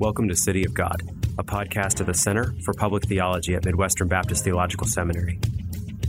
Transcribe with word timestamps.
Welcome 0.00 0.28
to 0.28 0.34
City 0.34 0.64
of 0.64 0.72
God, 0.72 1.02
a 1.36 1.44
podcast 1.44 2.00
of 2.00 2.06
the 2.06 2.14
Center 2.14 2.54
for 2.64 2.72
Public 2.72 3.04
Theology 3.04 3.54
at 3.54 3.66
Midwestern 3.66 4.08
Baptist 4.08 4.42
Theological 4.42 4.86
Seminary. 4.86 5.38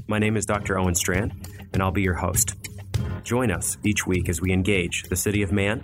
My 0.07 0.17
name 0.17 0.37
is 0.37 0.45
Dr. 0.45 0.79
Owen 0.79 0.95
Strachan, 0.95 1.33
and 1.73 1.83
I'll 1.83 1.91
be 1.91 2.01
your 2.01 2.13
host. 2.13 2.55
Join 3.25 3.51
us 3.51 3.77
each 3.83 4.07
week 4.07 4.29
as 4.29 4.39
we 4.39 4.53
engage 4.53 5.03
the 5.09 5.17
city 5.17 5.41
of 5.41 5.51
man 5.51 5.83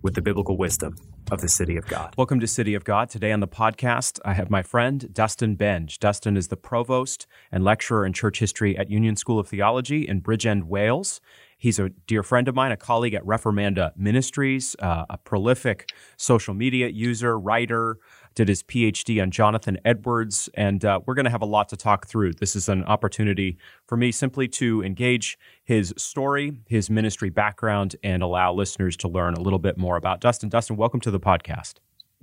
with 0.00 0.14
the 0.14 0.22
biblical 0.22 0.56
wisdom 0.56 0.96
of 1.30 1.42
the 1.42 1.48
City 1.50 1.76
of 1.76 1.86
God. 1.86 2.14
Welcome 2.16 2.40
to 2.40 2.46
City 2.46 2.72
of 2.72 2.82
God. 2.82 3.10
Today 3.10 3.30
on 3.30 3.40
the 3.40 3.46
podcast, 3.46 4.20
I 4.24 4.32
have 4.32 4.48
my 4.48 4.62
friend 4.62 5.12
Dustin 5.12 5.54
Benge. 5.54 5.98
Dustin 5.98 6.38
is 6.38 6.48
the 6.48 6.56
provost 6.56 7.26
and 7.52 7.62
lecturer 7.62 8.06
in 8.06 8.14
church 8.14 8.38
history 8.38 8.74
at 8.78 8.90
Union 8.90 9.16
School 9.16 9.38
of 9.38 9.48
Theology 9.48 10.08
in 10.08 10.22
Bridgend, 10.22 10.64
Wales. 10.64 11.20
He's 11.58 11.78
a 11.78 11.90
dear 12.06 12.22
friend 12.22 12.48
of 12.48 12.54
mine, 12.54 12.72
a 12.72 12.76
colleague 12.76 13.14
at 13.14 13.24
Reformanda 13.24 13.92
Ministries, 13.96 14.76
uh, 14.80 15.04
a 15.08 15.18
prolific 15.18 15.90
social 16.16 16.54
media 16.54 16.88
user, 16.88 17.38
writer, 17.38 17.98
did 18.34 18.48
his 18.48 18.62
PhD 18.62 19.22
on 19.22 19.30
Jonathan 19.30 19.78
Edwards, 19.84 20.48
and 20.54 20.84
uh, 20.84 21.00
we're 21.06 21.14
going 21.14 21.24
to 21.24 21.30
have 21.30 21.42
a 21.42 21.46
lot 21.46 21.68
to 21.68 21.76
talk 21.76 22.06
through. 22.06 22.32
This 22.32 22.56
is 22.56 22.68
an 22.68 22.84
opportunity 22.84 23.58
for 23.86 23.96
me 23.96 24.10
simply 24.10 24.48
to 24.48 24.82
engage 24.82 25.38
his 25.62 25.94
story, 25.96 26.58
his 26.66 26.90
ministry 26.90 27.30
background, 27.30 27.96
and 28.02 28.22
allow 28.22 28.52
listeners 28.52 28.96
to 28.98 29.08
learn 29.08 29.34
a 29.34 29.40
little 29.40 29.58
bit 29.58 29.78
more 29.78 29.96
about 29.96 30.20
Dustin. 30.20 30.48
Dustin, 30.48 30.76
welcome 30.76 31.00
to 31.00 31.10
the 31.10 31.20
podcast. 31.20 31.74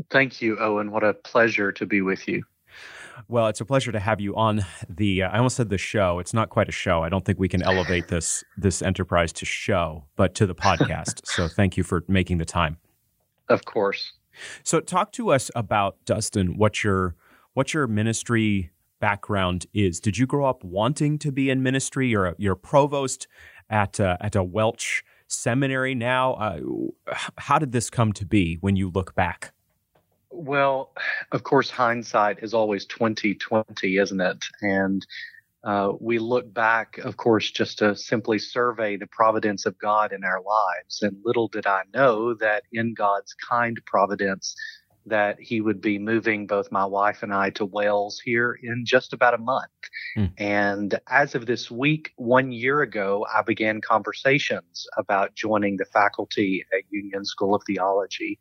Thank 0.10 0.42
you, 0.42 0.58
Owen. 0.60 0.92
What 0.92 1.04
a 1.04 1.14
pleasure 1.14 1.72
to 1.72 1.86
be 1.86 2.02
with 2.02 2.28
you. 2.28 2.44
Well, 3.28 3.48
it's 3.48 3.62
a 3.62 3.66
pleasure 3.66 3.92
to 3.92 4.00
have 4.00 4.20
you 4.20 4.36
on 4.36 4.66
the. 4.90 5.24
Uh, 5.24 5.30
I 5.30 5.38
almost 5.38 5.56
said 5.56 5.70
the 5.70 5.78
show. 5.78 6.20
It's 6.20 6.34
not 6.34 6.50
quite 6.50 6.70
a 6.70 6.74
show. 6.74 7.04
I 7.04 7.10
don't 7.10 7.26
think 7.26 7.40
we 7.40 7.50
can 7.50 7.62
elevate 7.64 8.08
this 8.08 8.44
this 8.58 8.82
enterprise 8.82 9.32
to 9.34 9.46
show, 9.46 10.06
but 10.16 10.36
to 10.36 10.46
the 10.46 10.56
podcast. 10.56 11.22
so, 11.26 11.48
thank 11.48 11.78
you 11.78 11.84
for 11.84 12.04
making 12.08 12.38
the 12.38 12.46
time. 12.46 12.78
Of 13.50 13.66
course. 13.66 14.14
So, 14.64 14.80
talk 14.80 15.12
to 15.14 15.32
us 15.32 15.52
about 15.56 15.98
Dustin. 16.06 16.58
What 16.58 16.84
your 16.84 17.16
what 17.54 17.74
your 17.74 17.88
ministry 17.88 18.72
background 19.00 19.66
is? 19.74 20.00
Did 20.00 20.18
you 20.18 20.26
grow 20.26 20.46
up 20.46 20.64
wanting 20.64 21.18
to 21.20 21.32
be 21.32 21.50
in 21.50 21.64
ministry? 21.64 22.08
You're 22.10 22.28
a, 22.28 22.36
you're 22.38 22.54
a 22.54 22.58
provost 22.58 23.28
at 23.70 24.00
uh, 24.00 24.18
at 24.22 24.36
a 24.36 24.44
Welsh 24.44 25.04
seminary 25.28 25.96
now. 25.96 26.34
Uh, 26.34 26.60
how 27.38 27.60
did 27.60 27.72
this 27.72 27.90
come 27.90 28.14
to 28.14 28.26
be 28.26 28.58
when 28.62 28.76
you 28.76 28.90
look 28.90 29.16
back? 29.16 29.54
Well, 30.44 30.92
of 31.32 31.44
course, 31.44 31.70
hindsight 31.70 32.40
is 32.42 32.54
always 32.54 32.86
twenty 32.86 33.36
twenty, 33.36 33.98
isn't 33.98 34.22
it? 34.22 34.44
And 34.62 35.06
uh, 35.64 35.92
we 36.00 36.18
look 36.18 36.52
back, 36.52 36.98
of 36.98 37.18
course, 37.18 37.52
just 37.52 37.78
to 37.78 37.96
simply 37.96 38.40
survey 38.40 38.98
the 38.98 39.06
providence 39.06 39.68
of 39.68 39.78
God 39.78 40.12
in 40.12 40.24
our 40.24 40.42
lives. 40.42 41.04
And 41.04 41.16
little 41.24 41.48
did 41.48 41.68
I 41.68 41.84
know 41.94 42.34
that 42.36 42.64
in 42.72 42.96
God's 42.96 43.36
kind 43.48 43.80
providence, 43.86 44.56
that 45.06 45.40
He 45.40 45.62
would 45.62 45.80
be 45.80 46.00
moving 46.00 46.48
both 46.48 46.72
my 46.72 46.86
wife 46.86 47.22
and 47.22 47.32
I 47.32 47.52
to 47.52 47.66
Wales 47.66 48.20
here 48.26 48.58
in 48.64 48.84
just 48.84 49.14
about 49.14 49.36
a 49.36 49.38
month. 49.38 49.70
Mm. 50.18 50.32
And 50.40 51.00
as 51.08 51.36
of 51.36 51.46
this 51.46 51.70
week, 51.70 52.14
one 52.16 52.52
year 52.52 52.82
ago, 52.82 53.28
I 53.32 53.44
began 53.44 53.80
conversations 53.82 54.88
about 54.98 55.36
joining 55.36 55.78
the 55.78 55.86
faculty 55.86 56.66
at 56.74 56.84
Union 56.90 57.26
School 57.26 57.54
of 57.54 57.62
Theology. 57.68 58.40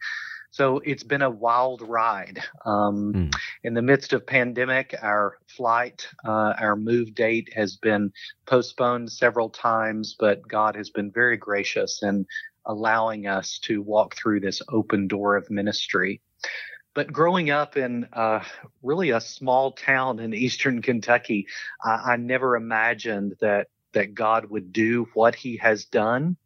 So 0.50 0.78
it's 0.78 1.04
been 1.04 1.22
a 1.22 1.30
wild 1.30 1.82
ride. 1.82 2.42
Um, 2.64 3.12
mm. 3.14 3.34
In 3.62 3.74
the 3.74 3.82
midst 3.82 4.12
of 4.12 4.26
pandemic, 4.26 4.94
our 5.00 5.38
flight, 5.46 6.08
uh, 6.24 6.54
our 6.58 6.76
move 6.76 7.14
date 7.14 7.52
has 7.54 7.76
been 7.76 8.12
postponed 8.46 9.12
several 9.12 9.48
times, 9.48 10.16
but 10.18 10.46
God 10.46 10.74
has 10.76 10.90
been 10.90 11.10
very 11.12 11.36
gracious 11.36 12.02
in 12.02 12.26
allowing 12.66 13.26
us 13.26 13.58
to 13.64 13.80
walk 13.80 14.16
through 14.16 14.40
this 14.40 14.60
open 14.68 15.06
door 15.06 15.36
of 15.36 15.50
ministry. 15.50 16.20
But 16.94 17.12
growing 17.12 17.50
up 17.50 17.76
in 17.76 18.08
uh, 18.12 18.42
really 18.82 19.10
a 19.10 19.20
small 19.20 19.72
town 19.72 20.18
in 20.18 20.34
eastern 20.34 20.82
Kentucky, 20.82 21.46
I, 21.82 22.12
I 22.12 22.16
never 22.16 22.56
imagined 22.56 23.36
that 23.40 23.68
that 23.92 24.14
God 24.14 24.46
would 24.46 24.72
do 24.72 25.08
what 25.14 25.34
He 25.34 25.56
has 25.56 25.84
done 25.84 26.36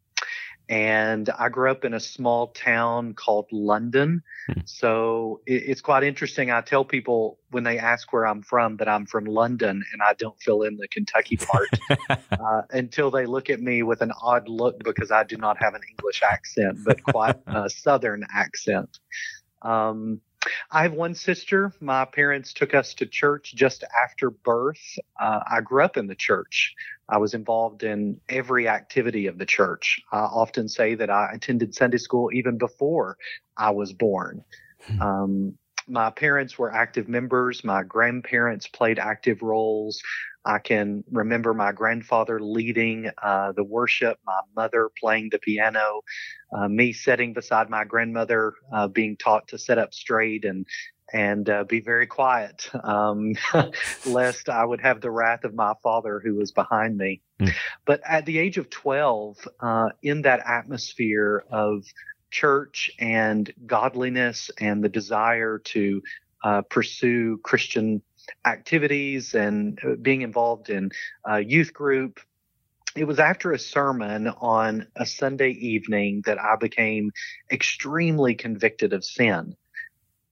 and 0.67 1.29
I 1.29 1.49
grew 1.49 1.69
up 1.69 1.85
in 1.85 1.93
a 1.93 1.99
small 1.99 2.47
town 2.47 3.13
called 3.13 3.47
London. 3.51 4.23
Hmm. 4.47 4.59
So 4.65 5.41
it, 5.45 5.63
it's 5.67 5.81
quite 5.81 6.03
interesting. 6.03 6.51
I 6.51 6.61
tell 6.61 6.83
people 6.83 7.39
when 7.51 7.63
they 7.63 7.77
ask 7.77 8.11
where 8.11 8.25
I'm 8.25 8.41
from 8.41 8.77
that 8.77 8.87
I'm 8.87 9.05
from 9.05 9.25
London 9.25 9.83
and 9.91 10.01
I 10.01 10.13
don't 10.13 10.39
fill 10.41 10.63
in 10.63 10.77
the 10.77 10.87
Kentucky 10.87 11.37
part 11.37 11.69
uh, 12.31 12.61
until 12.71 13.11
they 13.11 13.25
look 13.25 13.49
at 13.49 13.61
me 13.61 13.83
with 13.83 14.01
an 14.01 14.11
odd 14.21 14.47
look 14.47 14.83
because 14.83 15.11
I 15.11 15.23
do 15.23 15.37
not 15.37 15.57
have 15.61 15.75
an 15.75 15.81
English 15.89 16.21
accent, 16.23 16.79
but 16.83 17.03
quite 17.03 17.37
a 17.47 17.69
Southern 17.69 18.25
accent. 18.33 18.99
Um, 19.61 20.21
I 20.71 20.83
have 20.83 20.93
one 20.93 21.15
sister. 21.15 21.73
My 21.79 22.05
parents 22.05 22.53
took 22.53 22.73
us 22.73 22.93
to 22.95 23.05
church 23.05 23.53
just 23.55 23.83
after 24.03 24.29
birth. 24.29 24.81
Uh, 25.19 25.39
I 25.49 25.61
grew 25.61 25.83
up 25.83 25.97
in 25.97 26.07
the 26.07 26.15
church. 26.15 26.75
I 27.07 27.17
was 27.17 27.33
involved 27.33 27.83
in 27.83 28.19
every 28.29 28.67
activity 28.67 29.27
of 29.27 29.37
the 29.37 29.45
church. 29.45 30.01
I 30.11 30.19
often 30.19 30.67
say 30.67 30.95
that 30.95 31.09
I 31.09 31.31
attended 31.33 31.75
Sunday 31.75 31.97
school 31.97 32.29
even 32.33 32.57
before 32.57 33.17
I 33.57 33.71
was 33.71 33.93
born. 33.93 34.43
Hmm. 34.87 35.01
Um, 35.01 35.57
my 35.87 36.09
parents 36.09 36.57
were 36.57 36.73
active 36.73 37.07
members. 37.07 37.63
My 37.63 37.83
grandparents 37.83 38.67
played 38.67 38.99
active 38.99 39.41
roles. 39.41 40.01
I 40.45 40.59
can 40.59 41.03
remember 41.11 41.53
my 41.53 41.71
grandfather 41.71 42.39
leading 42.39 43.09
uh, 43.21 43.51
the 43.53 43.63
worship, 43.63 44.19
my 44.25 44.39
mother 44.55 44.89
playing 44.99 45.29
the 45.31 45.39
piano, 45.39 46.01
uh, 46.55 46.67
me 46.67 46.93
sitting 46.93 47.33
beside 47.33 47.69
my 47.69 47.83
grandmother, 47.83 48.53
uh, 48.71 48.87
being 48.87 49.17
taught 49.17 49.47
to 49.49 49.57
sit 49.57 49.77
up 49.77 49.93
straight 49.93 50.45
and 50.45 50.65
and 51.13 51.49
uh, 51.49 51.63
be 51.63 51.81
very 51.81 52.07
quiet, 52.07 52.67
um, 52.83 53.33
lest 54.05 54.49
I 54.49 54.65
would 54.65 54.81
have 54.81 55.01
the 55.01 55.11
wrath 55.11 55.43
of 55.43 55.53
my 55.53 55.73
father 55.83 56.19
who 56.23 56.35
was 56.35 56.51
behind 56.51 56.97
me. 56.97 57.21
Mm. 57.39 57.53
But 57.85 58.01
at 58.05 58.25
the 58.25 58.39
age 58.39 58.57
of 58.57 58.69
12, 58.71 59.47
uh, 59.59 59.89
in 60.01 60.23
that 60.23 60.41
atmosphere 60.45 61.45
of 61.51 61.83
church 62.35 62.91
and 62.99 63.53
godliness 63.65 64.51
and 64.59 64.83
the 64.83 64.89
desire 64.89 65.57
to 65.59 66.01
uh, 66.43 66.61
pursue 66.63 67.39
Christian 67.43 68.01
activities 68.45 69.33
and 69.33 69.79
uh, 69.81 69.95
being 70.01 70.21
involved 70.21 70.69
in 70.69 70.91
a 71.25 71.39
youth 71.39 71.73
group, 71.73 72.19
it 72.95 73.05
was 73.05 73.19
after 73.19 73.53
a 73.53 73.59
sermon 73.59 74.27
on 74.27 74.87
a 74.97 75.05
Sunday 75.05 75.51
evening 75.51 76.23
that 76.25 76.37
I 76.37 76.57
became 76.57 77.11
extremely 77.49 78.35
convicted 78.35 78.91
of 78.91 79.05
sin 79.05 79.55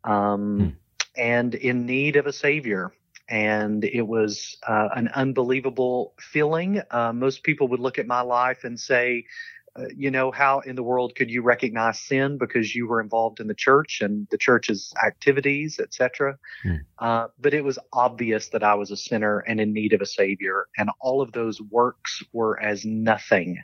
um, 0.04 0.60
hmm. 0.60 0.70
and 1.16 1.56
in 1.56 1.86
need 1.86 2.18
of 2.18 2.28
a 2.28 2.34
savior. 2.34 2.92
And 3.30 3.86
it 3.86 4.06
was 4.06 4.58
uh, 4.68 4.90
an 4.94 5.08
unbelievable 5.08 6.14
feeling. 6.20 6.82
Uh, 6.92 7.14
most 7.14 7.44
people 7.44 7.70
would 7.70 7.80
look 7.80 7.98
at 7.98 8.08
my 8.08 8.22
life 8.22 8.66
and 8.66 8.78
say, 8.78 9.26
uh, 9.76 9.86
you 9.96 10.12
know, 10.12 10.32
how 10.32 10.60
in 10.60 10.76
the 10.76 10.84
world 10.84 11.16
could 11.16 11.32
you 11.32 11.42
recognize 11.42 12.00
sin 12.00 12.38
because 12.38 12.76
you 12.76 12.88
were 12.88 13.02
involved 13.02 13.40
in 13.40 13.48
the 13.48 13.56
church 13.56 14.02
and 14.02 14.28
the 14.30 14.38
church's 14.38 14.94
activities, 15.04 15.80
etc. 15.80 16.38
Hmm. 16.62 16.76
Uh, 17.00 17.28
but 17.40 17.54
it 17.56 17.64
was 17.64 17.80
obvious 17.92 18.50
that 18.50 18.64
I 18.64 18.76
was 18.76 18.92
a 18.92 18.98
sinner 18.98 19.40
and 19.40 19.60
in 19.60 19.74
need 19.74 19.94
of 19.94 20.02
a 20.02 20.06
savior, 20.06 20.68
and 20.78 20.92
all 21.00 21.22
of 21.22 21.32
those 21.32 21.60
works 21.60 22.22
were 22.34 22.62
as 22.62 22.86
nothing 22.86 23.64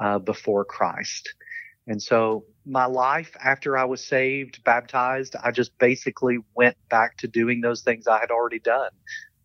uh, 0.00 0.20
before 0.20 0.64
Christ. 0.64 1.34
And 1.88 2.02
so 2.02 2.44
my 2.66 2.84
life 2.84 3.34
after 3.42 3.76
I 3.76 3.84
was 3.84 4.04
saved, 4.04 4.62
baptized, 4.62 5.34
I 5.42 5.50
just 5.50 5.76
basically 5.78 6.38
went 6.54 6.76
back 6.90 7.16
to 7.18 7.28
doing 7.28 7.62
those 7.62 7.82
things 7.82 8.06
I 8.06 8.20
had 8.20 8.30
already 8.30 8.58
done. 8.58 8.90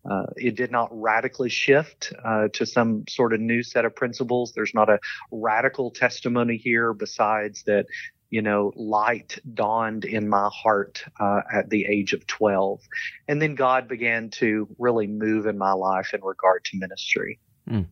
Uh, 0.08 0.26
it 0.36 0.54
did 0.56 0.70
not 0.70 0.88
radically 0.92 1.48
shift 1.48 2.12
uh, 2.24 2.48
to 2.52 2.66
some 2.66 3.04
sort 3.08 3.32
of 3.32 3.40
new 3.40 3.62
set 3.62 3.84
of 3.84 3.94
principles. 3.94 4.52
There's 4.52 4.74
not 4.74 4.90
a 4.90 4.98
radical 5.30 5.90
testimony 5.90 6.56
here 6.56 6.92
besides 6.92 7.62
that, 7.64 7.86
you 8.30 8.42
know, 8.42 8.72
light 8.76 9.38
dawned 9.54 10.04
in 10.04 10.28
my 10.28 10.50
heart 10.52 11.04
uh, 11.20 11.40
at 11.52 11.70
the 11.70 11.86
age 11.86 12.12
of 12.12 12.26
12. 12.26 12.80
And 13.28 13.40
then 13.40 13.54
God 13.54 13.88
began 13.88 14.30
to 14.30 14.68
really 14.78 15.06
move 15.06 15.46
in 15.46 15.56
my 15.56 15.72
life 15.72 16.12
in 16.12 16.22
regard 16.22 16.64
to 16.66 16.78
ministry. 16.78 17.40
Mm. 17.68 17.86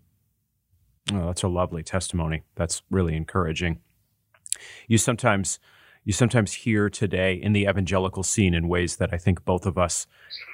Oh, 1.12 1.26
that's 1.26 1.43
a 1.43 1.49
lovely 1.49 1.82
testimony. 1.82 2.43
That's 2.56 2.82
really 2.91 3.17
encouraging 3.17 3.81
you 4.87 4.99
sometimes 4.99 5.58
you 6.05 6.13
sometimes 6.13 6.53
hear 6.53 6.91
today 6.91 7.35
in 7.35 7.53
the 7.53 7.63
evangelical 7.63 8.23
scene 8.23 8.55
in 8.55 8.69
ways 8.69 8.97
that 8.97 9.11
I 9.13 9.19
think 9.19 9.45
both 9.45 9.67
of 9.67 9.79
us 9.79 10.07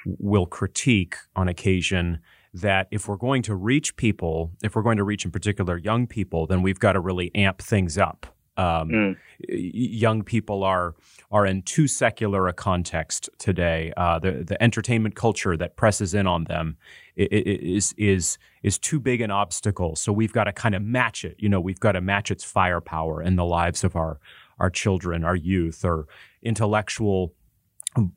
will 0.05 0.45
critique 0.45 1.15
on 1.35 1.47
occasion 1.47 2.19
that 2.53 2.87
if 2.91 3.07
we're 3.07 3.15
going 3.15 3.41
to 3.43 3.55
reach 3.55 3.95
people, 3.95 4.51
if 4.63 4.75
we're 4.75 4.81
going 4.81 4.97
to 4.97 5.03
reach 5.03 5.25
in 5.25 5.31
particular 5.31 5.77
young 5.77 6.07
people, 6.07 6.47
then 6.47 6.61
we've 6.61 6.79
got 6.79 6.93
to 6.93 6.99
really 6.99 7.31
amp 7.35 7.61
things 7.61 7.97
up. 7.97 8.25
Um, 8.57 8.89
mm. 8.89 9.17
Young 9.47 10.23
people 10.23 10.65
are 10.65 10.95
are 11.31 11.45
in 11.45 11.61
too 11.61 11.87
secular 11.87 12.47
a 12.49 12.53
context 12.53 13.29
today. 13.37 13.93
Uh, 13.95 14.19
the 14.19 14.43
the 14.43 14.61
entertainment 14.61 15.15
culture 15.15 15.55
that 15.55 15.77
presses 15.77 16.13
in 16.13 16.27
on 16.27 16.43
them 16.43 16.75
is 17.15 17.93
is 17.97 18.37
is 18.61 18.77
too 18.77 18.99
big 18.99 19.21
an 19.21 19.31
obstacle. 19.31 19.95
So 19.95 20.11
we've 20.11 20.33
got 20.33 20.43
to 20.43 20.51
kind 20.51 20.75
of 20.75 20.81
match 20.81 21.23
it. 21.23 21.37
You 21.39 21.47
know, 21.47 21.61
we've 21.61 21.79
got 21.79 21.93
to 21.93 22.01
match 22.01 22.31
its 22.31 22.43
firepower 22.43 23.21
in 23.23 23.37
the 23.37 23.45
lives 23.45 23.85
of 23.85 23.95
our 23.95 24.19
our 24.59 24.69
children, 24.69 25.23
our 25.23 25.35
youth, 25.35 25.83
or 25.83 26.07
intellectual 26.41 27.33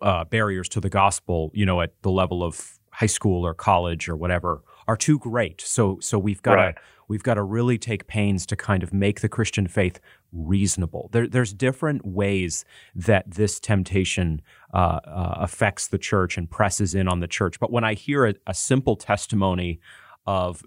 uh, 0.01 0.25
barriers 0.25 0.69
to 0.71 0.81
the 0.81 0.91
gospel, 0.91 1.51
you 1.55 1.67
know, 1.67 1.81
at 1.81 1.95
the 2.03 2.11
level 2.11 2.43
of 2.43 2.79
high 2.91 3.07
school 3.07 3.47
or 3.47 3.55
college 3.55 4.09
or 4.09 4.17
whatever, 4.17 4.63
are 4.87 4.97
too 4.97 5.19
great. 5.19 5.61
So 5.61 5.99
so 6.01 6.19
we've 6.19 6.43
got 6.43 6.55
right. 6.55 6.77
to 6.77 6.83
we've 7.09 7.23
got 7.23 7.35
to 7.35 7.43
really 7.43 7.79
take 7.79 8.07
pains 8.07 8.47
to 8.47 8.57
kind 8.57 8.83
of 8.83 8.93
make 8.93 9.21
the 9.21 9.29
Christian 9.29 9.67
faith 9.67 10.01
reasonable. 10.33 11.11
There, 11.13 11.29
there's 11.29 11.53
different 11.53 12.07
ways 12.07 12.65
that 12.95 13.31
this 13.31 13.61
temptation 13.61 14.41
uh, 14.73 15.01
uh, 15.05 15.35
affects 15.37 15.89
the 15.89 15.99
church 15.99 16.39
and 16.39 16.51
presses 16.51 16.95
in 16.95 17.09
on 17.09 17.21
the 17.21 17.29
church. 17.29 17.61
But 17.61 17.71
when 17.71 17.85
I 17.85 17.95
hear 17.95 18.27
a, 18.27 18.35
a 18.47 18.55
simple 18.55 18.97
testimony 18.97 19.81
of 20.27 20.63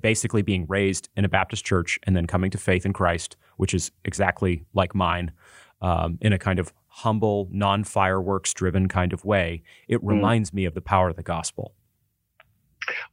basically 0.00 0.42
being 0.42 0.66
raised 0.68 1.08
in 1.16 1.24
a 1.24 1.28
Baptist 1.28 1.64
church 1.64 1.98
and 2.04 2.16
then 2.16 2.26
coming 2.26 2.50
to 2.50 2.58
faith 2.58 2.86
in 2.86 2.92
Christ, 2.92 3.36
which 3.56 3.74
is 3.74 3.90
exactly 4.04 4.64
like 4.74 4.94
mine, 4.94 5.32
um, 5.80 6.18
in 6.20 6.32
a 6.32 6.38
kind 6.38 6.58
of 6.58 6.72
humble, 6.88 7.48
non 7.50 7.84
fireworks 7.84 8.52
driven 8.52 8.88
kind 8.88 9.12
of 9.12 9.24
way, 9.24 9.62
it 9.86 10.02
mm. 10.02 10.08
reminds 10.08 10.52
me 10.52 10.64
of 10.64 10.74
the 10.74 10.80
power 10.80 11.08
of 11.08 11.16
the 11.16 11.22
gospel. 11.22 11.74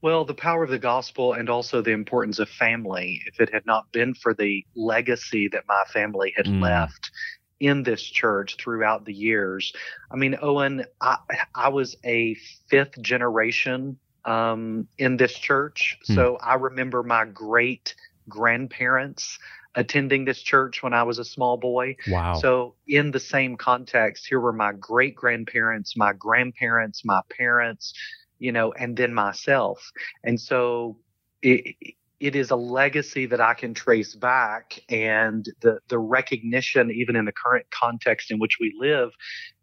Well, 0.01 0.25
the 0.25 0.33
power 0.33 0.63
of 0.63 0.69
the 0.69 0.79
gospel 0.79 1.33
and 1.33 1.49
also 1.49 1.81
the 1.81 1.91
importance 1.91 2.39
of 2.39 2.49
family. 2.49 3.21
If 3.25 3.39
it 3.39 3.53
had 3.53 3.65
not 3.65 3.91
been 3.91 4.13
for 4.13 4.33
the 4.33 4.65
legacy 4.75 5.47
that 5.49 5.63
my 5.67 5.83
family 5.91 6.33
had 6.35 6.45
mm. 6.45 6.61
left 6.61 7.11
in 7.59 7.83
this 7.83 8.01
church 8.01 8.55
throughout 8.57 9.05
the 9.05 9.13
years, 9.13 9.73
I 10.11 10.15
mean, 10.15 10.37
Owen, 10.41 10.85
I, 11.01 11.17
I 11.53 11.69
was 11.69 11.95
a 12.05 12.35
fifth 12.69 13.01
generation 13.01 13.97
um, 14.25 14.87
in 14.97 15.17
this 15.17 15.33
church. 15.33 15.97
Mm. 16.09 16.15
So 16.15 16.37
I 16.41 16.55
remember 16.55 17.03
my 17.03 17.25
great 17.25 17.95
grandparents 18.27 19.37
attending 19.75 20.25
this 20.25 20.41
church 20.41 20.81
when 20.81 20.93
I 20.93 21.03
was 21.03 21.19
a 21.19 21.25
small 21.25 21.57
boy. 21.57 21.97
Wow. 22.07 22.35
So 22.35 22.75
in 22.87 23.11
the 23.11 23.19
same 23.19 23.57
context, 23.57 24.25
here 24.27 24.39
were 24.39 24.53
my 24.53 24.71
great 24.73 25.15
grandparents, 25.15 25.97
my 25.97 26.13
grandparents, 26.13 27.03
my 27.03 27.21
parents, 27.35 27.93
you 28.39 28.51
know, 28.51 28.71
and 28.73 28.95
then 28.95 29.13
myself. 29.13 29.91
And 30.23 30.39
so 30.39 30.97
it, 31.41 31.75
it 32.19 32.35
is 32.35 32.49
a 32.51 32.55
legacy 32.55 33.25
that 33.25 33.41
I 33.41 33.53
can 33.53 33.73
trace 33.73 34.15
back 34.15 34.79
and 34.89 35.45
the, 35.61 35.79
the 35.89 35.99
recognition, 35.99 36.89
even 36.91 37.15
in 37.15 37.25
the 37.25 37.31
current 37.31 37.65
context 37.71 38.31
in 38.31 38.39
which 38.39 38.57
we 38.59 38.73
live, 38.79 39.11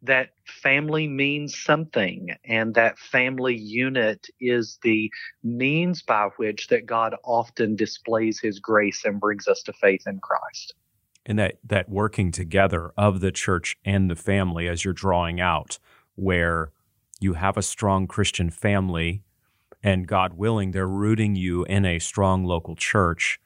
that 0.03 0.31
family 0.45 1.09
means 1.09 1.59
something 1.59 2.35
and 2.45 2.75
that 2.75 2.99
family 2.99 3.57
unit 3.57 4.27
is 4.41 4.79
the 4.83 5.11
means 5.43 6.03
by 6.03 6.29
which 6.37 6.69
that 6.69 6.85
God 6.85 7.15
often 7.25 7.75
displays 7.75 8.39
his 8.41 8.59
grace 8.59 9.05
and 9.05 9.19
brings 9.19 9.49
us 9.49 9.63
to 9.63 9.73
faith 9.73 10.03
in 10.07 10.21
Christ. 10.21 10.75
And 11.25 11.39
that, 11.39 11.59
that 11.65 11.89
working 11.89 12.33
together 12.33 12.93
of 12.97 13.21
the 13.21 13.33
church 13.33 13.79
and 13.85 14.11
the 14.11 14.17
family 14.17 14.69
as 14.69 14.85
you're 14.85 14.93
drawing 14.93 15.41
out, 15.41 15.79
where 16.17 16.73
you 17.21 17.35
have 17.35 17.57
a 17.57 17.63
strong 17.63 18.07
Christian 18.07 18.51
family, 18.51 19.23
and 19.83 20.07
God 20.07 20.35
willing, 20.35 20.71
they're 20.71 20.87
rooting 20.87 21.35
you 21.35 21.65
in 21.65 21.85
a 21.85 21.99
strong 21.99 22.45
local 22.45 22.77
church. 22.77 23.41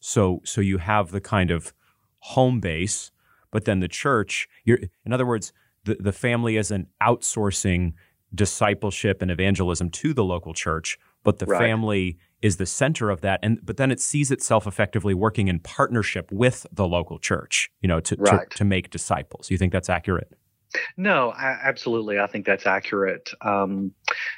So, 0.00 0.40
so 0.44 0.60
you 0.60 0.78
have 0.78 1.10
the 1.10 1.20
kind 1.20 1.50
of 1.50 1.72
home 2.20 2.60
base, 2.60 3.10
but 3.50 3.64
then 3.64 3.80
the 3.80 3.88
church, 3.88 4.48
you're, 4.64 4.78
in 5.04 5.12
other 5.12 5.26
words, 5.26 5.52
the, 5.84 5.96
the 5.98 6.12
family 6.12 6.56
isn't 6.56 6.88
outsourcing 7.02 7.94
discipleship 8.34 9.22
and 9.22 9.30
evangelism 9.30 9.90
to 9.90 10.12
the 10.12 10.24
local 10.24 10.52
church, 10.52 10.98
but 11.24 11.38
the 11.38 11.46
right. 11.46 11.58
family 11.58 12.18
is 12.42 12.58
the 12.58 12.66
center 12.66 13.10
of 13.10 13.20
that. 13.22 13.40
And 13.42 13.58
but 13.64 13.78
then 13.78 13.90
it 13.90 14.00
sees 14.00 14.30
itself 14.30 14.66
effectively 14.66 15.14
working 15.14 15.48
in 15.48 15.60
partnership 15.60 16.30
with 16.30 16.66
the 16.70 16.86
local 16.86 17.18
church, 17.18 17.70
you 17.80 17.88
know, 17.88 18.00
to, 18.00 18.16
right. 18.16 18.50
to, 18.50 18.58
to 18.58 18.64
make 18.64 18.90
disciples. 18.90 19.50
You 19.50 19.58
think 19.58 19.72
that's 19.72 19.88
accurate? 19.88 20.32
No, 20.96 21.30
I, 21.30 21.58
absolutely. 21.62 22.18
I 22.18 22.26
think 22.26 22.44
that's 22.46 22.66
accurate. 22.66 23.30
Um, 23.40 23.92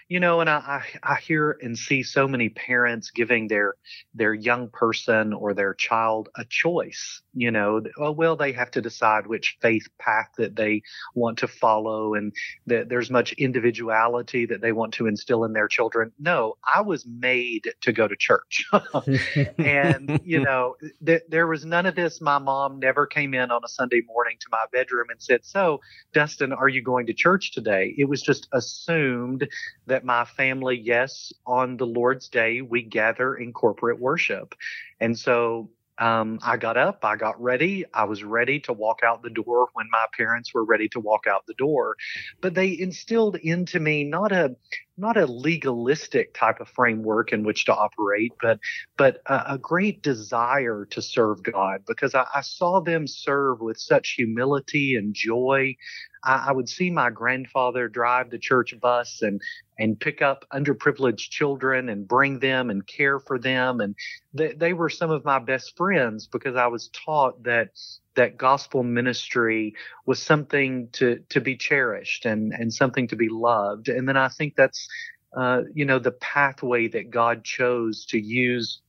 you 0.09 0.21
know, 0.21 0.41
and 0.41 0.50
I, 0.50 0.82
I, 1.05 1.15
I 1.15 1.15
hear 1.17 1.56
and 1.62 1.77
see 1.77 2.03
so 2.03 2.29
many 2.29 2.49
parents 2.49 3.11
giving 3.11 3.49
their 3.49 3.75
their 4.15 4.35
young 4.35 4.69
person 4.69 5.32
or 5.32 5.55
their 5.55 5.75
child 5.75 6.29
a 6.37 6.44
choice. 6.44 7.23
You 7.35 7.50
know, 7.50 7.82
oh 7.99 8.12
well, 8.12 8.37
they 8.37 8.53
have 8.53 8.71
to 8.73 8.81
decide 8.81 9.27
which 9.27 9.56
faith 9.61 9.88
path 9.99 10.31
that 10.38 10.56
they 10.56 10.82
want 11.15 11.38
to 11.38 11.49
follow, 11.49 12.15
and 12.15 12.32
that 12.67 12.88
there's 12.88 13.11
much 13.11 13.32
individuality 13.32 14.47
that 14.47 14.61
they 14.61 14.73
want 14.73 14.94
to 14.94 15.06
instill 15.06 15.44
in 15.44 15.53
their 15.53 15.69
children. 15.69 16.12
No, 16.19 16.56
I 16.73 16.81
was 16.81 17.06
made 17.06 17.73
to 17.82 17.93
go 17.93 18.06
to 18.06 18.17
church, 18.17 18.67
and 19.59 20.21
you 20.25 20.41
know, 20.44 20.77
th- 21.05 21.23
there 21.29 21.47
was 21.47 21.65
none 21.65 21.87
of 21.87 21.94
this. 21.94 22.21
My 22.21 22.38
mom 22.38 22.79
never 22.79 23.06
came 23.06 23.35
in 23.35 23.50
on 23.50 23.62
a 23.65 23.69
Sunday 23.69 24.03
morning 24.06 24.37
to 24.41 24.47
my 24.50 24.65
bedroom 24.73 25.06
and 25.11 25.21
said, 25.21 25.44
"So." 25.44 25.81
Dustin, 26.20 26.52
are 26.52 26.69
you 26.69 26.82
going 26.82 27.06
to 27.06 27.14
church 27.14 27.50
today? 27.50 27.94
It 27.96 28.05
was 28.05 28.20
just 28.20 28.46
assumed 28.52 29.49
that 29.87 30.05
my 30.05 30.26
family, 30.26 30.78
yes, 30.78 31.32
on 31.46 31.78
the 31.78 31.87
Lord's 31.87 32.28
day, 32.28 32.61
we 32.61 32.82
gather 32.82 33.34
in 33.37 33.55
corporate 33.55 33.99
worship. 33.99 34.55
And 35.00 35.19
so 35.19 35.70
um, 35.96 36.38
I 36.43 36.58
got 36.58 36.76
up, 36.76 37.06
I 37.06 37.17
got 37.17 37.40
ready. 37.40 37.87
I 37.94 38.05
was 38.05 38.22
ready 38.22 38.61
to 38.61 38.75
walk 38.75 38.99
out 39.02 39.22
the 39.22 39.31
door 39.31 39.69
when 39.72 39.87
my 39.90 40.05
parents 40.14 40.52
were 40.52 40.62
ready 40.62 40.90
to 40.90 41.00
walk 41.00 41.26
out 41.26 41.46
the 41.46 41.55
door. 41.55 41.96
But 42.43 42.52
they 42.52 42.78
instilled 42.78 43.37
into 43.37 43.81
me 43.81 44.05
not 44.05 44.31
a 44.31 44.56
not 45.00 45.17
a 45.17 45.26
legalistic 45.26 46.35
type 46.35 46.61
of 46.61 46.69
framework 46.69 47.32
in 47.32 47.43
which 47.43 47.64
to 47.64 47.75
operate, 47.75 48.32
but 48.41 48.61
but 48.97 49.23
a, 49.26 49.55
a 49.55 49.58
great 49.58 50.02
desire 50.02 50.87
to 50.91 51.02
serve 51.02 51.43
God 51.43 51.82
because 51.87 52.14
I, 52.14 52.26
I, 52.35 52.43
saw 52.43 52.81
them 52.81 53.06
serve 53.06 53.61
with 53.61 53.79
such 53.79 54.14
humility 54.17 54.94
and 54.97 55.14
joy. 55.14 55.76
I, 56.23 56.47
I 56.49 56.52
would 56.52 56.69
see 56.69 56.91
my 56.91 57.11
grandfather 57.11 57.88
drive 57.88 58.31
the 58.31 58.38
church 58.38 58.75
bus 58.81 59.23
and 59.23 59.41
and 59.79 59.99
pick 59.99 60.20
up 60.20 60.44
underprivileged 60.52 61.31
children 61.31 61.88
and 61.88 62.06
bring 62.06 62.38
them 62.38 62.69
and 62.69 62.87
care 62.87 63.19
for 63.19 63.38
them. 63.38 63.81
And 63.81 63.94
they, 64.35 64.53
they 64.53 64.73
were 64.75 64.91
some 64.91 65.11
of 65.11 65.25
my 65.25 65.38
best 65.38 65.75
friends 65.76 66.26
because 66.26 66.55
I 66.55 66.67
was 66.67 66.91
taught 67.06 67.43
that 67.44 67.70
that 68.17 68.37
gospel 68.37 68.83
ministry 68.83 69.75
was 70.07 70.23
something 70.23 70.89
to 70.93 71.21
to 71.29 71.41
be 71.41 71.57
cherished 71.57 72.27
and 72.27 72.53
and 72.53 72.73
something 72.73 73.09
to 73.09 73.17
be 73.17 73.29
loved. 73.29 73.89
And 73.89 74.09
then 74.09 74.17
I 74.17 74.29
think 74.29 74.57
that's 74.57 74.89
uh, 75.37 75.62
you 75.75 75.85
know 75.85 75.99
the 75.99 76.12
pathway 76.12 76.89
that 76.89 77.11
God 77.11 77.45
chose 77.45 78.05
to 78.07 78.21
use 78.21 78.81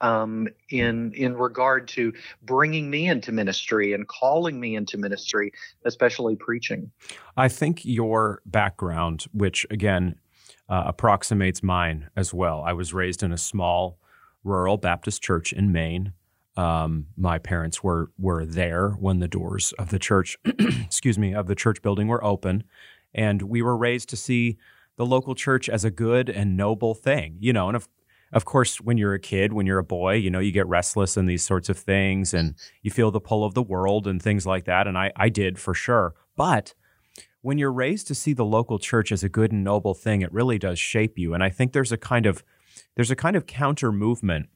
um, 0.00 0.48
in 0.70 1.12
in 1.14 1.36
regard 1.36 1.88
to 1.88 2.12
bringing 2.42 2.90
me 2.90 3.08
into 3.08 3.32
ministry 3.32 3.92
and 3.92 4.06
calling 4.08 4.58
me 4.58 4.76
into 4.76 4.98
ministry, 4.98 5.52
especially 5.84 6.36
preaching. 6.36 6.90
I 7.36 7.48
think 7.48 7.84
your 7.84 8.42
background, 8.46 9.24
which 9.32 9.66
again 9.70 10.16
uh, 10.68 10.84
approximates 10.86 11.62
mine 11.62 12.10
as 12.16 12.32
well. 12.32 12.62
I 12.62 12.72
was 12.72 12.94
raised 12.94 13.22
in 13.22 13.32
a 13.32 13.38
small 13.38 13.98
rural 14.44 14.76
Baptist 14.76 15.22
church 15.22 15.52
in 15.52 15.72
Maine. 15.72 16.12
Um, 16.56 17.06
my 17.16 17.38
parents 17.38 17.82
were 17.82 18.10
were 18.18 18.44
there 18.44 18.90
when 18.90 19.20
the 19.20 19.28
doors 19.28 19.72
of 19.78 19.90
the 19.90 19.98
church, 19.98 20.36
excuse 20.44 21.18
me, 21.18 21.34
of 21.34 21.46
the 21.46 21.54
church 21.54 21.80
building 21.82 22.08
were 22.08 22.22
open, 22.24 22.64
and 23.14 23.42
we 23.42 23.62
were 23.62 23.76
raised 23.76 24.08
to 24.10 24.16
see 24.16 24.58
the 24.96 25.06
local 25.06 25.34
church 25.34 25.68
as 25.68 25.84
a 25.84 25.90
good 25.90 26.28
and 26.28 26.56
noble 26.56 26.94
thing. 26.94 27.36
You 27.40 27.52
know, 27.52 27.68
and 27.68 27.76
of 27.76 27.88
of 28.32 28.44
course, 28.44 28.80
when 28.80 28.96
you're 28.96 29.14
a 29.14 29.20
kid, 29.20 29.52
when 29.52 29.66
you're 29.66 29.78
a 29.78 29.84
boy, 29.84 30.14
you 30.14 30.30
know, 30.30 30.38
you 30.38 30.52
get 30.52 30.66
restless 30.68 31.16
and 31.16 31.28
these 31.28 31.44
sorts 31.44 31.68
of 31.68 31.78
things 31.78 32.32
and 32.32 32.54
you 32.82 32.90
feel 32.90 33.10
the 33.10 33.20
pull 33.20 33.44
of 33.44 33.54
the 33.54 33.62
world 33.62 34.06
and 34.06 34.22
things 34.22 34.46
like 34.46 34.66
that. 34.66 34.86
And 34.86 34.96
I, 34.96 35.12
I 35.16 35.28
did 35.28 35.58
for 35.58 35.74
sure. 35.74 36.14
But 36.36 36.74
when 37.42 37.58
you're 37.58 37.72
raised 37.72 38.06
to 38.08 38.14
see 38.14 38.32
the 38.32 38.44
local 38.44 38.78
church 38.78 39.10
as 39.10 39.24
a 39.24 39.28
good 39.28 39.50
and 39.50 39.64
noble 39.64 39.94
thing, 39.94 40.20
it 40.20 40.32
really 40.32 40.58
does 40.58 40.78
shape 40.78 41.18
you. 41.18 41.34
And 41.34 41.42
I 41.42 41.50
think 41.50 41.72
there's 41.72 41.92
a 41.92 41.96
kind 41.96 42.26
of 42.26 42.44
there's 42.94 43.10
a 43.10 43.16
kind 43.16 43.34
of 43.34 43.46
counter 43.46 43.90
movement 43.90 44.48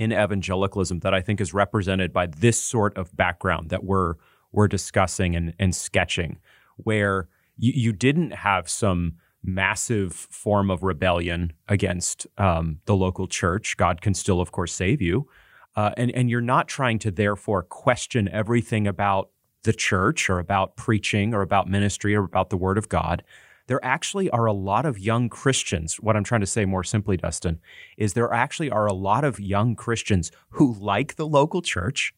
in 0.00 0.12
evangelicalism 0.12 1.00
that 1.00 1.12
I 1.12 1.20
think 1.20 1.42
is 1.42 1.52
represented 1.52 2.10
by 2.10 2.26
this 2.26 2.60
sort 2.60 2.96
of 2.96 3.14
background 3.14 3.68
that 3.68 3.84
we're 3.84 4.14
we're 4.50 4.66
discussing 4.66 5.36
and, 5.36 5.54
and 5.60 5.74
sketching, 5.74 6.38
where 6.76 7.28
you, 7.56 7.72
you 7.76 7.92
didn't 7.92 8.32
have 8.32 8.68
some 8.68 9.16
massive 9.44 10.12
form 10.12 10.70
of 10.70 10.82
rebellion 10.82 11.52
against 11.68 12.26
um, 12.38 12.80
the 12.86 12.96
local 12.96 13.28
church. 13.28 13.76
God 13.76 14.00
can 14.00 14.14
still, 14.14 14.40
of 14.40 14.50
course, 14.52 14.72
save 14.72 15.00
you. 15.00 15.28
Uh, 15.76 15.92
and, 15.96 16.10
and 16.12 16.28
you're 16.28 16.40
not 16.40 16.66
trying 16.66 16.98
to 16.98 17.10
therefore 17.10 17.62
question 17.62 18.28
everything 18.28 18.88
about 18.88 19.30
the 19.62 19.72
church 19.72 20.28
or 20.28 20.38
about 20.38 20.76
preaching 20.76 21.32
or 21.32 21.42
about 21.42 21.68
ministry 21.68 22.14
or 22.16 22.24
about 22.24 22.50
the 22.50 22.56
word 22.56 22.78
of 22.78 22.88
God. 22.88 23.22
There 23.70 23.82
actually 23.82 24.28
are 24.30 24.44
a 24.44 24.52
lot 24.52 24.84
of 24.84 24.98
young 24.98 25.30
Christians. 25.30 25.96
What 25.96 26.16
I'm 26.16 26.24
trying 26.24 26.42
to 26.42 26.46
say 26.46 26.66
more 26.66 26.84
simply, 26.84 27.16
Dustin, 27.16 27.58
is 27.96 28.12
there 28.12 28.32
actually 28.32 28.70
are 28.70 28.86
a 28.86 28.92
lot 28.92 29.24
of 29.24 29.40
young 29.40 29.74
Christians 29.74 30.30
who 30.50 30.74
like 30.74 31.16
the 31.16 31.26
local 31.26 31.62
church, 31.62 32.12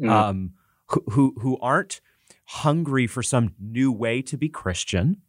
mm. 0.00 0.08
um, 0.08 0.52
who, 0.86 1.04
who, 1.10 1.34
who 1.40 1.58
aren't 1.60 2.00
hungry 2.46 3.06
for 3.06 3.22
some 3.22 3.54
new 3.60 3.92
way 3.92 4.22
to 4.22 4.38
be 4.38 4.48
Christian 4.48 5.20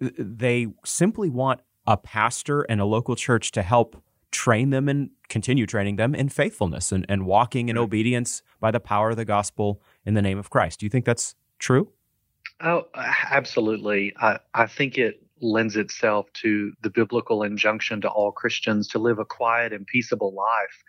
they 0.00 0.68
simply 0.84 1.28
want 1.28 1.60
a 1.86 1.96
pastor 1.96 2.62
and 2.62 2.80
a 2.80 2.84
local 2.84 3.16
church 3.16 3.52
to 3.52 3.62
help 3.62 4.02
train 4.30 4.70
them 4.70 4.88
and 4.88 5.10
continue 5.28 5.66
training 5.66 5.96
them 5.96 6.14
in 6.14 6.28
faithfulness 6.28 6.90
and, 6.90 7.06
and 7.08 7.24
walking 7.24 7.68
in 7.68 7.78
obedience 7.78 8.42
by 8.60 8.70
the 8.70 8.80
power 8.80 9.10
of 9.10 9.16
the 9.16 9.24
gospel 9.24 9.80
in 10.04 10.14
the 10.14 10.22
name 10.22 10.38
of 10.38 10.50
Christ. 10.50 10.80
Do 10.80 10.86
you 10.86 10.90
think 10.90 11.04
that's 11.04 11.36
true? 11.58 11.90
Oh, 12.62 12.86
absolutely. 12.94 14.14
I, 14.16 14.38
I 14.52 14.66
think 14.66 14.96
it 14.96 15.20
lends 15.40 15.76
itself 15.76 16.32
to 16.32 16.72
the 16.82 16.90
biblical 16.90 17.42
injunction 17.42 18.00
to 18.02 18.08
all 18.08 18.32
Christians 18.32 18.88
to 18.88 18.98
live 18.98 19.18
a 19.18 19.24
quiet 19.24 19.72
and 19.72 19.86
peaceable 19.86 20.32
life. 20.32 20.84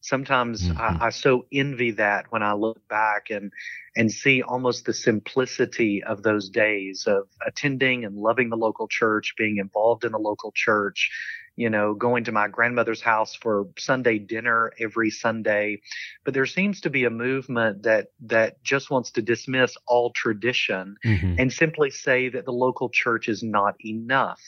Sometimes 0.00 0.68
mm-hmm. 0.68 0.78
I, 0.78 1.06
I, 1.06 1.10
so 1.10 1.46
envy 1.52 1.90
that 1.92 2.26
when 2.30 2.42
I 2.42 2.52
look 2.52 2.86
back 2.88 3.30
and 3.30 3.50
and 3.96 4.12
see 4.12 4.42
almost 4.42 4.84
the 4.84 4.92
simplicity 4.92 6.04
of 6.04 6.22
those 6.22 6.50
days 6.50 7.04
of 7.06 7.28
attending 7.44 8.04
and 8.04 8.14
loving 8.16 8.50
the 8.50 8.56
local 8.56 8.86
church, 8.86 9.34
being 9.38 9.56
involved 9.56 10.04
in 10.04 10.12
the 10.12 10.18
local 10.18 10.52
church, 10.54 11.10
you 11.56 11.70
know, 11.70 11.94
going 11.94 12.24
to 12.24 12.32
my 12.32 12.48
grandmother's 12.48 13.00
house 13.00 13.34
for 13.34 13.68
Sunday 13.78 14.18
dinner 14.18 14.72
every 14.78 15.10
Sunday. 15.10 15.80
But 16.24 16.34
there 16.34 16.46
seems 16.46 16.82
to 16.82 16.90
be 16.90 17.04
a 17.04 17.10
movement 17.10 17.82
that 17.84 18.08
that 18.26 18.62
just 18.62 18.90
wants 18.90 19.10
to 19.12 19.22
dismiss 19.22 19.76
all 19.86 20.12
tradition 20.12 20.96
mm-hmm. 21.04 21.36
and 21.38 21.52
simply 21.52 21.90
say 21.90 22.28
that 22.28 22.44
the 22.44 22.52
local 22.52 22.90
church 22.90 23.28
is 23.28 23.42
not 23.42 23.74
enough. 23.84 24.40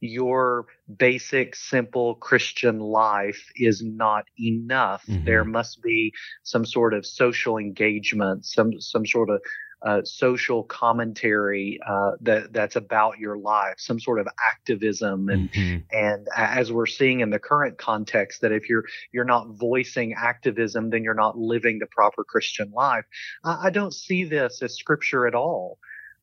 Your 0.00 0.66
basic, 0.98 1.54
simple 1.54 2.16
Christian 2.16 2.80
life 2.80 3.52
is 3.54 3.80
not 3.84 4.24
enough. 4.36 5.04
Mm-hmm. 5.06 5.24
There 5.24 5.44
must 5.44 5.80
be 5.80 6.12
some 6.42 6.66
sort 6.66 6.92
of 6.92 7.06
social 7.06 7.56
engagement, 7.56 8.44
some 8.44 8.80
some 8.80 9.06
sort 9.06 9.30
of 9.30 9.40
uh, 9.84 10.02
social 10.04 10.62
commentary 10.62 11.78
uh, 11.86 12.12
that 12.20 12.52
that's 12.52 12.76
about 12.76 13.18
your 13.18 13.36
life, 13.36 13.74
some 13.78 13.98
sort 13.98 14.20
of 14.20 14.28
activism, 14.46 15.28
and 15.28 15.50
mm-hmm. 15.50 15.78
and 15.90 16.26
as 16.36 16.72
we're 16.72 16.86
seeing 16.86 17.20
in 17.20 17.30
the 17.30 17.38
current 17.38 17.78
context, 17.78 18.40
that 18.42 18.52
if 18.52 18.68
you're 18.68 18.84
you're 19.12 19.24
not 19.24 19.48
voicing 19.48 20.14
activism, 20.14 20.90
then 20.90 21.02
you're 21.02 21.14
not 21.14 21.36
living 21.36 21.78
the 21.78 21.86
proper 21.86 22.22
Christian 22.24 22.70
life. 22.72 23.04
I, 23.44 23.66
I 23.66 23.70
don't 23.70 23.94
see 23.94 24.24
this 24.24 24.62
as 24.62 24.76
scripture 24.76 25.26
at 25.26 25.34
all. 25.34 25.78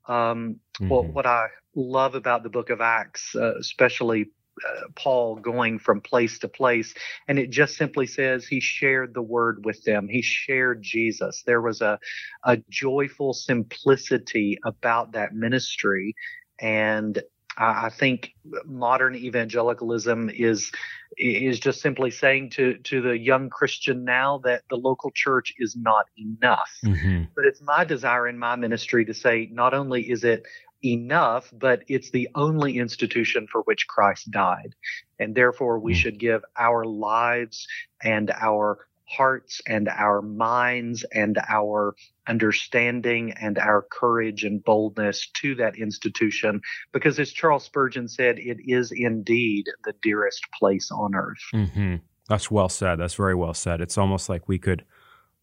Um, 0.07 0.59
mm-hmm. 0.79 0.89
Well, 0.89 1.03
what 1.03 1.25
I 1.25 1.47
love 1.75 2.15
about 2.15 2.43
the 2.43 2.49
Book 2.49 2.69
of 2.69 2.81
Acts, 2.81 3.35
uh, 3.35 3.55
especially 3.59 4.31
uh, 4.67 4.87
Paul 4.95 5.35
going 5.37 5.79
from 5.79 6.01
place 6.01 6.39
to 6.39 6.47
place, 6.47 6.93
and 7.27 7.39
it 7.39 7.49
just 7.49 7.75
simply 7.75 8.07
says 8.07 8.45
he 8.45 8.59
shared 8.59 9.13
the 9.13 9.21
word 9.21 9.65
with 9.65 9.83
them. 9.83 10.07
He 10.07 10.21
shared 10.21 10.81
Jesus. 10.81 11.43
There 11.45 11.61
was 11.61 11.81
a 11.81 11.99
a 12.43 12.57
joyful 12.69 13.33
simplicity 13.33 14.57
about 14.63 15.13
that 15.13 15.33
ministry, 15.33 16.15
and 16.59 17.21
I, 17.57 17.87
I 17.87 17.89
think 17.89 18.33
modern 18.65 19.15
evangelicalism 19.15 20.29
is 20.29 20.71
is 21.17 21.59
just 21.59 21.81
simply 21.81 22.11
saying 22.11 22.51
to 22.51 22.77
to 22.77 23.01
the 23.01 23.17
young 23.17 23.49
Christian 23.49 24.05
now 24.05 24.39
that 24.45 24.63
the 24.69 24.77
local 24.77 25.11
church 25.11 25.53
is 25.57 25.75
not 25.75 26.05
enough. 26.17 26.69
Mm-hmm. 26.85 27.23
But 27.35 27.45
it's 27.45 27.61
my 27.61 27.83
desire 27.83 28.27
in 28.27 28.39
my 28.39 28.55
ministry 28.55 29.05
to 29.05 29.13
say 29.13 29.49
not 29.51 29.73
only 29.73 30.09
is 30.09 30.23
it 30.23 30.45
enough, 30.83 31.51
but 31.53 31.83
it's 31.87 32.11
the 32.11 32.29
only 32.35 32.77
institution 32.77 33.47
for 33.51 33.61
which 33.61 33.87
Christ 33.87 34.31
died. 34.31 34.75
And 35.19 35.35
therefore, 35.35 35.79
we 35.79 35.93
mm. 35.93 35.97
should 35.97 36.19
give 36.19 36.43
our 36.57 36.85
lives 36.85 37.67
and 38.03 38.31
our 38.31 38.79
hearts 39.09 39.59
and 39.67 39.89
our 39.89 40.21
minds 40.21 41.03
and 41.11 41.39
our 41.49 41.95
understanding 42.27 43.33
and 43.41 43.57
our 43.57 43.81
courage 43.81 44.43
and 44.43 44.63
boldness 44.63 45.27
to 45.33 45.55
that 45.55 45.75
institution 45.77 46.61
because 46.91 47.17
as 47.19 47.31
charles 47.31 47.63
spurgeon 47.63 48.07
said 48.07 48.37
it 48.37 48.57
is 48.67 48.91
indeed 48.95 49.65
the 49.83 49.93
dearest 50.03 50.45
place 50.57 50.91
on 50.91 51.15
earth 51.15 51.41
mm-hmm. 51.51 51.95
that's 52.27 52.51
well 52.51 52.69
said 52.69 52.97
that's 52.97 53.15
very 53.15 53.33
well 53.33 53.53
said 53.53 53.81
it's 53.81 53.97
almost 53.97 54.29
like 54.29 54.47
we 54.47 54.59
could 54.59 54.85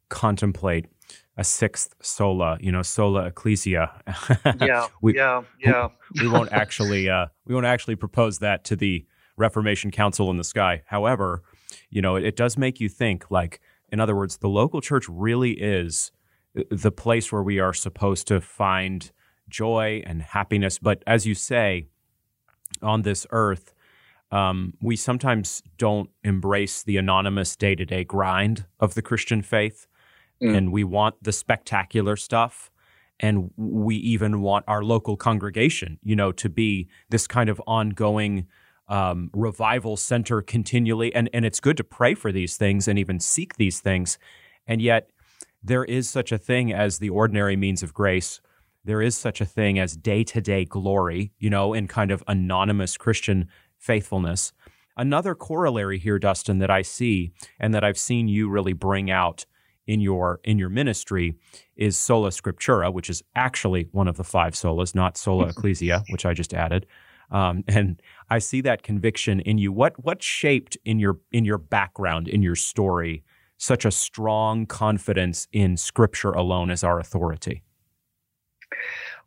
contemplate 0.09 0.87
a 1.37 1.45
sixth 1.45 1.95
sola, 2.01 2.57
you 2.61 2.73
know, 2.73 2.83
sola 2.83 3.27
ecclesia. 3.27 3.91
yeah, 4.61 4.87
we, 5.03 5.15
yeah, 5.17 5.43
yeah. 5.61 5.89
we 6.21 6.29
won't 6.29 6.51
actually 6.53 7.09
uh, 7.11 7.27
we 7.45 7.55
won't 7.55 7.67
actually 7.67 7.97
propose 7.97 8.39
that 8.39 8.65
to 8.65 8.77
the 8.77 9.05
Reformation 9.37 9.91
Council 9.91 10.31
in 10.31 10.39
the 10.39 10.45
sky. 10.45 10.83
However, 10.87 11.43
you 11.91 12.01
know, 12.01 12.17
it, 12.17 12.25
it 12.25 12.37
does 12.37 12.57
make 12.57 12.81
you 12.81 12.89
think. 12.89 13.31
Like, 13.31 13.61
in 13.93 14.01
other 14.01 14.17
words, 14.17 14.39
the 14.39 14.49
local 14.49 14.81
church 14.81 15.09
really 15.09 15.53
is 15.53 16.11
the 16.71 16.91
place 16.91 17.31
where 17.31 17.43
we 17.43 17.59
are 17.59 17.75
supposed 17.75 18.27
to 18.29 18.41
find 18.41 19.11
joy 19.49 20.03
and 20.07 20.23
happiness. 20.23 20.79
But 20.79 21.03
as 21.07 21.27
you 21.27 21.35
say, 21.35 21.89
on 22.83 23.03
this 23.03 23.27
earth, 23.31 23.75
um, 24.33 24.75
we 24.81 24.97
sometimes 24.97 25.63
don't 25.79 26.11
embrace 26.25 26.83
the 26.83 26.97
anonymous 26.97 27.57
day 27.57 27.75
to 27.75 27.85
day 27.85 28.05
grind 28.05 28.67
of 28.81 28.95
the 28.95 29.03
Christian 29.03 29.43
faith 29.43 29.87
mm. 30.43 30.57
and 30.57 30.73
we 30.73 30.85
want 30.85 31.15
the 31.23 31.33
spectacular 31.33 32.17
stuff 32.17 32.71
and 33.19 33.51
we 33.57 33.97
even 33.97 34.43
want 34.43 34.65
our 34.69 34.83
local 34.83 35.17
congregation 35.17 35.99
you 36.03 36.17
know 36.17 36.33
to 36.33 36.49
be 36.49 36.89
this 37.11 37.27
kind 37.27 37.49
of 37.49 37.61
ongoing 37.67 38.47
um, 38.89 39.31
revival 39.33 39.97
center 39.97 40.43
continually. 40.43 41.15
And 41.15 41.29
and 41.33 41.45
it's 41.45 41.61
good 41.61 41.77
to 41.79 41.85
pray 41.85 42.15
for 42.15 42.33
these 42.33 42.57
things 42.57 42.87
and 42.89 42.99
even 42.99 43.21
seek 43.21 43.57
these 43.57 43.81
things. 43.81 44.19
And 44.67 44.81
yet 44.81 45.11
there 45.63 45.85
is 45.85 46.09
such 46.09 46.33
a 46.33 46.39
thing 46.39 46.73
as 46.73 46.99
the 46.99 47.11
ordinary 47.11 47.57
means 47.57 47.83
of 47.83 47.95
grace. 47.95 48.41
There 48.85 49.03
is 49.03 49.17
such 49.17 49.41
a 49.41 49.45
thing 49.47 49.79
as 49.81 49.97
day-to-day 49.97 50.67
glory 50.67 51.33
you 51.39 51.51
know 51.51 51.75
in 51.75 51.89
kind 51.89 52.11
of 52.11 52.23
anonymous 52.29 52.97
christian 52.97 53.49
faithfulness. 53.79 54.53
Another 54.97 55.35
corollary 55.35 55.99
here 55.99 56.19
dustin 56.19 56.59
that 56.59 56.71
i 56.71 56.81
see 56.81 57.33
and 57.61 57.75
that 57.75 57.85
i've 57.85 57.99
seen 57.99 58.29
you 58.29 58.49
really 58.49 58.73
bring 58.73 59.11
out 59.11 59.45
in 59.87 60.01
your 60.01 60.41
in 60.45 60.59
your 60.59 60.69
ministry 60.69 61.37
is 61.77 61.97
sola 61.97 62.31
scriptura, 62.31 62.93
which 62.93 63.11
is 63.11 63.23
actually 63.35 63.89
one 63.93 64.09
of 64.09 64.17
the 64.17 64.25
five 64.25 64.55
solas, 64.55 64.95
not 64.95 65.17
sola 65.17 65.49
ecclesia, 65.49 66.03
which 66.11 66.27
I 66.27 66.35
just 66.35 66.55
added. 66.55 66.87
Um, 67.31 67.65
and 67.69 68.01
I 68.31 68.39
see 68.39 68.61
that 68.63 68.83
conviction 68.83 69.41
in 69.41 69.59
you. 69.59 69.73
What 69.73 70.03
what 70.05 70.23
shaped 70.23 70.77
in 70.85 70.99
your 70.99 71.19
in 71.33 71.45
your 71.45 71.59
background 71.59 72.29
in 72.29 72.43
your 72.43 72.57
story 72.57 73.25
such 73.59 73.85
a 73.85 73.91
strong 73.91 74.67
confidence 74.67 75.49
in 75.53 75.77
Scripture 75.77 76.31
alone 76.31 76.71
as 76.71 76.85
our 76.85 76.99
authority? 76.99 77.63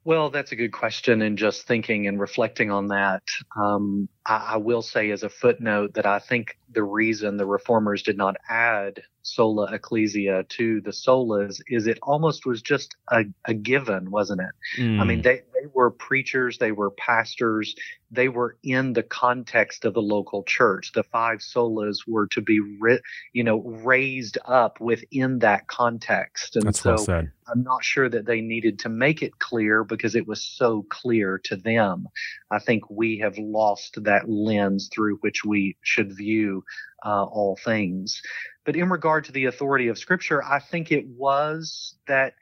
Well, 0.06 0.30
that's 0.30 0.52
a 0.52 0.56
good 0.56 0.72
question. 0.72 1.22
And 1.22 1.38
just 1.38 1.68
thinking 1.68 2.08
and 2.08 2.20
reflecting 2.20 2.72
on 2.72 2.88
that, 2.88 3.24
um, 3.60 4.08
I, 4.30 4.52
I, 4.54 4.58
will 4.58 4.82
say 4.82 5.10
as 5.12 5.24
a 5.24 5.30
footnote 5.30 5.96
that 5.96 6.06
I 6.06 6.20
think 6.20 6.58
the 6.72 6.84
reason 6.84 7.38
the 7.38 7.46
reformers 7.46 8.04
did 8.04 8.16
not 8.16 8.36
add 8.48 9.02
sola 9.24 9.66
ecclesia 9.74 10.44
to 10.44 10.82
the 10.82 10.92
solas 10.92 11.62
is 11.68 11.88
it 11.88 12.00
almost 12.02 12.46
was 12.46 12.62
just 12.62 12.96
a, 13.10 13.26
a 13.46 13.54
given, 13.54 14.12
wasn't 14.12 14.42
it? 14.42 14.82
Mm. 14.82 15.00
I 15.00 15.04
mean, 15.04 15.20
mm. 15.20 15.24
they, 15.24 15.42
they 15.54 15.68
were 15.74 15.92
preachers, 15.92 16.58
they 16.58 16.72
were 16.72 16.92
pastors, 16.92 17.76
they 18.12 18.30
were 18.30 18.58
in 18.64 18.94
the 18.94 19.04
context 19.04 19.86
of 19.86 19.94
the 19.94 20.02
local 20.02 20.44
church. 20.44 20.92
The 20.94 21.04
five 21.04 21.40
solas 21.40 22.08
were 22.08 22.28
to 22.28 22.42
be, 22.42 22.60
ri- 22.60 23.02
you 23.34 23.44
know, 23.44 23.62
raised 23.62 24.38
up 24.46 24.80
within 24.80 25.40
that 25.40 25.68
context. 25.68 26.56
And 26.56 26.66
That's 26.66 26.82
so 26.82 26.96
well. 27.08 27.28
I'm 27.48 27.64
not 27.64 27.84
sure 27.84 28.10
that 28.10 28.26
they 28.26 28.42
needed 28.42 28.80
to 28.80 28.90
make 28.90 29.22
it 29.22 29.40
clear 29.40 29.84
because 29.84 30.16
it 30.16 30.28
was 30.28 30.44
so 30.44 30.86
clear 30.90 31.40
to 31.46 31.56
them. 31.56 32.08
I 32.52 32.60
think 32.60 32.90
we 32.90 33.20
have 33.20 33.38
lost 33.38 34.04
that 34.04 34.19
lens 34.28 34.90
through 34.94 35.18
which 35.18 35.46
we 35.46 35.78
should 35.82 36.16
view 36.16 36.64
uh, 37.06 37.24
all 37.26 37.58
things. 37.64 38.22
But 38.66 38.76
in 38.76 38.90
regard 38.90 39.26
to 39.26 39.32
the 39.32 39.46
authority 39.46 39.88
of 39.88 39.98
Scripture, 39.98 40.44
I 40.44 40.60
think 40.60 40.92
it 40.92 41.08
was 41.08 41.96
that 42.08 42.34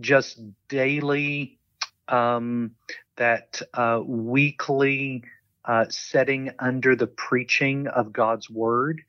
just 0.00 0.40
daily, 0.68 1.58
um, 2.08 2.72
that 3.16 3.60
uh, 3.74 4.00
weekly 4.04 5.22
uh, 5.64 5.86
setting 5.88 6.50
under 6.58 6.96
the 6.96 7.06
preaching 7.06 7.86
of 7.86 8.12
God's 8.12 8.50
Word. 8.50 9.02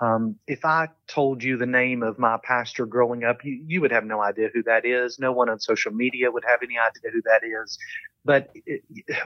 Um, 0.00 0.36
if 0.46 0.64
I 0.64 0.88
told 1.06 1.42
you 1.42 1.58
the 1.58 1.66
name 1.66 2.02
of 2.02 2.18
my 2.18 2.38
pastor 2.42 2.86
growing 2.86 3.22
up, 3.22 3.44
you, 3.44 3.62
you, 3.66 3.80
would 3.82 3.92
have 3.92 4.04
no 4.04 4.22
idea 4.22 4.48
who 4.52 4.62
that 4.62 4.86
is. 4.86 5.18
No 5.18 5.30
one 5.30 5.50
on 5.50 5.60
social 5.60 5.92
media 5.92 6.30
would 6.30 6.44
have 6.46 6.60
any 6.62 6.76
idea 6.78 7.10
who 7.12 7.20
that 7.26 7.42
is. 7.44 7.78
But 8.24 8.50
it, 8.54 8.82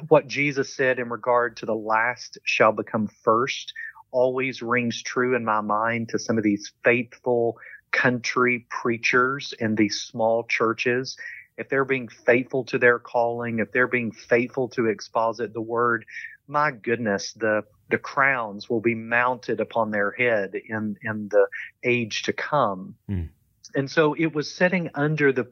what 0.08 0.26
Jesus 0.26 0.74
said 0.74 0.98
in 0.98 1.08
regard 1.08 1.56
to 1.58 1.66
the 1.66 1.74
last 1.74 2.38
shall 2.44 2.72
become 2.72 3.08
first 3.22 3.72
always 4.12 4.62
rings 4.62 5.02
true 5.02 5.34
in 5.34 5.44
my 5.44 5.60
mind 5.60 6.08
to 6.10 6.18
some 6.18 6.38
of 6.38 6.44
these 6.44 6.72
faithful 6.84 7.58
country 7.90 8.66
preachers 8.70 9.52
in 9.58 9.74
these 9.74 10.00
small 10.02 10.44
churches. 10.44 11.16
If 11.56 11.68
they're 11.68 11.84
being 11.84 12.08
faithful 12.08 12.64
to 12.64 12.78
their 12.78 12.98
calling, 12.98 13.58
if 13.58 13.72
they're 13.72 13.88
being 13.88 14.12
faithful 14.12 14.68
to 14.70 14.86
exposit 14.86 15.52
the 15.52 15.60
word, 15.60 16.04
my 16.46 16.70
goodness, 16.70 17.32
the 17.34 17.62
the 17.90 17.98
crowns 17.98 18.70
will 18.70 18.80
be 18.80 18.94
mounted 18.94 19.60
upon 19.60 19.90
their 19.90 20.10
head 20.12 20.54
in 20.54 20.96
in 21.02 21.28
the 21.28 21.46
age 21.84 22.22
to 22.24 22.32
come. 22.32 22.94
Mm. 23.10 23.28
And 23.74 23.90
so 23.90 24.14
it 24.14 24.34
was 24.34 24.54
setting 24.54 24.90
under 24.94 25.32
the 25.32 25.46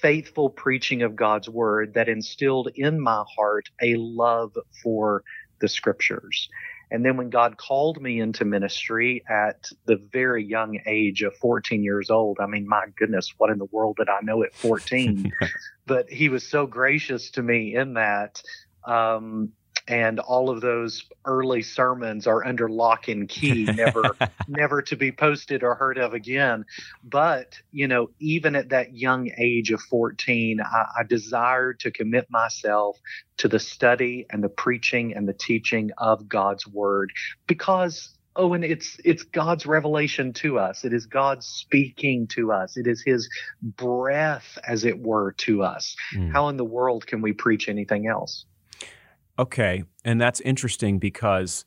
faithful 0.00 0.50
preaching 0.50 1.02
of 1.02 1.16
God's 1.16 1.48
word 1.48 1.94
that 1.94 2.08
instilled 2.08 2.70
in 2.74 3.00
my 3.00 3.24
heart 3.36 3.66
a 3.82 3.96
love 3.96 4.52
for 4.82 5.22
the 5.60 5.68
scriptures. 5.68 6.48
And 6.90 7.04
then 7.04 7.16
when 7.16 7.28
God 7.28 7.58
called 7.58 8.00
me 8.00 8.18
into 8.20 8.44
ministry 8.44 9.22
at 9.28 9.68
the 9.86 9.98
very 10.12 10.44
young 10.44 10.80
age 10.86 11.22
of 11.22 11.36
14 11.36 11.82
years 11.82 12.08
old, 12.08 12.38
I 12.40 12.46
mean, 12.46 12.66
my 12.66 12.86
goodness, 12.96 13.34
what 13.36 13.50
in 13.50 13.58
the 13.58 13.66
world 13.66 13.96
did 13.98 14.08
I 14.08 14.20
know 14.22 14.42
at 14.42 14.54
14? 14.60 15.30
but 15.86 16.08
He 16.08 16.28
was 16.28 16.48
so 16.48 16.66
gracious 16.66 17.30
to 17.32 17.42
me 17.42 17.76
in 17.76 17.94
that. 17.94 18.40
Um, 18.86 19.52
and 19.88 20.20
all 20.20 20.50
of 20.50 20.60
those 20.60 21.04
early 21.24 21.62
sermons 21.62 22.26
are 22.26 22.46
under 22.46 22.68
lock 22.68 23.08
and 23.08 23.28
key, 23.28 23.64
never 23.64 24.16
never 24.48 24.82
to 24.82 24.96
be 24.96 25.10
posted 25.10 25.62
or 25.62 25.74
heard 25.74 25.98
of 25.98 26.12
again. 26.12 26.66
But 27.02 27.58
you 27.72 27.88
know, 27.88 28.10
even 28.20 28.54
at 28.54 28.68
that 28.68 28.94
young 28.94 29.30
age 29.38 29.70
of 29.70 29.80
14, 29.80 30.60
I, 30.60 30.84
I 30.98 31.02
desired 31.04 31.80
to 31.80 31.90
commit 31.90 32.30
myself 32.30 32.98
to 33.38 33.48
the 33.48 33.58
study 33.58 34.26
and 34.30 34.44
the 34.44 34.48
preaching 34.50 35.14
and 35.16 35.26
the 35.26 35.32
teaching 35.32 35.90
of 35.96 36.28
God's 36.28 36.66
word 36.66 37.12
because 37.46 38.14
oh 38.36 38.52
and 38.52 38.64
it's 38.64 38.98
it's 39.04 39.22
god's 39.24 39.66
revelation 39.66 40.32
to 40.32 40.58
us 40.58 40.84
it 40.84 40.92
is 40.92 41.06
god 41.06 41.42
speaking 41.42 42.26
to 42.26 42.52
us 42.52 42.76
it 42.76 42.86
is 42.86 43.02
his 43.04 43.28
breath 43.62 44.58
as 44.66 44.84
it 44.84 44.98
were 44.98 45.32
to 45.32 45.62
us 45.62 45.96
mm. 46.14 46.30
how 46.30 46.48
in 46.48 46.56
the 46.56 46.64
world 46.64 47.06
can 47.06 47.20
we 47.20 47.32
preach 47.32 47.68
anything 47.68 48.06
else 48.06 48.44
Okay. 49.38 49.84
And 50.04 50.20
that's 50.20 50.40
interesting 50.40 50.98
because 50.98 51.64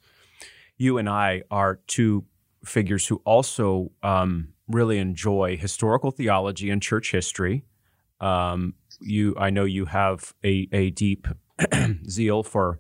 you 0.78 0.98
and 0.98 1.08
I 1.08 1.44
are 1.50 1.80
two 1.88 2.26
figures 2.66 3.08
who 3.08 3.22
also 3.24 3.92
um, 4.04 4.50
really 4.68 4.98
enjoy 4.98 5.58
historical 5.58 6.12
theology 6.12 6.70
and 6.70 6.82
church 6.82 7.12
history. 7.12 7.64
Um, 8.20 8.76
you, 9.00 9.36
I 9.38 9.50
know 9.50 9.64
you 9.64 9.86
have 9.86 10.34
a, 10.44 10.68
a 10.72 10.92
deep 10.92 11.28
zeal 12.10 12.44
for 12.44 12.80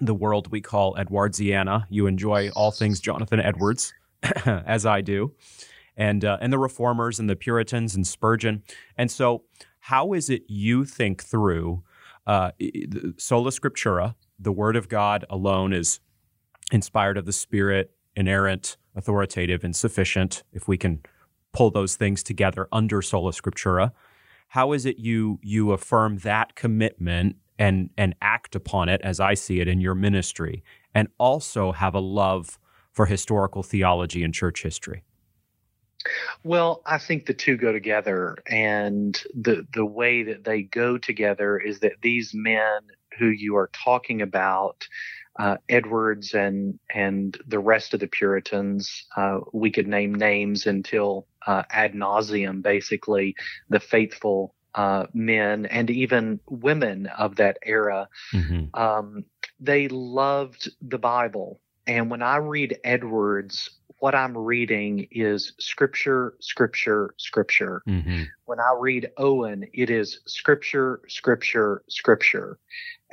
the 0.00 0.14
world 0.14 0.50
we 0.50 0.60
call 0.60 0.94
Edwardsiana. 0.94 1.86
You 1.88 2.06
enjoy 2.06 2.50
all 2.50 2.70
things 2.70 3.00
Jonathan 3.00 3.40
Edwards, 3.40 3.94
as 4.46 4.84
I 4.84 5.00
do, 5.00 5.32
and 5.96 6.24
uh, 6.24 6.38
and 6.40 6.52
the 6.52 6.58
Reformers 6.58 7.20
and 7.20 7.30
the 7.30 7.36
Puritans 7.36 7.94
and 7.94 8.06
Spurgeon. 8.06 8.64
And 8.98 9.10
so, 9.10 9.44
how 9.80 10.12
is 10.12 10.28
it 10.28 10.42
you 10.48 10.84
think 10.84 11.22
through 11.22 11.84
uh, 12.26 12.50
sola 13.16 13.50
scriptura, 13.50 14.14
the 14.38 14.52
word 14.52 14.76
of 14.76 14.88
God 14.88 15.24
alone 15.28 15.72
is 15.72 16.00
inspired 16.72 17.18
of 17.18 17.26
the 17.26 17.32
Spirit, 17.32 17.92
inerrant, 18.16 18.76
authoritative, 18.96 19.64
and 19.64 19.74
sufficient, 19.74 20.42
if 20.52 20.66
we 20.68 20.78
can 20.78 21.00
pull 21.52 21.70
those 21.70 21.96
things 21.96 22.22
together 22.22 22.68
under 22.72 23.02
sola 23.02 23.32
scriptura. 23.32 23.92
How 24.48 24.72
is 24.72 24.86
it 24.86 24.98
you 24.98 25.38
you 25.42 25.72
affirm 25.72 26.18
that 26.18 26.54
commitment 26.54 27.36
and 27.58 27.90
and 27.96 28.14
act 28.20 28.54
upon 28.54 28.88
it 28.88 29.00
as 29.02 29.20
I 29.20 29.34
see 29.34 29.60
it 29.60 29.68
in 29.68 29.80
your 29.80 29.94
ministry, 29.94 30.64
and 30.94 31.08
also 31.18 31.72
have 31.72 31.94
a 31.94 32.00
love 32.00 32.58
for 32.92 33.06
historical 33.06 33.62
theology 33.62 34.22
and 34.22 34.32
church 34.32 34.62
history? 34.62 35.04
Well, 36.42 36.82
I 36.84 36.98
think 36.98 37.26
the 37.26 37.34
two 37.34 37.56
go 37.56 37.72
together, 37.72 38.36
and 38.46 39.20
the 39.34 39.66
the 39.72 39.86
way 39.86 40.24
that 40.24 40.44
they 40.44 40.62
go 40.62 40.98
together 40.98 41.58
is 41.58 41.80
that 41.80 42.02
these 42.02 42.32
men 42.34 42.80
who 43.18 43.28
you 43.28 43.56
are 43.56 43.70
talking 43.72 44.20
about, 44.22 44.86
uh, 45.38 45.56
Edwards 45.68 46.34
and 46.34 46.78
and 46.92 47.36
the 47.46 47.58
rest 47.58 47.94
of 47.94 48.00
the 48.00 48.06
Puritans, 48.06 49.06
uh, 49.16 49.40
we 49.52 49.70
could 49.70 49.88
name 49.88 50.14
names 50.14 50.66
until 50.66 51.26
uh, 51.46 51.62
ad 51.70 51.94
nauseum. 51.94 52.62
Basically, 52.62 53.34
the 53.68 53.80
faithful 53.80 54.54
uh, 54.74 55.06
men 55.14 55.66
and 55.66 55.90
even 55.90 56.40
women 56.48 57.06
of 57.06 57.36
that 57.36 57.58
era, 57.64 58.08
mm-hmm. 58.32 58.74
um, 58.74 59.24
they 59.60 59.88
loved 59.88 60.70
the 60.82 60.98
Bible. 60.98 61.60
And 61.86 62.10
when 62.10 62.22
I 62.22 62.36
read 62.36 62.78
Edwards, 62.84 63.70
what 63.98 64.14
I'm 64.14 64.36
reading 64.36 65.08
is 65.10 65.52
scripture, 65.58 66.34
scripture, 66.40 67.14
scripture. 67.16 67.82
Mm-hmm. 67.88 68.24
When 68.44 68.60
I 68.60 68.76
read 68.78 69.10
Owen, 69.16 69.66
it 69.72 69.90
is 69.90 70.20
scripture, 70.26 71.00
scripture, 71.08 71.82
scripture. 71.88 72.58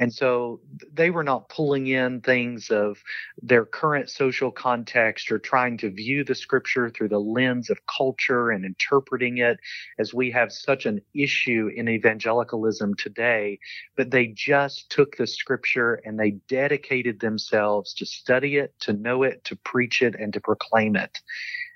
And 0.01 0.11
so 0.11 0.59
they 0.91 1.11
were 1.11 1.23
not 1.23 1.47
pulling 1.47 1.85
in 1.85 2.21
things 2.21 2.71
of 2.71 2.97
their 3.39 3.65
current 3.65 4.09
social 4.09 4.51
context 4.51 5.31
or 5.31 5.37
trying 5.37 5.77
to 5.77 5.91
view 5.91 6.23
the 6.23 6.33
scripture 6.33 6.89
through 6.89 7.09
the 7.09 7.19
lens 7.19 7.69
of 7.69 7.77
culture 7.85 8.49
and 8.49 8.65
interpreting 8.65 9.37
it 9.37 9.59
as 9.99 10.11
we 10.11 10.31
have 10.31 10.51
such 10.51 10.87
an 10.87 11.01
issue 11.13 11.69
in 11.75 11.87
evangelicalism 11.87 12.95
today. 12.95 13.59
But 13.95 14.09
they 14.09 14.33
just 14.35 14.89
took 14.89 15.17
the 15.17 15.27
scripture 15.27 16.01
and 16.03 16.19
they 16.19 16.31
dedicated 16.49 17.19
themselves 17.19 17.93
to 17.93 18.05
study 18.07 18.57
it, 18.57 18.73
to 18.79 18.93
know 18.93 19.21
it, 19.21 19.43
to 19.45 19.55
preach 19.57 20.01
it, 20.01 20.15
and 20.15 20.33
to 20.33 20.41
proclaim 20.41 20.95
it. 20.95 21.15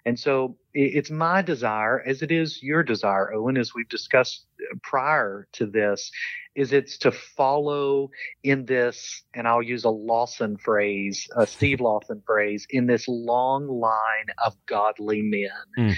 And 0.06 0.20
so 0.20 0.56
it's 0.74 1.10
my 1.10 1.42
desire, 1.42 2.00
as 2.00 2.22
it 2.22 2.32
is 2.32 2.62
your 2.62 2.84
desire, 2.84 3.34
Owen, 3.34 3.58
as 3.58 3.74
we've 3.74 3.90
discussed 3.90 4.46
prior 4.84 5.48
to 5.54 5.66
this, 5.66 6.12
is 6.54 6.72
it's 6.74 6.98
to 7.00 7.12
follow 7.12 8.12
in 8.44 8.66
this, 8.66 9.24
and 9.34 9.48
I'll 9.48 9.64
use 9.64 9.84
a 9.84 9.90
Lawson 9.90 10.58
phrase, 10.58 11.28
a 11.36 11.48
Steve 11.48 11.82
Lawson 11.82 12.22
phrase, 12.26 12.68
in 12.70 12.86
this 12.86 13.08
long 13.08 13.68
line 13.68 14.28
of 14.46 14.56
godly 14.68 15.24
men. 15.24 15.50
Mm. 15.78 15.96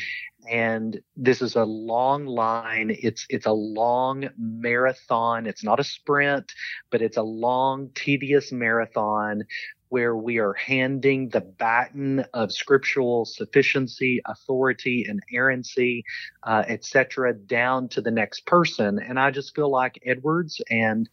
And 0.49 1.01
this 1.17 1.41
is 1.41 1.55
a 1.55 1.65
long 1.65 2.25
line. 2.25 2.95
It's 3.01 3.25
it's 3.29 3.45
a 3.45 3.51
long 3.51 4.29
marathon. 4.37 5.45
It's 5.45 5.63
not 5.63 5.81
a 5.81 5.83
sprint, 5.83 6.53
but 6.89 7.01
it's 7.01 7.17
a 7.17 7.23
long, 7.23 7.89
tedious 7.93 8.53
marathon 8.53 9.43
where 9.89 10.15
we 10.15 10.37
are 10.39 10.53
handing 10.53 11.29
the 11.29 11.41
baton 11.41 12.25
of 12.33 12.51
scriptural 12.51 13.25
sufficiency, 13.25 14.21
authority, 14.25 15.05
inerrancy, 15.07 16.03
uh, 16.43 16.63
etc., 16.67 17.33
down 17.33 17.87
to 17.89 18.01
the 18.01 18.11
next 18.11 18.45
person. 18.45 18.99
And 18.99 19.19
I 19.19 19.31
just 19.31 19.55
feel 19.55 19.71
like 19.71 19.99
Edwards 20.05 20.61
and 20.69 21.09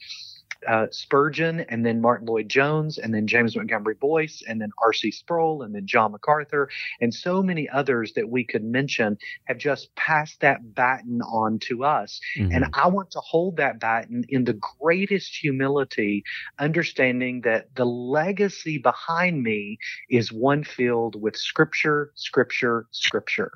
uh, 0.66 0.87
Spurgeon, 0.90 1.61
and 1.61 1.85
then 1.85 2.00
Martyn 2.00 2.27
Lloyd-Jones, 2.27 2.98
and 2.98 3.14
then 3.14 3.27
James 3.27 3.57
Montgomery 3.57 3.94
Boice 3.94 4.42
and 4.46 4.61
then 4.61 4.70
R.C. 4.83 5.11
Sproul, 5.11 5.62
and 5.62 5.74
then 5.74 5.87
John 5.87 6.12
MacArthur, 6.12 6.68
and 7.00 7.12
so 7.12 7.42
many 7.42 7.68
others 7.68 8.12
that 8.14 8.29
we 8.29 8.44
could 8.44 8.64
mention 8.64 9.18
have 9.44 9.59
just 9.59 9.94
passed 9.96 10.40
that 10.40 10.74
baton 10.74 11.20
on 11.22 11.59
to 11.61 11.85
us. 11.85 12.20
Mm-hmm. 12.38 12.53
And 12.53 12.66
I 12.74 12.88
want 12.88 13.11
to 13.12 13.20
hold 13.20 13.57
that 13.57 13.81
baton 13.81 14.24
in 14.29 14.44
the 14.44 14.59
greatest 14.81 15.37
humility, 15.37 16.24
understanding 16.59 17.42
that 17.42 17.74
the 17.74 17.87
legacy 17.87 18.79
behind 18.79 19.42
me 19.42 19.79
is 20.11 20.33
one 20.33 20.64
filled 20.64 21.20
with 21.20 21.37
Scripture, 21.37 22.12
Scripture, 22.14 22.87
Scripture 22.90 23.53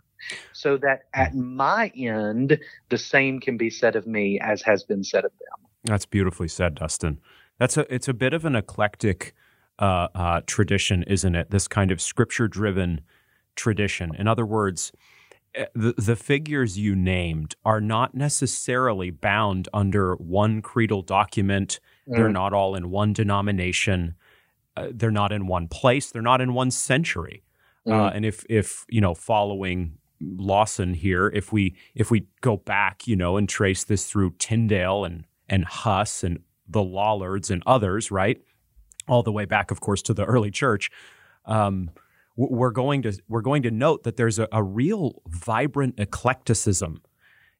so 0.52 0.76
that 0.78 1.02
at 1.14 1.34
my 1.34 1.92
end, 1.96 2.58
the 2.88 2.98
same 2.98 3.40
can 3.40 3.56
be 3.56 3.70
said 3.70 3.96
of 3.96 4.06
me 4.06 4.40
as 4.40 4.62
has 4.62 4.84
been 4.84 5.04
said 5.04 5.24
of 5.24 5.32
them. 5.38 5.67
That's 5.84 6.06
beautifully 6.06 6.48
said, 6.48 6.76
Dustin. 6.76 7.20
That's 7.58 7.76
a 7.76 7.92
it's 7.92 8.08
a 8.08 8.14
bit 8.14 8.34
of 8.34 8.44
an 8.44 8.56
eclectic 8.56 9.34
uh, 9.78 10.08
uh, 10.14 10.40
tradition, 10.46 11.02
isn't 11.04 11.34
it? 11.34 11.50
This 11.50 11.68
kind 11.68 11.90
of 11.90 12.00
scripture 12.00 12.48
driven 12.48 13.00
tradition. 13.54 14.14
In 14.16 14.26
other 14.26 14.46
words, 14.46 14.92
eh, 15.54 15.66
the, 15.74 15.94
the 15.96 16.16
figures 16.16 16.78
you 16.78 16.96
named 16.96 17.54
are 17.64 17.80
not 17.80 18.14
necessarily 18.14 19.10
bound 19.10 19.68
under 19.72 20.14
one 20.16 20.62
creedal 20.62 21.02
document. 21.02 21.80
Mm. 22.08 22.16
They're 22.16 22.28
not 22.28 22.52
all 22.52 22.74
in 22.74 22.90
one 22.90 23.12
denomination. 23.12 24.14
Uh, 24.76 24.88
they're 24.92 25.10
not 25.10 25.32
in 25.32 25.46
one 25.46 25.68
place. 25.68 26.10
They're 26.10 26.22
not 26.22 26.40
in 26.40 26.54
one 26.54 26.70
century. 26.70 27.42
Uh, 27.86 27.90
mm. 27.90 28.16
and 28.16 28.24
if 28.24 28.44
if 28.48 28.84
you 28.88 29.00
know 29.00 29.14
following 29.14 29.98
Lawson 30.20 30.94
here, 30.94 31.28
if 31.28 31.52
we 31.52 31.74
if 31.94 32.10
we 32.10 32.26
go 32.40 32.56
back, 32.56 33.06
you 33.06 33.16
know, 33.16 33.36
and 33.36 33.48
trace 33.48 33.84
this 33.84 34.06
through 34.06 34.34
Tyndale 34.38 35.04
and 35.04 35.24
and 35.48 35.64
Huss 35.64 36.22
and 36.22 36.40
the 36.68 36.82
Lollards 36.82 37.50
and 37.50 37.62
others, 37.66 38.10
right? 38.10 38.40
All 39.08 39.22
the 39.22 39.32
way 39.32 39.44
back, 39.44 39.70
of 39.70 39.80
course, 39.80 40.02
to 40.02 40.14
the 40.14 40.24
early 40.24 40.50
church. 40.50 40.90
Um, 41.46 41.90
we're 42.36 42.70
going 42.70 43.02
to 43.02 43.18
we're 43.28 43.40
going 43.40 43.62
to 43.62 43.70
note 43.70 44.04
that 44.04 44.16
there's 44.16 44.38
a, 44.38 44.46
a 44.52 44.62
real 44.62 45.22
vibrant 45.26 45.96
eclecticism 45.98 47.02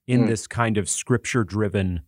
in 0.07 0.23
mm. 0.23 0.27
this 0.29 0.47
kind 0.47 0.79
of 0.79 0.89
scripture 0.89 1.43
driven 1.43 2.03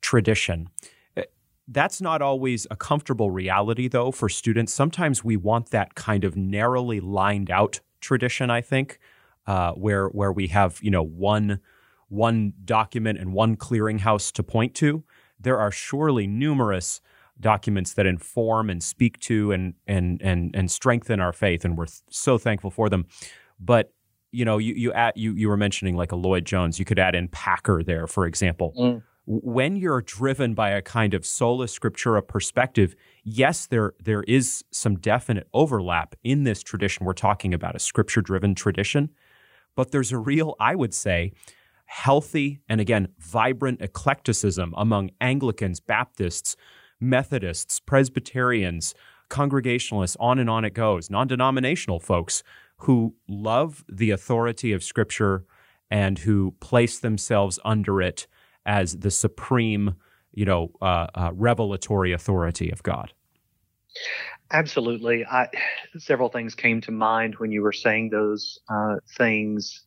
tradition. 0.00 0.68
Eh, 1.16 1.24
that's 1.68 2.00
not 2.00 2.22
always 2.22 2.66
a 2.70 2.76
comfortable 2.76 3.30
reality, 3.30 3.88
though, 3.88 4.10
for 4.10 4.30
students. 4.30 4.72
Sometimes 4.72 5.22
we 5.22 5.36
want 5.36 5.70
that 5.70 5.94
kind 5.96 6.24
of 6.24 6.34
narrowly 6.34 7.00
lined 7.00 7.50
out 7.50 7.80
tradition. 8.00 8.50
I 8.50 8.62
think 8.62 8.98
uh, 9.46 9.72
where 9.72 10.08
where 10.08 10.32
we 10.32 10.48
have 10.48 10.78
you 10.82 10.90
know 10.90 11.04
one 11.04 11.60
one 12.08 12.54
document 12.64 13.18
and 13.18 13.34
one 13.34 13.56
clearinghouse 13.56 14.32
to 14.32 14.42
point 14.42 14.74
to 14.76 15.04
there 15.44 15.58
are 15.58 15.70
surely 15.70 16.26
numerous 16.26 17.00
documents 17.40 17.94
that 17.94 18.06
inform 18.06 18.70
and 18.70 18.82
speak 18.82 19.18
to 19.20 19.52
and 19.52 19.74
and 19.86 20.20
and 20.22 20.54
and 20.54 20.70
strengthen 20.70 21.20
our 21.20 21.32
faith, 21.32 21.64
and 21.64 21.76
we're 21.76 21.86
so 22.10 22.38
thankful 22.38 22.70
for 22.70 22.88
them. 22.88 23.06
But 23.58 23.92
you 24.32 24.44
know, 24.44 24.58
you 24.58 24.74
you 24.74 24.92
add, 24.92 25.12
you 25.16 25.32
you 25.34 25.48
were 25.48 25.56
mentioning 25.56 25.96
like 25.96 26.12
a 26.12 26.16
Lloyd 26.16 26.44
Jones. 26.44 26.78
You 26.78 26.84
could 26.84 26.98
add 26.98 27.14
in 27.14 27.28
Packer 27.28 27.82
there, 27.82 28.06
for 28.06 28.26
example. 28.26 28.74
Mm. 28.78 29.02
when 29.26 29.74
you're 29.76 30.02
driven 30.02 30.52
by 30.54 30.70
a 30.70 30.82
kind 30.82 31.14
of 31.14 31.24
sola 31.24 31.66
scriptura 31.66 32.26
perspective, 32.26 32.94
yes, 33.22 33.66
there 33.66 33.94
there 34.02 34.22
is 34.24 34.64
some 34.70 34.96
definite 34.96 35.48
overlap 35.52 36.14
in 36.22 36.44
this 36.44 36.62
tradition. 36.62 37.06
We're 37.06 37.14
talking 37.14 37.54
about 37.54 37.74
a 37.74 37.78
scripture 37.78 38.20
driven 38.20 38.54
tradition, 38.54 39.10
but 39.76 39.92
there's 39.92 40.12
a 40.12 40.18
real, 40.18 40.56
I 40.60 40.74
would 40.74 40.92
say, 40.92 41.32
healthy 41.94 42.60
and 42.68 42.80
again 42.80 43.06
vibrant 43.20 43.80
eclecticism 43.80 44.74
among 44.76 45.10
Anglicans, 45.20 45.78
Baptists, 45.78 46.56
Methodists, 47.00 47.78
Presbyterians, 47.78 48.96
Congregationalists, 49.28 50.16
on 50.18 50.40
and 50.40 50.50
on 50.50 50.64
it 50.64 50.74
goes, 50.74 51.08
non 51.08 51.28
denominational 51.28 52.00
folks 52.00 52.42
who 52.78 53.14
love 53.28 53.84
the 53.88 54.10
authority 54.10 54.72
of 54.72 54.82
Scripture 54.82 55.44
and 55.88 56.18
who 56.18 56.52
place 56.58 56.98
themselves 56.98 57.60
under 57.64 58.02
it 58.02 58.26
as 58.66 58.98
the 58.98 59.10
supreme, 59.10 59.94
you 60.32 60.44
know, 60.44 60.72
uh, 60.82 61.06
uh, 61.14 61.30
revelatory 61.32 62.12
authority 62.12 62.70
of 62.70 62.82
God. 62.82 63.12
Absolutely. 64.50 65.24
I, 65.24 65.48
several 65.96 66.28
things 66.28 66.56
came 66.56 66.80
to 66.80 66.90
mind 66.90 67.36
when 67.36 67.52
you 67.52 67.62
were 67.62 67.72
saying 67.72 68.10
those 68.10 68.58
uh, 68.68 68.96
things. 69.16 69.84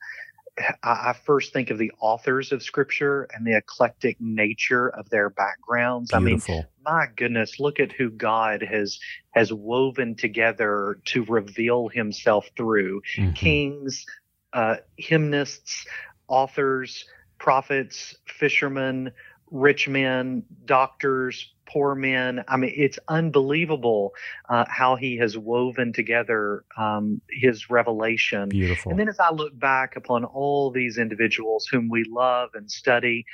I, 0.83 1.09
I, 1.09 1.13
first 1.13 1.53
think 1.53 1.69
of 1.69 1.77
the 1.77 1.91
authors 1.99 2.51
of 2.51 2.63
scripture 2.63 3.27
and 3.33 3.45
the 3.45 3.55
eclectic 3.55 4.19
nature 4.19 4.89
of 4.89 5.09
their 5.09 5.29
backgrounds. 5.29 6.11
Beautiful. 6.11 6.53
I 6.53 6.57
mean, 6.57 6.67
my 6.83 7.07
goodness, 7.15 7.59
look 7.59 7.79
at 7.79 7.91
who 7.91 8.09
God 8.09 8.61
has 8.63 8.99
has 9.31 9.53
woven 9.53 10.15
together 10.15 10.99
to 11.05 11.23
reveal 11.25 11.89
himself 11.89 12.49
through 12.55 13.01
mm-hmm. 13.15 13.33
kings, 13.33 14.05
uh, 14.53 14.77
hymnists, 14.97 15.85
authors, 16.27 17.05
prophets, 17.37 18.15
fishermen, 18.25 19.11
rich 19.51 19.87
men, 19.87 20.43
doctors, 20.65 21.53
poor 21.71 21.95
men. 21.95 22.43
I 22.47 22.57
mean, 22.57 22.73
it's 22.75 22.99
unbelievable 23.07 24.13
uh, 24.49 24.65
how 24.67 24.95
he 24.95 25.17
has 25.17 25.37
woven 25.37 25.93
together 25.93 26.63
um, 26.77 27.21
his 27.29 27.69
revelation. 27.69 28.49
Beautiful. 28.49 28.91
And 28.91 28.99
then 28.99 29.09
as 29.09 29.19
I 29.19 29.31
look 29.31 29.57
back 29.57 29.95
upon 29.95 30.25
all 30.25 30.71
these 30.71 30.97
individuals 30.97 31.67
whom 31.67 31.89
we 31.89 32.03
love 32.03 32.51
and 32.53 32.69
study, 32.71 33.25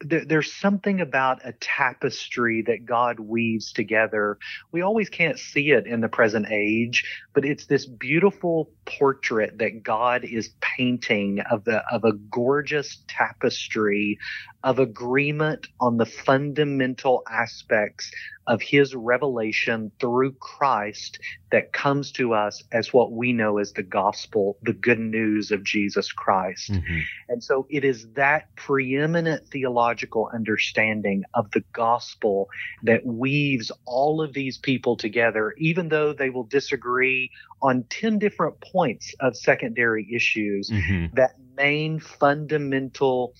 there, 0.00 0.24
there's 0.24 0.52
something 0.52 1.00
about 1.00 1.40
a 1.44 1.52
tapestry 1.52 2.62
that 2.62 2.86
God 2.86 3.20
weaves 3.20 3.72
together. 3.72 4.38
We 4.72 4.82
always 4.82 5.08
can't 5.08 5.38
see 5.38 5.70
it 5.70 5.86
in 5.86 6.00
the 6.00 6.08
present 6.08 6.46
age, 6.50 7.04
but 7.34 7.44
it's 7.44 7.66
this 7.66 7.86
beautiful 7.86 8.70
portrait 8.86 9.58
that 9.58 9.82
God 9.82 10.24
is 10.24 10.50
painting 10.60 11.40
of 11.50 11.64
the 11.64 11.82
of 11.92 12.04
a 12.04 12.12
gorgeous 12.12 13.02
tapestry 13.08 14.18
of 14.62 14.78
agreement 14.78 15.66
on 15.78 15.98
the 15.98 16.06
fundamental 16.06 17.22
aspects 17.34 18.10
of 18.46 18.60
his 18.60 18.94
revelation 18.94 19.90
through 19.98 20.32
Christ 20.32 21.18
that 21.50 21.72
comes 21.72 22.12
to 22.12 22.34
us 22.34 22.62
as 22.72 22.92
what 22.92 23.12
we 23.12 23.32
know 23.32 23.58
as 23.58 23.72
the 23.72 23.82
gospel, 23.82 24.58
the 24.62 24.72
good 24.72 24.98
news 24.98 25.50
of 25.50 25.64
Jesus 25.64 26.12
Christ. 26.12 26.72
Mm-hmm. 26.72 26.98
And 27.28 27.42
so 27.42 27.66
it 27.70 27.84
is 27.84 28.06
that 28.14 28.54
preeminent 28.56 29.48
theological 29.48 30.30
understanding 30.32 31.24
of 31.32 31.50
the 31.52 31.64
gospel 31.72 32.48
that 32.82 33.06
weaves 33.06 33.72
all 33.86 34.20
of 34.20 34.34
these 34.34 34.58
people 34.58 34.96
together, 34.96 35.54
even 35.58 35.88
though 35.88 36.12
they 36.12 36.28
will 36.28 36.44
disagree 36.44 37.30
on 37.62 37.84
10 37.84 38.18
different 38.18 38.60
points 38.60 39.14
of 39.20 39.36
secondary 39.36 40.06
issues, 40.14 40.68
mm-hmm. 40.68 41.14
that 41.14 41.36
main 41.56 41.98
fundamental 41.98 43.32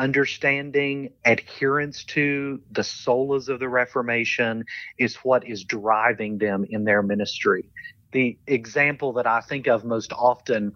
understanding, 0.00 1.12
adherence 1.26 2.04
to 2.04 2.60
the 2.70 2.80
solas 2.80 3.48
of 3.50 3.60
the 3.60 3.68
Reformation 3.68 4.64
is 4.98 5.16
what 5.16 5.46
is 5.46 5.64
driving 5.64 6.38
them 6.38 6.64
in 6.68 6.84
their 6.84 7.02
ministry. 7.02 7.66
The 8.12 8.38
example 8.46 9.12
that 9.14 9.26
I 9.26 9.40
think 9.40 9.68
of 9.68 9.84
most 9.84 10.12
often 10.14 10.72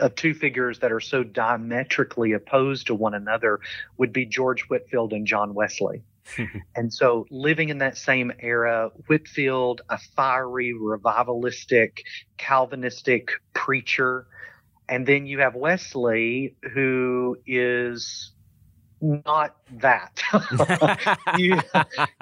of 0.00 0.16
two 0.16 0.34
figures 0.34 0.80
that 0.80 0.90
are 0.90 1.00
so 1.00 1.22
diametrically 1.22 2.32
opposed 2.32 2.88
to 2.88 2.94
one 2.94 3.14
another 3.14 3.60
would 3.96 4.12
be 4.12 4.26
George 4.26 4.62
Whitefield 4.62 5.12
and 5.12 5.24
John 5.24 5.54
Wesley. 5.54 6.02
and 6.76 6.92
so 6.92 7.26
living 7.30 7.68
in 7.68 7.78
that 7.78 7.96
same 7.96 8.32
era, 8.40 8.90
Whitefield, 9.06 9.82
a 9.88 9.98
fiery, 10.16 10.74
revivalistic, 10.74 12.00
Calvinistic 12.36 13.30
preacher. 13.54 14.26
And 14.88 15.06
then 15.06 15.26
you 15.26 15.38
have 15.40 15.54
Wesley, 15.54 16.56
who 16.74 17.36
is 17.46 18.32
not 19.00 19.56
that. 19.78 20.20
you, 21.38 21.60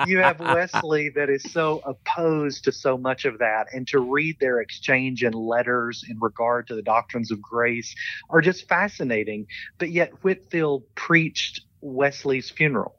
you 0.07 0.19
have 0.19 0.41
Wesley 0.41 1.11
that 1.11 1.31
is 1.31 1.43
so 1.51 1.81
opposed 1.85 2.65
to 2.65 2.73
so 2.73 2.99
much 2.99 3.25
of 3.25 3.39
that, 3.39 3.69
and 3.73 3.87
to 3.89 4.01
read 4.01 4.37
their 4.41 4.61
exchange 4.61 5.23
in 5.23 5.33
letters 5.33 6.05
in 6.09 6.19
regard 6.21 6.67
to 6.69 6.75
the 6.75 6.83
doctrines 6.83 7.31
of 7.31 7.41
grace 7.41 7.95
are 8.31 8.41
just 8.41 8.69
fascinating. 8.69 9.47
But 9.79 9.91
yet, 9.91 10.13
Whitefield 10.23 10.85
preached 10.95 11.63
Wesley's 11.81 12.51
funeral, 12.51 12.97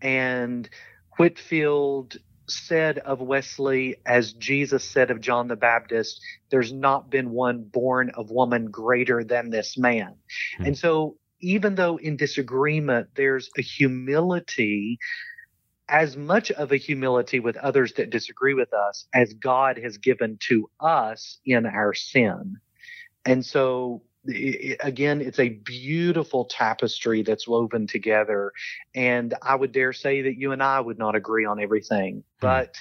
and 0.00 0.68
Whitefield 1.16 2.16
said 2.50 2.98
of 2.98 3.20
Wesley, 3.20 3.96
as 4.04 4.32
Jesus 4.32 4.84
said 4.84 5.10
of 5.10 5.20
John 5.20 5.48
the 5.48 5.56
Baptist, 5.56 6.20
there's 6.50 6.72
not 6.72 7.10
been 7.10 7.30
one 7.30 7.62
born 7.62 8.10
of 8.14 8.30
woman 8.30 8.66
greater 8.70 9.24
than 9.24 9.50
this 9.50 9.78
man. 9.78 10.16
Hmm. 10.58 10.64
And 10.66 10.78
so 10.78 11.16
even 11.40 11.74
though 11.74 11.96
in 11.96 12.16
disagreement, 12.16 13.08
there's 13.14 13.50
a 13.58 13.62
humility, 13.62 14.98
as 15.88 16.16
much 16.16 16.50
of 16.52 16.70
a 16.72 16.76
humility 16.76 17.40
with 17.40 17.56
others 17.56 17.92
that 17.94 18.10
disagree 18.10 18.54
with 18.54 18.72
us 18.72 19.06
as 19.12 19.34
God 19.34 19.78
has 19.78 19.98
given 19.98 20.38
to 20.48 20.70
us 20.78 21.38
in 21.44 21.66
our 21.66 21.94
sin. 21.94 22.58
And 23.26 23.44
so, 23.44 24.02
again, 24.80 25.20
it's 25.20 25.40
a 25.40 25.48
beautiful 25.48 26.44
tapestry 26.44 27.22
that's 27.22 27.48
woven 27.48 27.86
together. 27.86 28.52
And 28.94 29.34
I 29.42 29.56
would 29.56 29.72
dare 29.72 29.92
say 29.92 30.22
that 30.22 30.38
you 30.38 30.52
and 30.52 30.62
I 30.62 30.80
would 30.80 30.98
not 30.98 31.16
agree 31.16 31.44
on 31.44 31.60
everything, 31.60 32.16
hmm. 32.16 32.22
but 32.40 32.76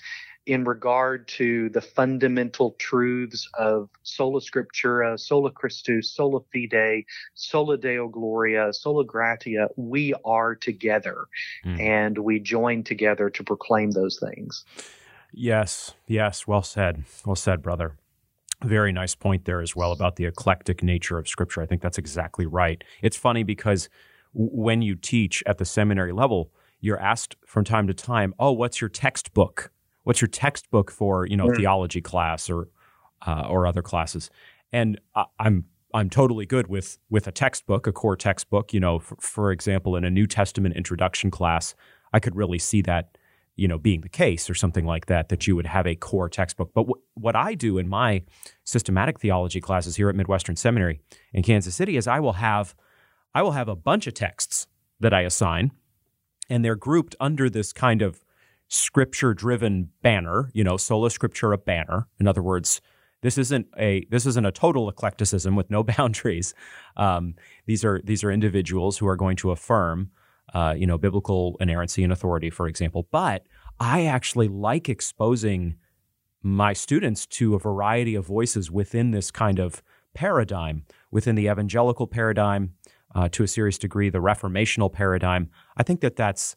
in 0.49 0.63
regard 0.63 1.27
to 1.27 1.69
the 1.69 1.81
fundamental 1.81 2.75
truths 2.79 3.47
of 3.59 3.87
sola 4.01 4.41
scriptura, 4.41 5.19
sola 5.19 5.51
Christus, 5.51 6.11
sola 6.11 6.39
fide, 6.51 7.05
sola 7.35 7.77
deo 7.77 8.07
gloria, 8.07 8.73
sola 8.73 9.05
gratia, 9.05 9.69
we 9.75 10.15
are 10.25 10.55
together 10.55 11.27
mm. 11.63 11.79
and 11.79 12.17
we 12.17 12.39
join 12.39 12.83
together 12.83 13.29
to 13.29 13.43
proclaim 13.43 13.91
those 13.91 14.17
things. 14.19 14.65
Yes, 15.31 15.93
yes, 16.07 16.47
well 16.47 16.63
said. 16.63 17.03
Well 17.23 17.35
said, 17.35 17.61
brother. 17.61 17.97
Very 18.63 18.91
nice 18.91 19.13
point 19.13 19.45
there 19.45 19.61
as 19.61 19.75
well 19.75 19.91
about 19.91 20.15
the 20.15 20.25
eclectic 20.25 20.81
nature 20.81 21.19
of 21.19 21.27
scripture. 21.27 21.61
I 21.61 21.67
think 21.67 21.83
that's 21.83 21.99
exactly 21.99 22.47
right. 22.47 22.83
It's 23.03 23.15
funny 23.15 23.43
because 23.43 23.87
when 24.33 24.81
you 24.81 24.95
teach 24.95 25.43
at 25.45 25.59
the 25.59 25.65
seminary 25.65 26.11
level, 26.11 26.51
you're 26.81 26.99
asked 26.99 27.35
from 27.45 27.65
time 27.65 27.85
to 27.85 27.93
time, 27.93 28.33
"Oh, 28.39 28.51
what's 28.51 28.81
your 28.81 28.89
textbook?" 28.89 29.71
What's 30.03 30.21
your 30.21 30.27
textbook 30.27 30.91
for 30.91 31.25
you 31.25 31.37
know 31.37 31.47
mm. 31.47 31.55
theology 31.55 32.01
class 32.01 32.49
or 32.49 32.69
uh, 33.25 33.45
or 33.49 33.67
other 33.67 33.81
classes? 33.81 34.29
And 34.71 34.99
I, 35.15 35.25
i'm 35.39 35.65
i'm 35.93 36.09
totally 36.09 36.45
good 36.45 36.67
with 36.67 36.97
with 37.09 37.27
a 37.27 37.31
textbook 37.31 37.87
a 37.87 37.91
core 37.91 38.15
textbook. 38.15 38.73
You 38.73 38.79
know 38.79 38.99
for, 38.99 39.15
for 39.19 39.51
example 39.51 39.95
in 39.95 40.03
a 40.03 40.09
new 40.09 40.27
testament 40.27 40.75
introduction 40.75 41.31
class 41.31 41.75
i 42.13 42.19
could 42.19 42.35
really 42.35 42.59
see 42.59 42.81
that 42.83 43.17
you 43.59 43.67
know 43.67 43.77
being 43.77 44.01
the 44.01 44.09
case 44.09 44.49
or 44.49 44.55
something 44.55 44.85
like 44.85 45.07
that 45.07 45.29
that 45.29 45.45
you 45.45 45.55
would 45.55 45.65
have 45.65 45.85
a 45.85 45.95
core 45.95 46.29
textbook. 46.29 46.71
But 46.73 46.83
w- 46.83 47.03
what 47.15 47.35
i 47.35 47.53
do 47.53 47.77
in 47.77 47.89
my 47.89 48.23
systematic 48.63 49.19
theology 49.19 49.59
classes 49.59 49.97
here 49.97 50.09
at 50.09 50.15
midwestern 50.15 50.55
seminary 50.55 51.01
in 51.33 51.43
kansas 51.43 51.75
city 51.75 51.97
is 51.97 52.07
i 52.07 52.19
will 52.19 52.33
have 52.33 52.73
i 53.35 53.41
will 53.41 53.51
have 53.51 53.67
a 53.67 53.75
bunch 53.75 54.07
of 54.07 54.13
texts 54.13 54.67
that 54.99 55.13
i 55.13 55.21
assign 55.21 55.71
and 56.49 56.63
they're 56.63 56.75
grouped 56.75 57.15
under 57.19 57.49
this 57.49 57.73
kind 57.73 58.01
of 58.01 58.21
scripture 58.69 59.33
driven 59.33 59.89
banner, 60.01 60.49
you 60.53 60.63
know, 60.63 60.77
sola 60.77 61.09
scriptura 61.09 61.63
banner. 61.63 62.07
In 62.19 62.27
other 62.27 62.41
words, 62.41 62.81
this 63.21 63.37
isn't 63.37 63.67
a 63.77 64.05
this 64.09 64.25
isn't 64.25 64.45
a 64.45 64.51
total 64.51 64.87
eclecticism 64.91 65.55
with 65.55 65.69
no 65.69 65.83
boundaries. 65.97 66.53
Um, 66.95 67.35
these 67.65 67.83
are 67.83 68.01
these 68.03 68.23
are 68.23 68.31
individuals 68.31 68.97
who 68.97 69.07
are 69.07 69.17
going 69.17 69.35
to 69.37 69.51
affirm, 69.51 70.11
uh, 70.53 70.75
you 70.77 70.87
know, 70.87 70.97
biblical 70.97 71.57
inerrancy 71.59 72.03
and 72.03 72.13
authority, 72.13 72.49
for 72.49 72.67
example. 72.67 73.07
But 73.11 73.45
I 73.79 74.05
actually 74.05 74.47
like 74.47 74.87
exposing 74.87 75.75
my 76.41 76.71
students 76.71 77.25
to 77.25 77.55
a 77.55 77.59
variety 77.59 78.15
of 78.15 78.25
voices 78.25 78.71
within 78.71 79.11
this 79.11 79.31
kind 79.31 79.59
of 79.59 79.83
paradigm, 80.13 80.85
within 81.11 81.35
the 81.35 81.47
evangelical 81.47 82.07
paradigm, 82.07 82.73
uh, 83.13 83.27
to 83.29 83.43
a 83.43 83.47
serious 83.47 83.77
degree, 83.77 84.09
the 84.09 84.19
reformational 84.19 84.91
paradigm. 84.91 85.49
I 85.75 85.83
think 85.83 86.01
that 86.01 86.15
that's 86.15 86.55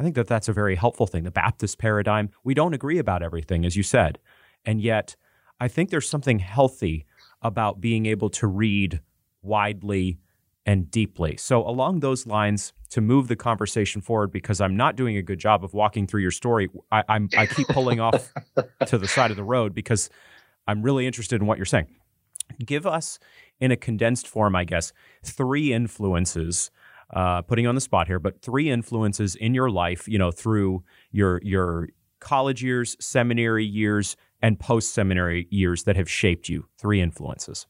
I 0.00 0.02
think 0.02 0.14
that 0.14 0.28
that's 0.28 0.48
a 0.48 0.54
very 0.54 0.76
helpful 0.76 1.06
thing. 1.06 1.24
The 1.24 1.30
Baptist 1.30 1.76
paradigm, 1.76 2.30
we 2.42 2.54
don't 2.54 2.72
agree 2.72 2.96
about 2.96 3.22
everything, 3.22 3.66
as 3.66 3.76
you 3.76 3.82
said. 3.82 4.18
And 4.64 4.80
yet, 4.80 5.14
I 5.60 5.68
think 5.68 5.90
there's 5.90 6.08
something 6.08 6.38
healthy 6.38 7.04
about 7.42 7.82
being 7.82 8.06
able 8.06 8.30
to 8.30 8.46
read 8.46 9.02
widely 9.42 10.18
and 10.64 10.90
deeply. 10.90 11.36
So, 11.36 11.68
along 11.68 12.00
those 12.00 12.26
lines, 12.26 12.72
to 12.88 13.02
move 13.02 13.28
the 13.28 13.36
conversation 13.36 14.00
forward, 14.00 14.32
because 14.32 14.58
I'm 14.58 14.74
not 14.74 14.96
doing 14.96 15.18
a 15.18 15.22
good 15.22 15.38
job 15.38 15.62
of 15.62 15.74
walking 15.74 16.06
through 16.06 16.22
your 16.22 16.30
story, 16.30 16.70
I, 16.90 17.04
I'm 17.06 17.28
I 17.36 17.44
keep 17.44 17.68
pulling 17.68 18.00
off 18.00 18.32
to 18.86 18.96
the 18.96 19.06
side 19.06 19.30
of 19.30 19.36
the 19.36 19.44
road 19.44 19.74
because 19.74 20.08
I'm 20.66 20.82
really 20.82 21.06
interested 21.06 21.42
in 21.42 21.46
what 21.46 21.58
you're 21.58 21.66
saying. 21.66 21.88
Give 22.64 22.86
us, 22.86 23.18
in 23.60 23.70
a 23.70 23.76
condensed 23.76 24.26
form, 24.26 24.56
I 24.56 24.64
guess, 24.64 24.94
three 25.22 25.74
influences. 25.74 26.70
Uh, 27.12 27.42
putting 27.42 27.64
you 27.64 27.68
on 27.68 27.74
the 27.74 27.80
spot 27.80 28.06
here, 28.06 28.20
but 28.20 28.40
three 28.40 28.70
influences 28.70 29.34
in 29.34 29.52
your 29.52 29.68
life, 29.68 30.06
you 30.06 30.18
know, 30.18 30.30
through 30.30 30.84
your 31.10 31.40
your 31.42 31.88
college 32.20 32.62
years, 32.62 32.96
seminary 33.00 33.64
years, 33.64 34.16
and 34.40 34.60
post 34.60 34.94
seminary 34.94 35.48
years 35.50 35.84
that 35.84 35.96
have 35.96 36.08
shaped 36.08 36.48
you. 36.48 36.66
Three 36.78 37.00
influences. 37.00 37.66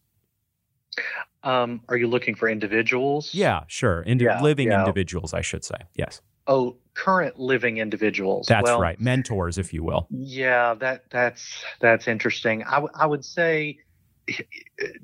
Um, 1.42 1.80
are 1.88 1.96
you 1.96 2.06
looking 2.06 2.34
for 2.34 2.48
individuals? 2.48 3.32
Yeah, 3.32 3.62
sure. 3.66 4.02
Indi- 4.02 4.24
yeah, 4.24 4.42
living 4.42 4.68
yeah. 4.68 4.80
individuals, 4.80 5.32
I 5.32 5.40
should 5.40 5.64
say. 5.64 5.76
Yes. 5.94 6.20
Oh, 6.46 6.76
current 6.94 7.38
living 7.38 7.78
individuals. 7.78 8.46
That's 8.46 8.64
well, 8.64 8.80
right. 8.80 9.00
Mentors, 9.00 9.56
if 9.56 9.72
you 9.72 9.82
will. 9.82 10.06
Yeah, 10.10 10.74
that 10.74 11.04
that's 11.10 11.64
that's 11.80 12.08
interesting. 12.08 12.64
I, 12.64 12.74
w- 12.74 12.92
I 12.94 13.06
would 13.06 13.24
say, 13.24 13.78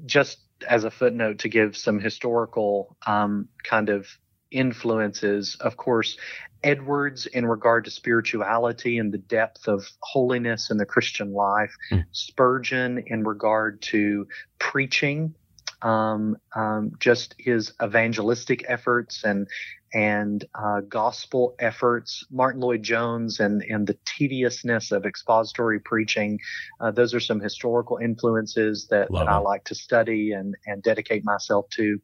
just 0.05 0.40
as 0.68 0.85
a 0.85 0.90
footnote, 0.90 1.38
to 1.38 1.49
give 1.49 1.77
some 1.77 2.01
historical 2.01 2.96
um, 3.07 3.49
kind 3.62 3.88
of 3.88 4.09
influences. 4.50 5.56
Of 5.61 5.76
course, 5.76 6.16
Edwards 6.62 7.26
in 7.26 7.46
regard 7.46 7.85
to 7.85 7.90
spirituality 7.90 8.98
and 8.98 9.12
the 9.12 9.18
depth 9.18 9.68
of 9.68 9.88
holiness 10.00 10.70
in 10.70 10.78
the 10.78 10.87
Christian 10.87 11.32
life. 11.32 11.74
Mm. 11.92 12.04
Spurgeon 12.12 13.04
in 13.06 13.24
regard 13.24 13.82
to 13.82 14.26
preaching 14.59 15.35
um, 15.82 16.36
um, 16.54 16.92
just 16.98 17.34
his 17.38 17.72
evangelistic 17.82 18.64
efforts 18.68 19.24
and 19.24 19.46
and 19.94 20.44
uh, 20.54 20.80
gospel 20.80 21.54
efforts, 21.58 22.24
Martyn 22.30 22.60
Lloyd-Jones 22.60 23.40
and 23.40 23.62
and 23.62 23.86
the 23.86 23.96
tediousness 24.04 24.92
of 24.92 25.06
expository 25.06 25.80
preaching. 25.80 26.38
Uh, 26.80 26.90
those 26.90 27.14
are 27.14 27.20
some 27.20 27.40
historical 27.40 27.98
influences 27.98 28.88
that, 28.90 29.08
that 29.12 29.28
I 29.28 29.38
like 29.38 29.64
to 29.64 29.74
study 29.74 30.32
and 30.32 30.54
and 30.66 30.82
dedicate 30.82 31.24
myself 31.24 31.68
to. 31.70 31.98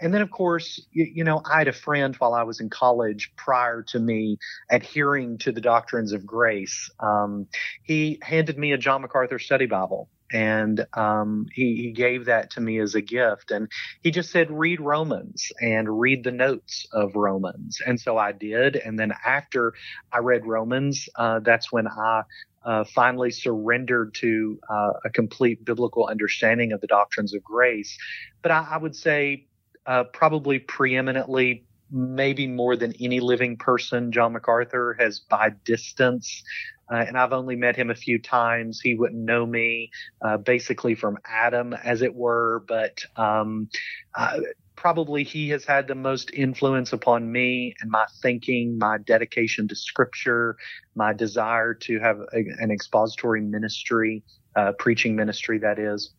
And 0.00 0.12
then, 0.12 0.22
of 0.22 0.30
course, 0.30 0.80
you, 0.90 1.06
you, 1.12 1.24
know, 1.24 1.42
I 1.44 1.58
had 1.58 1.68
a 1.68 1.72
friend 1.72 2.16
while 2.16 2.34
I 2.34 2.42
was 2.44 2.60
in 2.60 2.70
college 2.70 3.32
prior 3.36 3.82
to 3.88 3.98
me 3.98 4.38
adhering 4.70 5.38
to 5.38 5.52
the 5.52 5.60
doctrines 5.60 6.12
of 6.12 6.24
grace. 6.24 6.90
Um, 7.00 7.46
he 7.82 8.18
handed 8.22 8.58
me 8.58 8.72
a 8.72 8.78
John 8.78 9.02
MacArthur 9.02 9.38
study 9.38 9.66
Bible 9.66 10.08
and 10.32 10.86
um, 10.94 11.46
he, 11.52 11.76
he 11.76 11.90
gave 11.92 12.26
that 12.26 12.50
to 12.50 12.60
me 12.60 12.78
as 12.78 12.94
a 12.94 13.00
gift. 13.00 13.50
And 13.50 13.68
he 14.02 14.10
just 14.10 14.30
said 14.30 14.50
read 14.50 14.80
romans 14.80 15.50
and 15.60 16.00
read 16.00 16.24
the 16.24 16.32
notes 16.32 16.86
of 16.92 17.14
romans. 17.16 17.80
And 17.84 18.00
so 18.00 18.18
i 18.18 18.32
did. 18.32 18.76
And 18.76 18.98
then 18.98 19.12
after 19.24 19.74
i 20.12 20.18
read 20.18 20.46
romans 20.46 21.08
uh, 21.16 21.40
that's 21.40 21.72
when 21.72 21.88
i 21.88 22.22
uh, 22.64 22.84
finally 22.94 23.30
surrendered 23.30 24.12
to 24.14 24.58
uh, 24.68 24.92
a 25.04 25.10
complete 25.10 25.64
biblical 25.64 26.06
understanding 26.06 26.72
of 26.72 26.80
the 26.80 26.86
doctrines 26.86 27.34
of 27.34 27.42
grace. 27.42 27.96
But 28.42 28.52
i, 28.52 28.66
I 28.72 28.76
would 28.78 28.96
say 28.96 29.46
uh, 29.86 30.04
probably 30.04 30.58
preeminently 30.58 31.64
maybe 31.90 32.46
more 32.46 32.76
than 32.76 32.92
any 33.00 33.20
living 33.20 33.56
person, 33.56 34.12
John 34.12 34.34
MacArthur 34.34 34.96
has 34.98 35.20
by 35.20 35.50
distance 35.64 36.42
uh, 36.90 37.04
and 37.06 37.18
I've 37.18 37.32
only 37.32 37.56
met 37.56 37.76
him 37.76 37.90
a 37.90 37.94
few 37.94 38.18
times. 38.18 38.80
He 38.80 38.94
wouldn't 38.94 39.20
know 39.20 39.44
me, 39.44 39.90
uh, 40.22 40.38
basically 40.38 40.94
from 40.94 41.18
Adam, 41.26 41.72
as 41.72 42.02
it 42.02 42.14
were, 42.14 42.64
but 42.66 43.02
um, 43.16 43.68
uh, 44.16 44.40
probably 44.76 45.24
he 45.24 45.48
has 45.48 45.64
had 45.64 45.88
the 45.88 45.94
most 45.94 46.30
influence 46.32 46.92
upon 46.92 47.30
me 47.30 47.74
and 47.80 47.90
my 47.90 48.06
thinking, 48.22 48.78
my 48.78 48.98
dedication 48.98 49.66
to 49.68 49.74
Scripture, 49.74 50.56
my 50.94 51.12
desire 51.12 51.74
to 51.74 51.98
have 51.98 52.20
a, 52.32 52.44
an 52.58 52.70
expository 52.70 53.40
ministry, 53.40 54.22
uh, 54.56 54.72
preaching 54.78 55.16
ministry, 55.16 55.58
that 55.58 55.78
is 55.78 56.14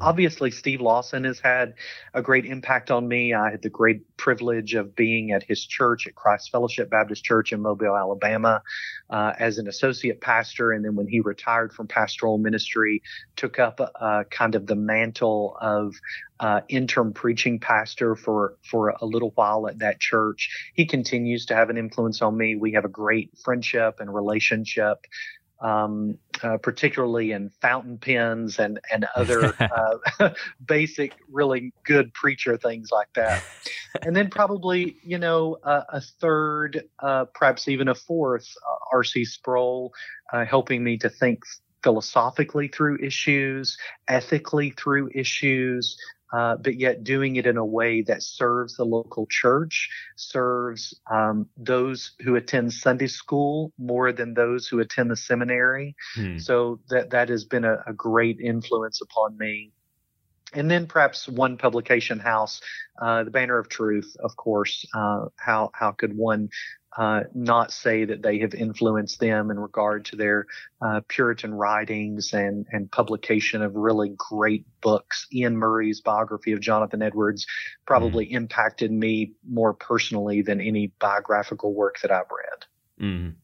obviously 0.00 0.50
Steve 0.50 0.80
Lawson 0.80 1.24
has 1.24 1.40
had 1.40 1.74
a 2.14 2.22
great 2.22 2.44
impact 2.44 2.90
on 2.90 3.06
me. 3.06 3.34
I 3.34 3.50
had 3.50 3.62
the 3.62 3.70
great 3.70 4.16
privilege 4.16 4.74
of 4.74 4.94
being 4.94 5.32
at 5.32 5.42
his 5.42 5.64
church 5.64 6.06
at 6.06 6.14
Christ 6.14 6.50
Fellowship 6.50 6.90
Baptist 6.90 7.24
Church 7.24 7.52
in 7.52 7.60
Mobile, 7.60 7.96
Alabama, 7.96 8.62
uh, 9.10 9.32
as 9.38 9.58
an 9.58 9.68
associate 9.68 10.20
pastor. 10.20 10.72
And 10.72 10.84
then 10.84 10.94
when 10.96 11.06
he 11.08 11.20
retired 11.20 11.72
from 11.72 11.86
pastoral 11.86 12.38
ministry, 12.38 13.02
took 13.36 13.58
up 13.58 13.80
uh, 14.00 14.24
kind 14.30 14.54
of 14.54 14.66
the 14.66 14.76
mantle 14.76 15.56
of 15.60 15.94
uh, 16.38 16.60
interim 16.68 17.12
preaching 17.12 17.58
pastor 17.58 18.14
for 18.14 18.56
for 18.62 18.90
a 19.00 19.06
little 19.06 19.32
while 19.36 19.68
at 19.68 19.78
that 19.78 19.98
church. 20.00 20.50
He 20.74 20.84
continues 20.84 21.46
to 21.46 21.54
have 21.54 21.70
an 21.70 21.78
influence 21.78 22.20
on 22.20 22.36
me. 22.36 22.56
We 22.56 22.72
have 22.72 22.84
a 22.84 22.90
great 22.90 23.30
friendship 23.42 24.00
and 24.00 24.14
relationship 24.14 25.06
um, 25.60 26.18
uh, 26.42 26.58
particularly 26.58 27.32
in 27.32 27.50
fountain 27.60 27.98
pens 27.98 28.58
and 28.58 28.80
and 28.92 29.06
other 29.16 29.54
uh, 30.20 30.30
basic, 30.66 31.14
really 31.30 31.72
good 31.84 32.12
preacher 32.14 32.56
things 32.56 32.90
like 32.90 33.12
that. 33.14 33.42
And 34.02 34.14
then 34.14 34.30
probably 34.30 34.96
you 35.02 35.18
know 35.18 35.58
uh, 35.62 35.84
a 35.88 36.00
third, 36.00 36.84
uh, 36.98 37.26
perhaps 37.34 37.68
even 37.68 37.88
a 37.88 37.94
fourth, 37.94 38.48
uh, 38.68 38.76
R.C. 38.92 39.24
Sproul, 39.24 39.92
uh, 40.32 40.44
helping 40.44 40.84
me 40.84 40.98
to 40.98 41.08
think 41.08 41.42
philosophically 41.82 42.66
through 42.66 42.98
issues, 43.00 43.78
ethically 44.08 44.70
through 44.70 45.08
issues, 45.14 45.96
uh, 46.32 46.56
but 46.56 46.76
yet 46.76 47.04
doing 47.04 47.36
it 47.36 47.46
in 47.46 47.56
a 47.56 47.64
way 47.64 48.02
that 48.02 48.22
serves 48.22 48.76
the 48.76 48.84
local 48.84 49.26
church, 49.26 49.88
serves 50.16 50.98
um, 51.10 51.48
those 51.56 52.12
who 52.22 52.36
attend 52.36 52.72
Sunday 52.72 53.06
school 53.06 53.72
more 53.78 54.12
than 54.12 54.34
those 54.34 54.66
who 54.66 54.80
attend 54.80 55.10
the 55.10 55.16
seminary. 55.16 55.94
Hmm. 56.14 56.38
So 56.38 56.80
that 56.88 57.10
that 57.10 57.28
has 57.28 57.44
been 57.44 57.64
a, 57.64 57.82
a 57.86 57.92
great 57.92 58.40
influence 58.40 59.00
upon 59.00 59.38
me 59.38 59.72
and 60.52 60.70
then 60.70 60.86
perhaps 60.86 61.28
one 61.28 61.56
publication 61.56 62.18
house, 62.18 62.60
uh, 63.00 63.24
the 63.24 63.30
Banner 63.30 63.58
of 63.58 63.68
Truth, 63.68 64.16
of 64.20 64.36
course. 64.36 64.86
Uh, 64.94 65.26
how 65.36 65.70
how 65.74 65.92
could 65.92 66.16
one 66.16 66.48
uh, 66.96 67.24
not 67.34 67.72
say 67.72 68.04
that 68.06 68.22
they 68.22 68.38
have 68.38 68.54
influenced 68.54 69.20
them 69.20 69.50
in 69.50 69.58
regard 69.58 70.06
to 70.06 70.16
their 70.16 70.46
uh, 70.80 71.00
Puritan 71.08 71.52
writings 71.52 72.32
and, 72.32 72.66
and 72.72 72.90
publication 72.90 73.60
of 73.60 73.74
really 73.74 74.14
great 74.16 74.64
books. 74.80 75.26
Iain 75.34 75.56
Murray's 75.56 76.00
biography 76.00 76.52
of 76.52 76.60
Jonathan 76.60 77.02
Edwards 77.02 77.46
probably 77.86 78.26
mm. 78.26 78.32
impacted 78.32 78.90
me 78.90 79.34
more 79.46 79.74
personally 79.74 80.40
than 80.40 80.60
any 80.60 80.86
biographical 80.98 81.74
work 81.74 82.00
that 82.00 82.10
I've 82.10 82.30
read. 82.30 83.06
Mm. 83.06 83.34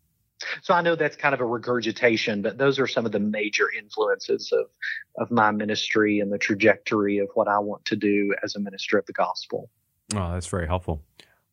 So 0.63 0.75
I 0.75 0.83
know 0.83 0.95
that's 0.95 1.17
kind 1.17 1.35
of 1.35 1.41
a 1.41 1.47
regurgitation, 1.47 2.43
but 2.43 2.59
those 2.59 2.79
are 2.79 2.87
some 2.87 3.07
of 3.07 3.13
the 3.13 3.21
major 3.21 3.71
influences 3.71 4.53
of, 4.53 4.67
of 5.19 5.31
my 5.31 5.51
ministry 5.51 6.21
and 6.21 6.33
the 6.33 6.39
trajectory 6.39 7.19
of 7.19 7.29
what 7.35 7.49
I 7.49 7.59
want 7.59 7.85
to 7.87 7.97
do 7.97 8.35
as 8.43 8.57
a 8.57 8.61
minister 8.61 8.99
of 8.99 9.07
the 9.07 9.13
gospel. 9.13 9.71
Oh, 10.15 10.33
that's 10.33 10.47
very 10.47 10.67
helpful. 10.67 11.03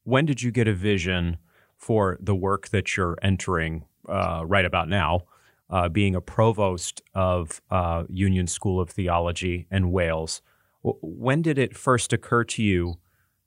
When 0.03 0.25
did 0.25 0.41
you 0.41 0.51
get 0.51 0.67
a 0.67 0.73
vision 0.73 1.37
for 1.79 2.17
the 2.19 2.35
work 2.35 2.69
that 2.69 2.97
you're 2.97 3.17
entering 3.21 3.85
uh, 4.07 4.43
right 4.45 4.65
about 4.65 4.89
now, 4.89 5.21
uh, 5.69 5.87
being 5.87 6.13
a 6.13 6.21
provost 6.21 7.01
of 7.15 7.61
uh, 7.71 8.03
Union 8.09 8.47
School 8.47 8.79
of 8.79 8.89
Theology 8.89 9.67
in 9.71 9.91
Wales. 9.91 10.41
When 10.81 11.41
did 11.41 11.57
it 11.57 11.77
first 11.77 12.11
occur 12.11 12.43
to 12.45 12.63
you, 12.63 12.99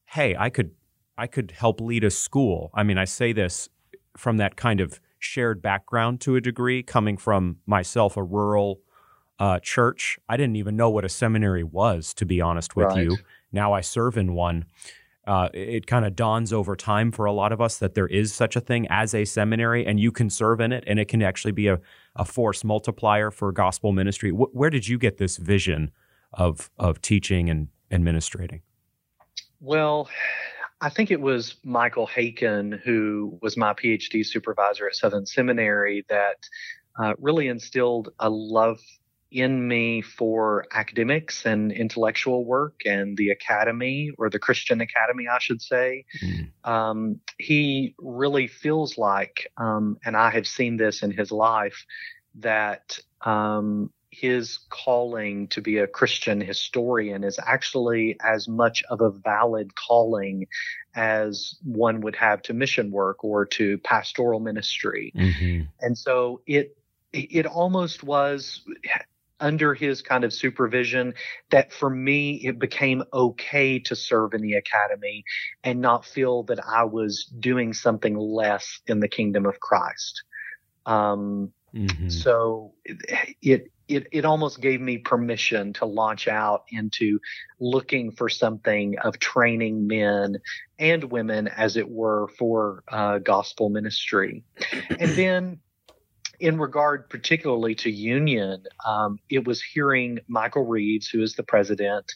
hey, 0.07 0.35
I 0.39 0.51
could 0.51 0.73
I 1.19 1.27
could 1.27 1.51
help 1.53 1.81
lead 1.81 2.05
a 2.05 2.11
school? 2.11 2.71
I 2.75 2.83
mean, 2.83 2.97
I 2.97 3.05
say 3.05 3.33
this 3.33 3.69
from 4.17 4.39
that 4.39 4.57
kind 4.57 4.81
of 4.81 4.99
shared 5.23 5.63
background 5.63 6.21
to 6.23 6.37
a 6.37 6.41
degree, 6.41 6.83
coming 6.83 7.17
from 7.17 7.59
myself, 7.67 8.17
a 8.17 8.23
rural 8.23 8.81
uh, 9.39 9.59
church. 9.61 10.19
I 10.29 10.37
didn't 10.37 10.57
even 10.57 10.77
know 10.77 10.91
what 10.91 11.05
a 11.05 11.09
seminary 11.09 11.65
was, 11.65 12.15
to 12.15 12.27
be 12.27 12.41
honest 12.41 12.77
with 12.77 12.87
right. 12.87 13.05
you. 13.05 13.19
Now 13.51 13.73
I 13.73 13.81
serve 13.81 14.17
in 14.17 14.35
one 14.35 14.67
uh, 15.27 15.49
it 15.55 15.87
kind 15.87 16.05
of 16.05 16.17
dawns 16.17 16.53
over 16.53 16.75
time 16.75 17.13
for 17.13 17.27
a 17.27 17.33
lot 17.33 17.53
of 17.53 17.61
us 17.61 17.79
that 17.79 17.95
there 17.95 18.09
is 18.09 18.35
such 18.35 18.57
a 18.57 18.61
thing 18.61 18.87
as 18.91 19.15
a 19.15 19.25
seminary 19.25 19.87
and 19.87 20.01
you 20.01 20.11
can 20.11 20.29
serve 20.29 20.61
in 20.61 20.73
it 20.73 20.83
and 20.87 20.99
it 20.99 21.07
can 21.07 21.23
actually 21.23 21.53
be 21.53 21.69
a, 21.69 21.81
a 22.17 22.25
force 22.25 22.65
multiplier 22.65 23.31
for 23.31 23.53
gospel 23.53 23.93
ministry. 23.93 24.31
W- 24.31 24.51
where 24.53 24.71
did 24.71 24.89
you 24.89 24.99
get 24.99 25.19
this 25.19 25.37
vision 25.37 25.93
of, 26.33 26.71
of 26.77 27.01
teaching 27.01 27.49
and 27.49 27.69
administrating? 27.91 28.63
Well, 29.61 30.09
I 30.83 30.91
think 30.91 31.13
it 31.13 31.21
was 31.21 31.55
Michael 31.65 32.09
Haykin, 32.09 32.81
who 32.83 33.39
was 33.41 33.57
my 33.57 33.73
PhD 33.73 34.27
supervisor 34.27 34.89
at 34.89 34.97
Southern 34.97 35.27
Seminary, 35.27 36.05
that 36.09 36.39
uh, 37.01 37.15
really 37.19 37.47
instilled 37.47 38.13
a 38.19 38.29
love 38.29 38.81
in 39.31 39.67
me 39.67 40.03
for 40.03 40.67
academics 40.73 41.47
and 41.47 41.71
intellectual 41.71 42.45
work 42.45 42.83
and 42.85 43.17
the 43.17 43.31
academy 43.31 44.11
or 44.19 44.29
the 44.29 44.41
Christian 44.41 44.81
academy, 44.81 45.27
I 45.29 45.39
should 45.39 45.63
say. 45.63 46.05
Mm. 46.21 46.51
Um, 46.65 47.21
he 47.39 47.95
really 47.99 48.49
feels 48.49 48.99
like, 48.99 49.51
um, 49.57 49.99
and 50.05 50.17
I 50.17 50.31
have 50.31 50.49
seen 50.49 50.77
this 50.77 51.05
in 51.05 51.13
his 51.13 51.31
life, 51.31 51.87
that 52.41 52.99
um, 53.21 53.91
his 54.13 54.59
calling 54.69 55.49
to 55.49 55.63
be 55.63 55.79
a 55.79 55.87
Christian 55.87 56.39
historian 56.41 57.25
is 57.25 57.41
actually 57.45 58.19
as 58.23 58.47
much 58.47 58.85
of 58.91 59.01
a 59.01 59.11
valid 59.11 59.75
calling 59.75 60.47
as 60.95 61.55
one 61.65 62.03
would 62.03 62.15
have 62.17 62.43
to 62.43 62.53
mission 62.53 62.91
work 62.91 63.25
or 63.25 63.47
to 63.47 63.79
pastoral 63.79 64.39
ministry. 64.39 65.13
Mm-hmm. 65.17 65.63
And 65.81 65.97
so 65.97 66.43
it 66.47 66.77
it 67.15 67.47
almost 67.47 68.03
was 68.03 68.63
under 69.41 69.75
his 69.75 70.03
kind 70.03 70.25
of 70.25 70.33
supervision 70.33 71.15
that 71.51 71.73
for 71.73 71.91
me 71.91 72.35
it 72.45 72.59
became 72.59 73.03
okay 73.13 73.79
to 73.79 73.97
serve 73.97 74.35
in 74.35 74.43
the 74.43 74.55
academy 74.55 75.25
and 75.65 75.81
not 75.81 76.05
feel 76.05 76.43
that 76.45 76.61
I 76.67 76.85
was 76.85 77.25
doing 77.41 77.73
something 77.73 78.17
less 78.17 78.81
in 78.87 79.01
the 79.01 79.09
kingdom 79.09 79.47
of 79.47 79.59
Christ. 79.59 80.23
Um, 80.87 81.53
mm-hmm. 81.75 82.09
So 82.09 82.73
it, 82.85 83.33
it 83.43 83.73
it 83.93 84.09
it 84.13 84.25
almost 84.25 84.61
gave 84.61 84.81
me 84.81 84.99
permission 84.99 85.73
to 85.75 85.85
launch 85.85 86.29
out 86.29 86.65
into 86.71 87.19
looking 87.61 88.11
for 88.13 88.29
something 88.29 88.99
of 88.99 89.19
training 89.19 89.87
men 89.87 90.39
and 90.79 91.05
women, 91.05 91.49
as 91.49 91.77
it 91.77 91.89
were, 91.89 92.29
for 92.39 92.83
uh, 92.89 93.19
gospel 93.19 93.69
ministry, 93.69 94.45
and 94.99 95.11
then 95.17 95.61
in 96.41 96.59
regard 96.59 97.09
particularly 97.09 97.75
to 97.77 97.91
union, 97.91 98.65
um, 98.85 99.19
it 99.31 99.47
was 99.47 99.63
hearing 99.63 100.19
Michael 100.27 100.67
Reeves, 100.67 101.09
who 101.09 101.23
is 101.23 101.35
the 101.35 101.45
president. 101.45 102.13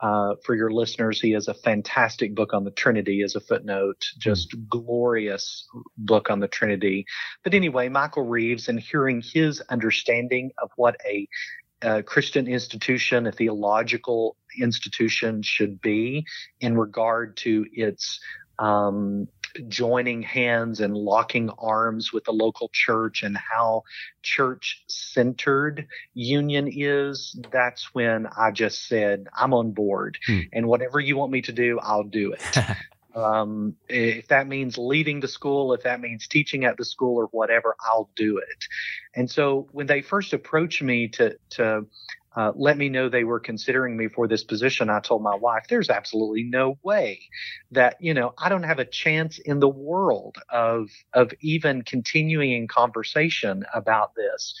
Uh, 0.00 0.34
for 0.44 0.54
your 0.54 0.70
listeners, 0.70 1.20
he 1.20 1.32
has 1.32 1.48
a 1.48 1.54
fantastic 1.54 2.34
book 2.34 2.54
on 2.54 2.64
the 2.64 2.70
Trinity 2.70 3.22
as 3.22 3.34
a 3.34 3.40
footnote, 3.40 4.04
just 4.18 4.50
mm. 4.52 4.68
glorious 4.68 5.66
book 5.96 6.30
on 6.30 6.40
the 6.40 6.48
Trinity. 6.48 7.04
But 7.42 7.54
anyway, 7.54 7.88
Michael 7.88 8.24
Reeves 8.24 8.68
and 8.68 8.78
hearing 8.78 9.22
his 9.22 9.60
understanding 9.68 10.52
of 10.58 10.70
what 10.76 10.96
a, 11.04 11.28
a 11.82 12.02
Christian 12.02 12.46
institution, 12.46 13.26
a 13.26 13.32
theological 13.32 14.36
institution 14.60 15.42
should 15.42 15.80
be 15.80 16.24
in 16.60 16.76
regard 16.76 17.36
to 17.38 17.66
its 17.72 18.20
um, 18.58 19.28
joining 19.68 20.22
hands 20.22 20.80
and 20.80 20.96
locking 20.96 21.50
arms 21.58 22.12
with 22.12 22.24
the 22.24 22.32
local 22.32 22.70
church 22.72 23.22
and 23.22 23.36
how 23.36 23.82
church 24.22 24.84
centered 24.88 25.86
union 26.14 26.68
is, 26.70 27.38
that's 27.50 27.94
when 27.94 28.26
I 28.26 28.50
just 28.50 28.86
said, 28.86 29.26
I'm 29.34 29.54
on 29.54 29.72
board. 29.72 30.18
Hmm. 30.26 30.40
And 30.52 30.66
whatever 30.68 31.00
you 31.00 31.16
want 31.16 31.32
me 31.32 31.42
to 31.42 31.52
do, 31.52 31.78
I'll 31.80 32.04
do 32.04 32.32
it. 32.32 32.58
um, 33.14 33.74
if 33.88 34.28
that 34.28 34.46
means 34.46 34.78
leading 34.78 35.20
the 35.20 35.28
school, 35.28 35.72
if 35.72 35.82
that 35.82 36.00
means 36.00 36.28
teaching 36.28 36.64
at 36.64 36.76
the 36.76 36.84
school 36.84 37.16
or 37.16 37.26
whatever, 37.26 37.74
I'll 37.80 38.10
do 38.16 38.38
it. 38.38 38.64
And 39.14 39.30
so 39.30 39.68
when 39.72 39.86
they 39.86 40.02
first 40.02 40.32
approached 40.32 40.82
me 40.82 41.08
to, 41.08 41.36
to, 41.50 41.86
uh, 42.36 42.52
let 42.54 42.76
me 42.76 42.88
know 42.88 43.08
they 43.08 43.24
were 43.24 43.40
considering 43.40 43.96
me 43.96 44.08
for 44.08 44.28
this 44.28 44.44
position. 44.44 44.90
I 44.90 45.00
told 45.00 45.22
my 45.22 45.34
wife, 45.34 45.64
there's 45.68 45.90
absolutely 45.90 46.44
no 46.44 46.78
way 46.82 47.20
that, 47.70 47.96
you 48.00 48.14
know, 48.14 48.34
I 48.38 48.48
don't 48.48 48.62
have 48.64 48.78
a 48.78 48.84
chance 48.84 49.38
in 49.38 49.60
the 49.60 49.68
world 49.68 50.36
of, 50.50 50.88
of 51.14 51.32
even 51.40 51.82
continuing 51.82 52.52
in 52.52 52.68
conversation 52.68 53.64
about 53.74 54.14
this. 54.14 54.54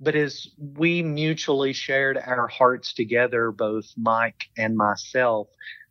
But 0.00 0.16
as 0.16 0.48
we 0.58 1.02
mutually 1.02 1.72
shared 1.72 2.18
our 2.18 2.48
hearts 2.48 2.92
together, 2.92 3.52
both 3.52 3.86
Mike 3.96 4.44
and 4.58 4.76
myself, 4.76 5.48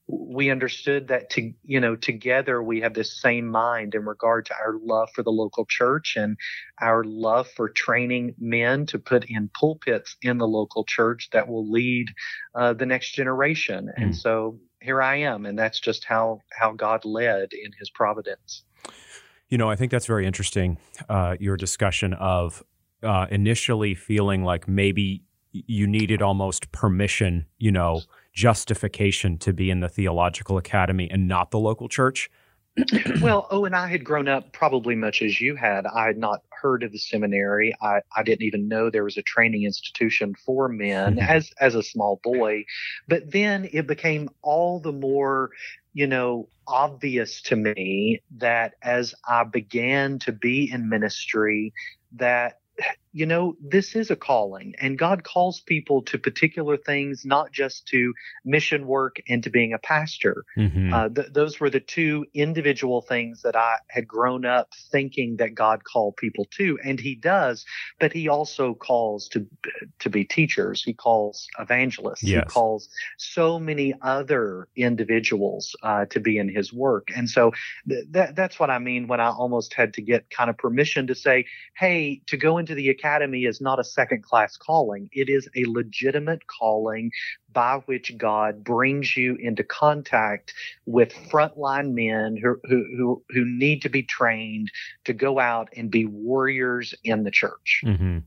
we 0.07 0.49
understood 0.49 1.07
that 1.07 1.29
to 1.29 1.53
you 1.63 1.79
know 1.79 1.95
together 1.95 2.61
we 2.61 2.81
have 2.81 2.93
this 2.93 3.21
same 3.21 3.47
mind 3.47 3.95
in 3.95 4.05
regard 4.05 4.45
to 4.45 4.53
our 4.53 4.75
love 4.81 5.09
for 5.15 5.23
the 5.23 5.31
local 5.31 5.65
church 5.65 6.15
and 6.17 6.37
our 6.81 7.03
love 7.05 7.47
for 7.55 7.69
training 7.69 8.35
men 8.37 8.85
to 8.85 8.99
put 8.99 9.25
in 9.29 9.49
pulpits 9.57 10.17
in 10.21 10.37
the 10.37 10.47
local 10.47 10.83
church 10.83 11.29
that 11.31 11.47
will 11.47 11.69
lead 11.69 12.07
uh, 12.55 12.73
the 12.73 12.85
next 12.85 13.13
generation 13.13 13.85
mm. 13.85 14.03
and 14.03 14.07
hmm. 14.07 14.11
so 14.11 14.59
here 14.81 15.01
i 15.01 15.15
am 15.15 15.45
and 15.45 15.57
that's 15.57 15.79
just 15.79 16.03
how 16.03 16.39
how 16.51 16.73
god 16.73 17.05
led 17.05 17.53
in 17.53 17.71
his 17.79 17.89
providence 17.89 18.63
you 19.47 19.57
know 19.57 19.69
i 19.69 19.75
think 19.75 19.89
that's 19.89 20.07
very 20.07 20.25
interesting 20.25 20.77
uh, 21.07 21.35
your 21.39 21.55
discussion 21.55 22.13
of 22.13 22.61
uh, 23.03 23.27
initially 23.31 23.95
feeling 23.95 24.43
like 24.43 24.67
maybe 24.67 25.23
you 25.51 25.87
needed 25.87 26.21
almost 26.21 26.71
permission 26.73 27.45
you 27.57 27.71
know 27.71 28.01
justification 28.33 29.37
to 29.37 29.53
be 29.53 29.69
in 29.69 29.79
the 29.79 29.89
theological 29.89 30.57
academy 30.57 31.09
and 31.09 31.27
not 31.27 31.51
the 31.51 31.59
local 31.59 31.87
church? 31.87 32.29
well, 33.21 33.47
oh, 33.51 33.65
and 33.65 33.75
I 33.75 33.87
had 33.87 34.03
grown 34.03 34.27
up 34.27 34.51
probably 34.51 34.95
much 34.95 35.21
as 35.21 35.39
you 35.39 35.55
had. 35.55 35.85
I 35.85 36.07
had 36.07 36.17
not 36.17 36.41
heard 36.49 36.81
of 36.81 36.91
the 36.91 36.97
seminary. 36.97 37.75
I, 37.81 38.01
I 38.15 38.23
didn't 38.23 38.45
even 38.45 38.67
know 38.67 38.89
there 38.89 39.03
was 39.03 39.17
a 39.17 39.21
training 39.21 39.63
institution 39.63 40.33
for 40.43 40.67
men 40.67 41.17
mm-hmm. 41.17 41.29
as 41.29 41.51
as 41.59 41.75
a 41.75 41.83
small 41.83 42.19
boy. 42.23 42.65
But 43.07 43.31
then 43.31 43.69
it 43.71 43.85
became 43.85 44.29
all 44.41 44.79
the 44.79 44.91
more, 44.91 45.51
you 45.93 46.07
know, 46.07 46.49
obvious 46.67 47.43
to 47.43 47.55
me 47.55 48.23
that 48.37 48.73
as 48.81 49.13
I 49.27 49.43
began 49.43 50.17
to 50.19 50.31
be 50.31 50.71
in 50.71 50.89
ministry, 50.89 51.73
that 52.13 52.59
you 53.13 53.27
know, 53.27 53.55
this 53.61 53.95
is 53.95 54.09
a 54.09 54.15
calling, 54.15 54.73
and 54.79 54.97
God 54.97 55.23
calls 55.23 55.61
people 55.61 56.01
to 56.03 56.17
particular 56.17 56.77
things, 56.77 57.23
not 57.23 57.51
just 57.51 57.87
to 57.89 58.11
mission 58.43 58.87
work 58.87 59.17
and 59.29 59.43
to 59.43 59.51
being 59.51 59.71
a 59.71 59.77
pastor. 59.77 60.43
Mm-hmm. 60.57 60.93
Uh, 60.93 61.09
th- 61.09 61.27
those 61.31 61.59
were 61.59 61.69
the 61.69 61.79
two 61.79 62.25
individual 62.33 63.01
things 63.01 63.43
that 63.43 63.55
I 63.55 63.75
had 63.87 64.07
grown 64.07 64.45
up 64.45 64.73
thinking 64.91 65.37
that 65.37 65.53
God 65.53 65.83
called 65.83 66.17
people 66.17 66.45
to, 66.57 66.79
and 66.83 66.99
He 66.99 67.13
does. 67.13 67.65
But 67.99 68.13
He 68.13 68.27
also 68.27 68.73
calls 68.73 69.27
to 69.29 69.45
to 69.99 70.09
be 70.09 70.25
teachers. 70.25 70.83
He 70.83 70.93
calls 70.93 71.47
evangelists. 71.59 72.23
Yes. 72.23 72.45
He 72.47 72.49
calls 72.49 72.89
so 73.19 73.59
many 73.59 73.93
other 74.01 74.67
individuals 74.75 75.75
uh, 75.83 76.05
to 76.05 76.19
be 76.19 76.39
in 76.39 76.49
His 76.49 76.73
work, 76.73 77.09
and 77.15 77.29
so 77.29 77.51
th- 77.87 78.05
that 78.09 78.35
that's 78.35 78.59
what 78.59 78.71
I 78.71 78.79
mean 78.79 79.05
when 79.05 79.19
I 79.19 79.29
almost 79.29 79.75
had 79.75 79.93
to 79.93 80.01
get 80.01 80.31
kind 80.31 80.49
of 80.49 80.57
permission 80.57 81.05
to 81.07 81.13
say, 81.13 81.45
"Hey, 81.77 82.23
to 82.25 82.37
go 82.37 82.57
into 82.57 82.73
the 82.73 82.89
academy 83.03 83.45
is 83.45 83.59
not 83.59 83.79
a 83.79 83.83
second 83.83 84.23
class 84.23 84.55
calling. 84.57 85.09
It 85.11 85.29
is 85.29 85.47
a 85.55 85.65
legitimate 85.65 86.47
calling 86.47 87.11
by 87.51 87.81
which 87.85 88.17
God 88.17 88.63
brings 88.63 89.15
you 89.17 89.35
into 89.35 89.63
contact 89.63 90.53
with 90.85 91.13
frontline 91.29 91.93
men 91.93 92.37
who, 92.37 92.57
who, 92.63 92.85
who, 92.97 93.23
who 93.29 93.45
need 93.45 93.81
to 93.81 93.89
be 93.89 94.03
trained 94.03 94.71
to 95.05 95.13
go 95.13 95.39
out 95.39 95.69
and 95.75 95.91
be 95.91 96.05
warriors 96.05 96.93
in 97.03 97.23
the 97.23 97.31
church. 97.31 97.81
Mm-hmm. 97.85 98.19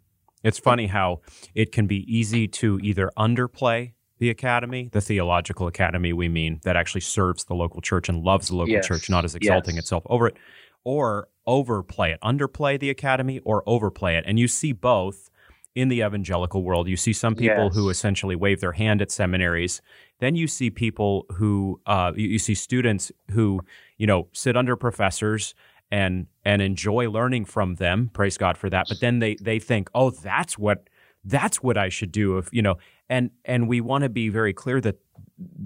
It's 0.44 0.58
funny 0.58 0.86
how 0.86 1.22
it 1.54 1.72
can 1.72 1.86
be 1.86 2.04
easy 2.06 2.46
to 2.48 2.78
either 2.82 3.10
underplay 3.16 3.92
the 4.18 4.30
academy, 4.30 4.88
the 4.92 5.00
theological 5.00 5.66
academy, 5.66 6.12
we 6.12 6.28
mean, 6.28 6.60
that 6.62 6.76
actually 6.76 7.02
serves 7.02 7.44
the 7.44 7.54
local 7.54 7.80
church 7.80 8.08
and 8.08 8.22
loves 8.22 8.48
the 8.48 8.56
local 8.56 8.72
yes. 8.72 8.86
church, 8.86 9.10
not 9.10 9.24
as 9.24 9.34
exalting 9.34 9.74
yes. 9.74 9.84
itself 9.84 10.04
over 10.06 10.28
it, 10.28 10.36
or 10.84 11.28
overplay 11.46 12.12
it, 12.12 12.20
underplay 12.22 12.78
the 12.78 12.90
academy 12.90 13.40
or 13.44 13.62
overplay 13.66 14.16
it. 14.16 14.24
And 14.26 14.38
you 14.38 14.48
see 14.48 14.72
both 14.72 15.30
in 15.74 15.88
the 15.88 16.00
evangelical 16.00 16.62
world. 16.62 16.88
You 16.88 16.96
see 16.96 17.12
some 17.12 17.34
people 17.34 17.66
yes. 17.66 17.74
who 17.74 17.90
essentially 17.90 18.34
wave 18.34 18.60
their 18.60 18.72
hand 18.72 19.02
at 19.02 19.10
seminaries. 19.10 19.82
Then 20.20 20.34
you 20.34 20.48
see 20.48 20.70
people 20.70 21.26
who, 21.34 21.80
uh, 21.84 22.12
you, 22.16 22.28
you 22.28 22.38
see 22.38 22.54
students 22.54 23.12
who, 23.30 23.60
you 23.98 24.06
know, 24.06 24.28
sit 24.32 24.56
under 24.56 24.74
professors 24.74 25.54
and 25.90 26.26
and 26.44 26.62
enjoy 26.62 27.08
learning 27.10 27.44
from 27.44 27.76
them. 27.76 28.10
Praise 28.12 28.36
God 28.36 28.56
for 28.56 28.70
that. 28.70 28.86
But 28.88 29.00
then 29.00 29.18
they 29.18 29.36
they 29.36 29.58
think, 29.58 29.88
oh, 29.94 30.10
that's 30.10 30.58
what 30.58 30.88
that's 31.24 31.62
what 31.62 31.76
I 31.76 31.90
should 31.90 32.10
do. 32.10 32.38
If 32.38 32.48
you 32.52 32.62
know, 32.62 32.76
and 33.08 33.30
and 33.44 33.68
we 33.68 33.80
want 33.80 34.02
to 34.02 34.08
be 34.08 34.28
very 34.28 34.52
clear 34.52 34.80
that 34.80 34.96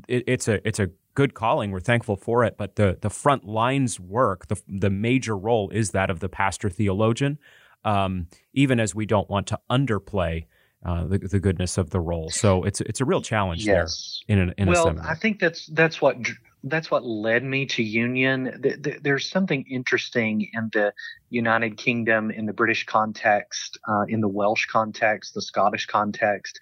it, 0.08 0.24
it's 0.26 0.48
a 0.48 0.66
it's 0.66 0.78
a 0.78 0.90
good 1.14 1.34
calling. 1.34 1.70
We're 1.70 1.80
thankful 1.80 2.16
for 2.16 2.44
it, 2.44 2.56
but 2.56 2.76
the 2.76 2.98
the 3.00 3.10
front 3.10 3.44
lines 3.44 3.98
work, 4.00 4.48
the 4.48 4.60
the 4.68 4.90
major 4.90 5.36
role 5.36 5.70
is 5.70 5.90
that 5.90 6.10
of 6.10 6.20
the 6.20 6.28
pastor 6.28 6.70
theologian. 6.70 7.38
Um, 7.84 8.26
even 8.52 8.78
as 8.78 8.94
we 8.94 9.06
don't 9.06 9.28
want 9.30 9.46
to 9.46 9.58
underplay 9.70 10.44
uh, 10.84 11.06
the, 11.06 11.18
the 11.18 11.40
goodness 11.40 11.78
of 11.78 11.90
the 11.90 12.00
role, 12.00 12.28
so 12.28 12.62
it's 12.64 12.80
it's 12.82 13.00
a 13.00 13.04
real 13.04 13.22
challenge 13.22 13.64
yes. 13.64 14.22
there 14.28 14.36
in, 14.36 14.50
a, 14.50 14.54
in 14.58 14.68
well, 14.68 14.82
a 14.82 14.90
seminar. 14.90 15.10
I 15.10 15.14
think 15.14 15.40
that's 15.40 15.66
that's 15.66 16.02
what 16.02 16.16
that's 16.64 16.90
what 16.90 17.04
led 17.04 17.42
me 17.42 17.66
to 17.66 17.82
union. 17.82 18.62
There's 19.02 19.28
something 19.30 19.64
interesting 19.70 20.48
in 20.52 20.70
the 20.72 20.92
United 21.30 21.76
Kingdom, 21.76 22.30
in 22.30 22.46
the 22.46 22.52
British 22.52 22.84
context, 22.84 23.78
uh, 23.88 24.04
in 24.08 24.20
the 24.20 24.28
Welsh 24.28 24.66
context, 24.66 25.34
the 25.34 25.42
Scottish 25.42 25.86
context, 25.86 26.60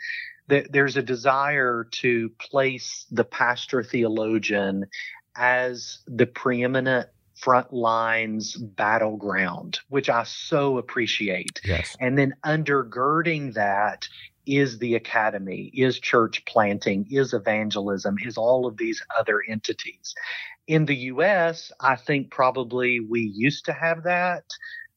there's 0.49 0.97
a 0.97 1.03
desire 1.03 1.85
to 1.91 2.31
place 2.41 3.07
the 3.11 3.25
pastor 3.25 3.83
theologian 3.83 4.87
as 5.37 5.99
the 6.07 6.27
preeminent 6.27 7.09
front 7.37 7.73
lines 7.73 8.57
battleground, 8.57 9.79
which 9.89 10.09
I 10.09 10.25
so 10.25 10.79
appreciate. 10.79 11.61
Yes. 11.65 11.97
And 12.01 12.19
then 12.19 12.35
undergirding 12.45 13.55
that 13.55 14.09
is 14.47 14.79
the 14.79 14.95
academy, 14.95 15.71
is 15.75 16.01
church 16.01 16.45
planting, 16.47 17.07
is 17.11 17.35
evangelism, 17.35 18.17
is 18.25 18.37
all 18.37 18.67
of 18.67 18.77
these 18.77 19.03
other 19.17 19.43
entities. 19.47 20.15
In 20.67 20.87
the 20.87 20.97
US, 20.97 21.71
I 21.81 21.97
think 21.97 22.31
probably 22.31 23.01
we 23.01 23.21
used 23.21 23.67
to 23.67 23.73
have 23.73 24.03
that 24.05 24.45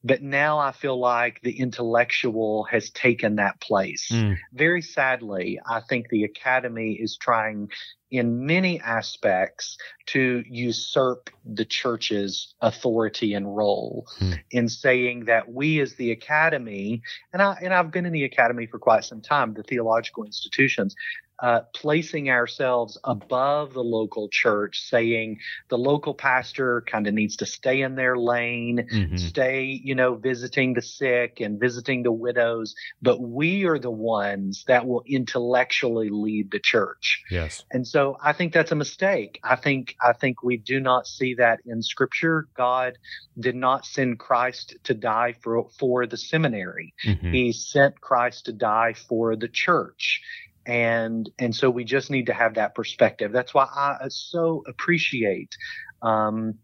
but 0.04 0.22
now 0.22 0.58
I 0.58 0.72
feel 0.72 1.00
like 1.00 1.42
the 1.42 1.60
intellectual 1.60 2.64
has 2.66 2.90
taken 2.90 3.36
that 3.36 3.60
place. 3.60 4.10
Mm. 4.12 4.38
Very 4.54 4.82
sadly, 4.82 5.60
I 5.68 5.82
think 5.82 6.10
the 6.10 6.24
academy 6.24 6.94
is 6.94 7.18
trying 7.18 7.70
in 8.12 8.46
many 8.46 8.80
aspects 8.82 9.78
to 10.06 10.44
usurp 10.48 11.30
the 11.46 11.64
church's 11.64 12.54
authority 12.60 13.34
and 13.34 13.56
role 13.56 14.06
hmm. 14.20 14.34
in 14.52 14.68
saying 14.68 15.26
that 15.26 15.52
we 15.52 15.80
as 15.80 15.96
the 15.96 16.12
academy 16.12 17.02
and 17.32 17.42
I 17.42 17.58
and 17.62 17.74
I've 17.74 17.90
been 17.90 18.06
in 18.06 18.12
the 18.12 18.26
academy 18.26 18.66
for 18.66 18.80
quite 18.80 19.06
some 19.06 19.22
time 19.22 19.54
the 19.54 19.64
theological 19.64 20.26
institutions 20.26 20.94
uh, 21.42 21.62
placing 21.74 22.30
ourselves 22.30 22.98
above 23.04 23.74
the 23.74 23.84
local 23.84 24.30
church, 24.30 24.82
saying 24.88 25.40
the 25.70 25.78
local 25.78 26.14
pastor 26.14 26.82
kind 26.82 27.08
of 27.08 27.14
needs 27.14 27.36
to 27.38 27.46
stay 27.46 27.82
in 27.82 27.96
their 27.96 28.16
lane, 28.16 28.88
mm-hmm. 28.92 29.18
stay, 29.18 29.64
you 29.84 29.96
know, 29.96 30.16
visiting 30.16 30.74
the 30.74 30.82
sick 30.82 31.40
and 31.40 31.60
visiting 31.60 32.04
the 32.04 32.12
widows, 32.12 32.76
but 33.02 33.20
we 33.20 33.66
are 33.66 33.80
the 33.80 33.92
ones 33.92 34.64
that 34.68 34.86
will 34.86 35.04
intellectually 35.08 36.10
lead 36.10 36.52
the 36.52 36.60
church. 36.60 37.24
Yes. 37.32 37.64
And 37.72 37.88
so 37.88 38.18
I 38.24 38.34
think 38.34 38.54
that's 38.54 38.72
a 38.72 38.76
mistake. 38.76 39.40
I 39.44 39.56
think 39.56 39.96
I 40.00 40.14
think 40.14 40.44
we 40.44 40.58
do 40.58 40.80
not 40.80 41.08
see 41.08 41.34
that 41.36 41.60
in 41.66 41.82
scripture. 41.82 42.48
God 42.56 42.98
did 43.40 43.56
not 43.56 43.86
send 43.86 44.20
Christ 44.20 44.76
to 44.84 44.94
die 44.94 45.34
for 45.42 45.68
for 45.80 46.06
the 46.06 46.18
seminary. 46.18 46.94
Mm-hmm. 47.06 47.32
He 47.32 47.52
sent 47.52 48.00
Christ 48.00 48.46
to 48.46 48.54
die 48.54 48.94
for 48.94 49.36
the 49.36 49.48
church 49.48 50.22
and 50.66 51.30
and 51.40 51.56
so 51.56 51.70
we 51.70 51.84
just 51.84 52.10
need 52.12 52.28
to 52.28 52.34
have 52.34 52.56
that 52.56 52.76
perspective. 52.76 53.32
That's 53.32 53.54
why 53.54 53.66
i 53.74 54.08
so 54.10 54.64
appreciate 54.68 55.56
um, 56.02 56.56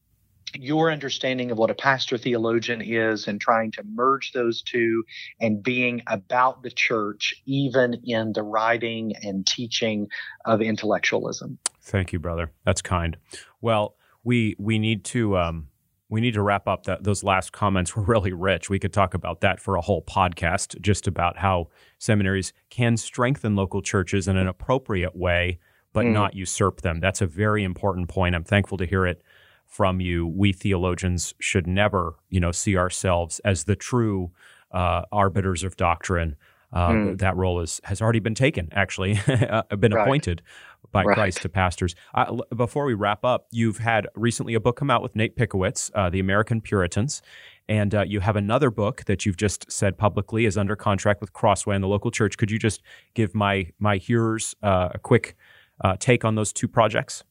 your 0.56 0.92
understanding 0.92 1.52
of 1.52 1.58
what 1.58 1.70
a 1.70 1.76
pastor 1.76 2.18
theologian 2.18 2.82
is 2.82 3.28
and 3.28 3.40
trying 3.40 3.72
to 3.72 3.84
merge 3.84 4.32
those 4.32 4.62
two 4.62 5.04
and 5.42 5.62
being 5.62 6.02
about 6.08 6.64
the 6.64 6.72
church 6.72 7.34
even 7.46 8.02
in 8.06 8.34
the 8.34 8.44
writing 8.44 9.14
and 9.24 9.46
teaching 9.46 10.08
of 10.46 10.62
intellectualism. 10.62 11.58
Thank 11.82 12.14
you 12.14 12.20
brother. 12.20 12.52
That's 12.66 12.82
kind. 12.82 13.18
Well 13.62 13.96
we 14.24 14.56
we 14.60 14.80
need 14.80 15.04
to 15.06 15.38
um, 15.38 15.68
we 16.10 16.22
need 16.22 16.34
to 16.34 16.42
wrap 16.42 16.68
up 16.68 16.84
that 16.84 17.04
those 17.04 17.24
last 17.24 17.52
comments 17.52 17.96
were 17.96 18.04
really 18.14 18.34
rich. 18.34 18.70
We 18.70 18.80
could 18.80 18.94
talk 18.94 19.14
about 19.14 19.42
that 19.42 19.60
for 19.60 19.76
a 19.76 19.82
whole 19.82 20.04
podcast, 20.04 20.80
just 20.82 21.08
about 21.08 21.38
how 21.38 21.70
seminaries 22.00 22.54
can 22.70 22.98
strengthen 22.98 23.56
local 23.56 23.82
churches 23.82 24.28
in 24.28 24.38
an 24.38 24.48
appropriate 24.48 25.16
way, 25.16 25.60
but 25.94 26.06
mm. 26.06 26.14
not 26.14 26.36
usurp 26.36 26.82
them. 26.82 27.00
That's 27.00 27.22
a 27.22 27.28
very 27.28 27.64
important 27.64 28.10
point. 28.10 28.36
I'm 28.36 28.44
thankful 28.44 28.78
to 28.78 28.86
hear 28.86 29.06
it 29.06 29.22
from 29.66 30.00
you. 30.00 30.26
We 30.26 30.54
theologians 30.54 31.34
should 31.40 31.68
never, 31.68 32.16
you 32.30 32.40
know, 32.40 32.52
see 32.52 32.78
ourselves 32.78 33.40
as 33.40 33.66
the 33.66 33.76
true 33.76 34.32
uh, 34.72 35.04
arbiters 35.12 35.64
of 35.64 35.76
doctrine. 35.76 36.36
Uh, 36.74 36.90
mm. 36.90 37.20
That 37.20 37.36
role 37.38 37.62
is, 37.62 37.80
has 37.86 38.02
already 38.02 38.20
been 38.20 38.36
taken, 38.36 38.70
actually, 38.74 39.20
uh, 39.28 39.64
been 39.78 39.94
right. 39.94 40.02
appointed 40.02 40.42
by 40.92 41.04
right. 41.04 41.16
Christ 41.16 41.42
to 41.44 41.50
pastors. 41.50 41.96
Uh, 42.14 42.38
before 42.56 42.86
we 42.86 42.94
wrap 42.94 43.24
up, 43.24 43.48
you've 43.52 43.78
had 43.78 44.08
recently 44.16 44.54
a 44.54 44.60
book 44.60 44.78
come 44.78 44.90
out 44.90 45.02
with 45.02 45.16
Nate 45.16 45.36
Pickowicz, 45.36 45.92
uh, 45.96 46.10
The 46.10 46.20
American 46.20 46.62
Puritans. 46.62 47.22
And 47.70 47.94
uh, 47.94 48.04
you 48.04 48.22
have 48.22 48.36
another 48.36 48.72
book 48.72 49.04
that 49.06 49.26
you've 49.26 49.38
just 49.38 49.70
said 49.72 49.98
publicly 49.98 50.46
is 50.46 50.58
under 50.58 50.76
contract 50.76 51.20
with 51.20 51.34
Crossway 51.34 51.76
and 51.76 51.84
the 51.84 51.88
local 51.88 52.12
church. 52.12 52.38
Could 52.38 52.50
you 52.50 52.60
just 52.60 52.82
give 53.14 53.36
my 53.36 53.72
my 53.80 53.98
hearers 53.98 54.56
uh, 54.64 54.90
a 54.94 55.00
quick 55.00 55.36
uh, 55.84 55.98
take 56.00 56.24
on 56.24 56.36
those 56.36 56.54
two 56.54 56.68
projects? 56.68 57.24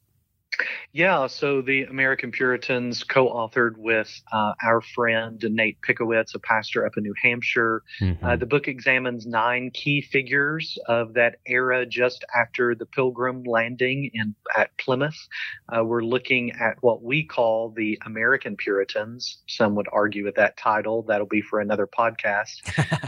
Yeah, 0.93 1.27
so 1.27 1.61
the 1.61 1.85
American 1.85 2.31
Puritans 2.31 3.05
co 3.05 3.29
authored 3.29 3.77
with 3.77 4.11
uh, 4.33 4.55
our 4.63 4.81
friend 4.81 5.43
Nate 5.51 5.79
Pickowicz, 5.83 6.35
a 6.35 6.39
pastor 6.39 6.87
up 6.87 6.97
in 6.97 7.03
New 7.03 7.15
Hampshire. 7.23 7.83
Mm-hmm. 8.01 8.25
Uh, 8.25 8.37
the 8.37 8.47
book 8.47 8.69
examines 8.69 9.27
nine 9.27 9.71
key 9.73 10.01
figures 10.01 10.79
of 10.89 11.15
that 11.15 11.37
era 11.47 11.85
just 11.87 12.25
after 12.35 12.75
the 12.75 12.87
Pilgrim 12.87 13.43
landing 13.45 14.11
in 14.15 14.35
at 14.57 14.77
Plymouth. 14.79 15.29
Uh, 15.69 15.85
we're 15.85 16.03
looking 16.03 16.53
at 16.53 16.77
what 16.81 17.03
we 17.03 17.25
call 17.25 17.71
the 17.77 17.99
American 18.07 18.57
Puritans. 18.57 19.43
Some 19.49 19.75
would 19.75 19.89
argue 19.93 20.27
at 20.29 20.37
that 20.37 20.57
title. 20.57 21.03
That'll 21.03 21.27
be 21.27 21.43
for 21.43 21.61
another 21.61 21.87
podcast. 21.87 22.57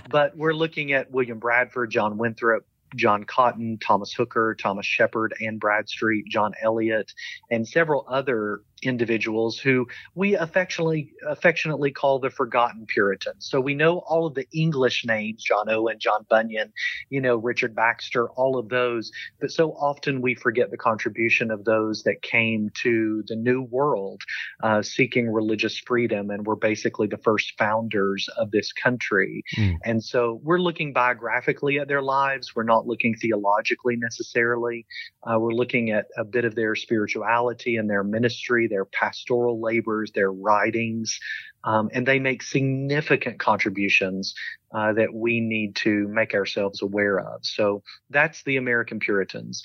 but 0.10 0.36
we're 0.36 0.52
looking 0.54 0.92
at 0.92 1.10
William 1.10 1.38
Bradford, 1.38 1.90
John 1.90 2.18
Winthrop, 2.18 2.66
John 2.96 3.24
Cotton, 3.24 3.78
Thomas 3.78 4.12
Hooker, 4.12 4.56
Thomas 4.60 4.86
Shepard, 4.86 5.34
Anne 5.44 5.58
Bradstreet, 5.58 6.26
John 6.26 6.52
Eliot, 6.62 7.12
and 7.50 7.66
several 7.66 8.06
other 8.08 8.62
individuals 8.82 9.58
who 9.58 9.86
we 10.14 10.34
affectionately 10.34 11.12
affectionately 11.26 11.90
call 11.90 12.18
the 12.18 12.30
forgotten 12.30 12.86
Puritans. 12.86 13.46
So 13.46 13.60
we 13.60 13.74
know 13.74 13.98
all 13.98 14.26
of 14.26 14.34
the 14.34 14.46
English 14.52 15.04
names, 15.04 15.42
John 15.42 15.68
Owen, 15.68 15.98
John 15.98 16.26
Bunyan, 16.28 16.72
you 17.10 17.20
know, 17.20 17.36
Richard 17.36 17.74
Baxter, 17.74 18.28
all 18.30 18.58
of 18.58 18.68
those, 18.68 19.10
but 19.40 19.50
so 19.50 19.72
often 19.72 20.20
we 20.20 20.34
forget 20.34 20.70
the 20.70 20.76
contribution 20.76 21.50
of 21.50 21.64
those 21.64 22.02
that 22.04 22.22
came 22.22 22.70
to 22.82 23.22
the 23.26 23.36
New 23.36 23.62
World 23.62 24.22
uh, 24.62 24.82
seeking 24.82 25.30
religious 25.30 25.78
freedom 25.78 26.30
and 26.30 26.46
were 26.46 26.56
basically 26.56 27.06
the 27.06 27.18
first 27.18 27.52
founders 27.58 28.28
of 28.36 28.50
this 28.50 28.72
country. 28.72 29.42
Mm. 29.56 29.76
And 29.84 30.04
so 30.04 30.40
we're 30.42 30.60
looking 30.60 30.92
biographically 30.92 31.78
at 31.78 31.88
their 31.88 32.02
lives. 32.02 32.54
We're 32.54 32.62
not 32.64 32.86
looking 32.86 33.14
theologically 33.16 33.96
necessarily. 33.96 34.86
Uh, 35.24 35.38
we're 35.38 35.52
looking 35.52 35.90
at 35.90 36.06
a 36.16 36.24
bit 36.24 36.44
of 36.44 36.54
their 36.54 36.74
spirituality 36.74 37.76
and 37.76 37.88
their 37.88 38.04
ministry 38.04 38.67
their 38.68 38.84
pastoral 38.84 39.60
labors, 39.60 40.12
their 40.12 40.32
writings, 40.32 41.18
um, 41.64 41.90
and 41.92 42.06
they 42.06 42.18
make 42.18 42.42
significant 42.42 43.38
contributions 43.38 44.34
uh, 44.74 44.92
that 44.92 45.12
we 45.12 45.40
need 45.40 45.76
to 45.76 46.06
make 46.08 46.34
ourselves 46.34 46.82
aware 46.82 47.18
of. 47.18 47.44
So 47.44 47.82
that's 48.10 48.42
the 48.44 48.56
American 48.56 49.00
Puritans. 49.00 49.62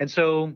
And 0.00 0.10
so 0.10 0.54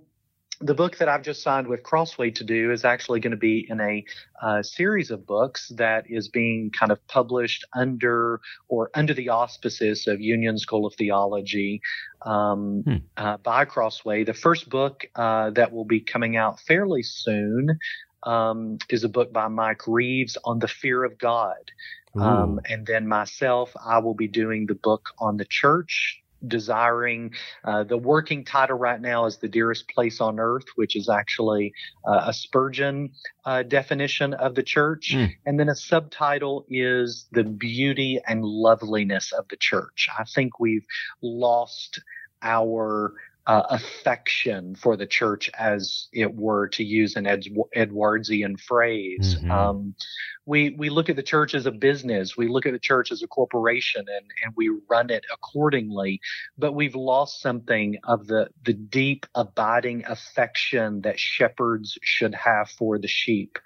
the 0.61 0.74
book 0.74 0.98
that 0.98 1.08
I've 1.08 1.22
just 1.22 1.42
signed 1.42 1.66
with 1.66 1.82
Crossway 1.82 2.30
to 2.32 2.44
do 2.44 2.70
is 2.70 2.84
actually 2.84 3.20
going 3.20 3.30
to 3.30 3.36
be 3.36 3.66
in 3.68 3.80
a 3.80 4.04
uh, 4.42 4.62
series 4.62 5.11
of 5.11 5.26
books 5.26 5.72
that 5.76 6.04
is 6.11 6.28
being 6.28 6.70
kind 6.70 6.92
of 6.92 7.04
published 7.06 7.64
under 7.74 8.40
or 8.68 8.90
under 8.94 9.14
the 9.14 9.30
auspices 9.30 10.06
of 10.06 10.20
Union 10.20 10.58
School 10.58 10.84
of 10.86 10.94
Theology 10.94 11.80
um, 12.22 12.82
hmm. 12.84 12.96
uh, 13.16 13.38
by 13.38 13.64
Crossway. 13.64 14.24
The 14.24 14.34
first 14.34 14.68
book 14.68 15.06
uh, 15.14 15.50
that 15.50 15.72
will 15.72 15.86
be 15.86 16.00
coming 16.00 16.36
out 16.36 16.61
fairly 16.61 17.02
soon 17.02 17.78
um, 18.24 18.78
is 18.90 19.02
a 19.02 19.08
book 19.08 19.32
by 19.32 19.48
Mike 19.48 19.86
Reeves 19.86 20.36
on 20.44 20.58
the 20.58 20.68
fear 20.68 21.04
of 21.04 21.18
God. 21.18 21.70
Um, 22.16 22.61
and 22.68 22.86
then 22.86 23.06
myself, 23.06 23.72
I 23.82 24.00
will 24.00 24.14
be 24.14 24.26
doing 24.26 24.66
the 24.66 24.74
book 24.74 25.11
on 25.20 25.36
the 25.36 25.44
church 25.44 26.19
desiring. 26.47 27.32
Uh, 27.64 27.84
the 27.84 27.97
working 27.97 28.45
title 28.45 28.78
right 28.78 29.01
now 29.01 29.26
is 29.26 29.36
The 29.38 29.49
Dearest 29.49 29.88
Place 29.88 30.20
on 30.20 30.38
Earth, 30.38 30.66
which 30.76 30.97
is 30.97 31.09
actually 31.09 31.72
uh, 32.07 32.24
a 32.26 32.32
Spurgeon 32.32 33.11
uh, 33.45 33.62
definition 33.62 34.34
of 34.34 34.55
the 34.55 34.62
church. 34.62 35.12
Mm. 35.14 35.34
And 35.47 35.61
then 35.61 35.68
a 35.68 35.74
subtitle 35.74 36.66
is 36.68 37.26
The 37.32 37.45
Beauty 37.45 38.20
and 38.26 38.45
Loveliness 38.45 39.32
of 39.32 39.49
the 39.49 39.57
Church. 39.57 40.09
I 40.18 40.24
think 40.24 40.61
we've 40.61 40.86
lost 41.22 42.01
our 42.43 43.14
uh, 43.47 43.66
affection 43.70 44.74
for 44.74 44.97
the 44.97 45.07
church, 45.07 45.51
as 45.59 46.09
it 46.12 46.34
were, 46.34 46.68
to 46.68 46.84
use 46.84 47.16
an 47.16 47.26
Ed- 47.26 47.47
Edwardsian 47.74 48.57
phrase. 48.57 49.36
Mm-hmm. 49.36 49.51
Um, 49.51 49.95
we 50.47 50.70
we 50.70 50.91
look 50.91 51.09
at 51.09 51.16
the 51.16 51.22
church 51.22 51.55
as 51.55 51.66
a 51.66 51.70
business. 51.70 52.36
We 52.36 52.49
look 52.49 52.66
at 52.66 52.72
the 52.72 52.78
church 52.78 53.12
as 53.12 53.22
a 53.22 53.26
corporation, 53.26 54.05
and 54.09 54.26
and 54.45 54.55
we 54.57 54.70
run 54.88 55.11
it 55.11 55.24
accordingly. 55.32 56.20
But 56.57 56.72
we've 56.72 56.95
lost 56.95 57.41
something 57.41 57.99
of 58.05 58.26
the 58.26 58.49
the 58.64 58.72
deep, 58.72 59.26
abiding 59.34 60.05
affection 60.07 61.03
that 61.03 61.20
shepherds 61.20 61.99
should 62.03 62.34
have 62.34 62.70
for 62.70 62.99
the 62.99 63.09
sheep. 63.09 63.59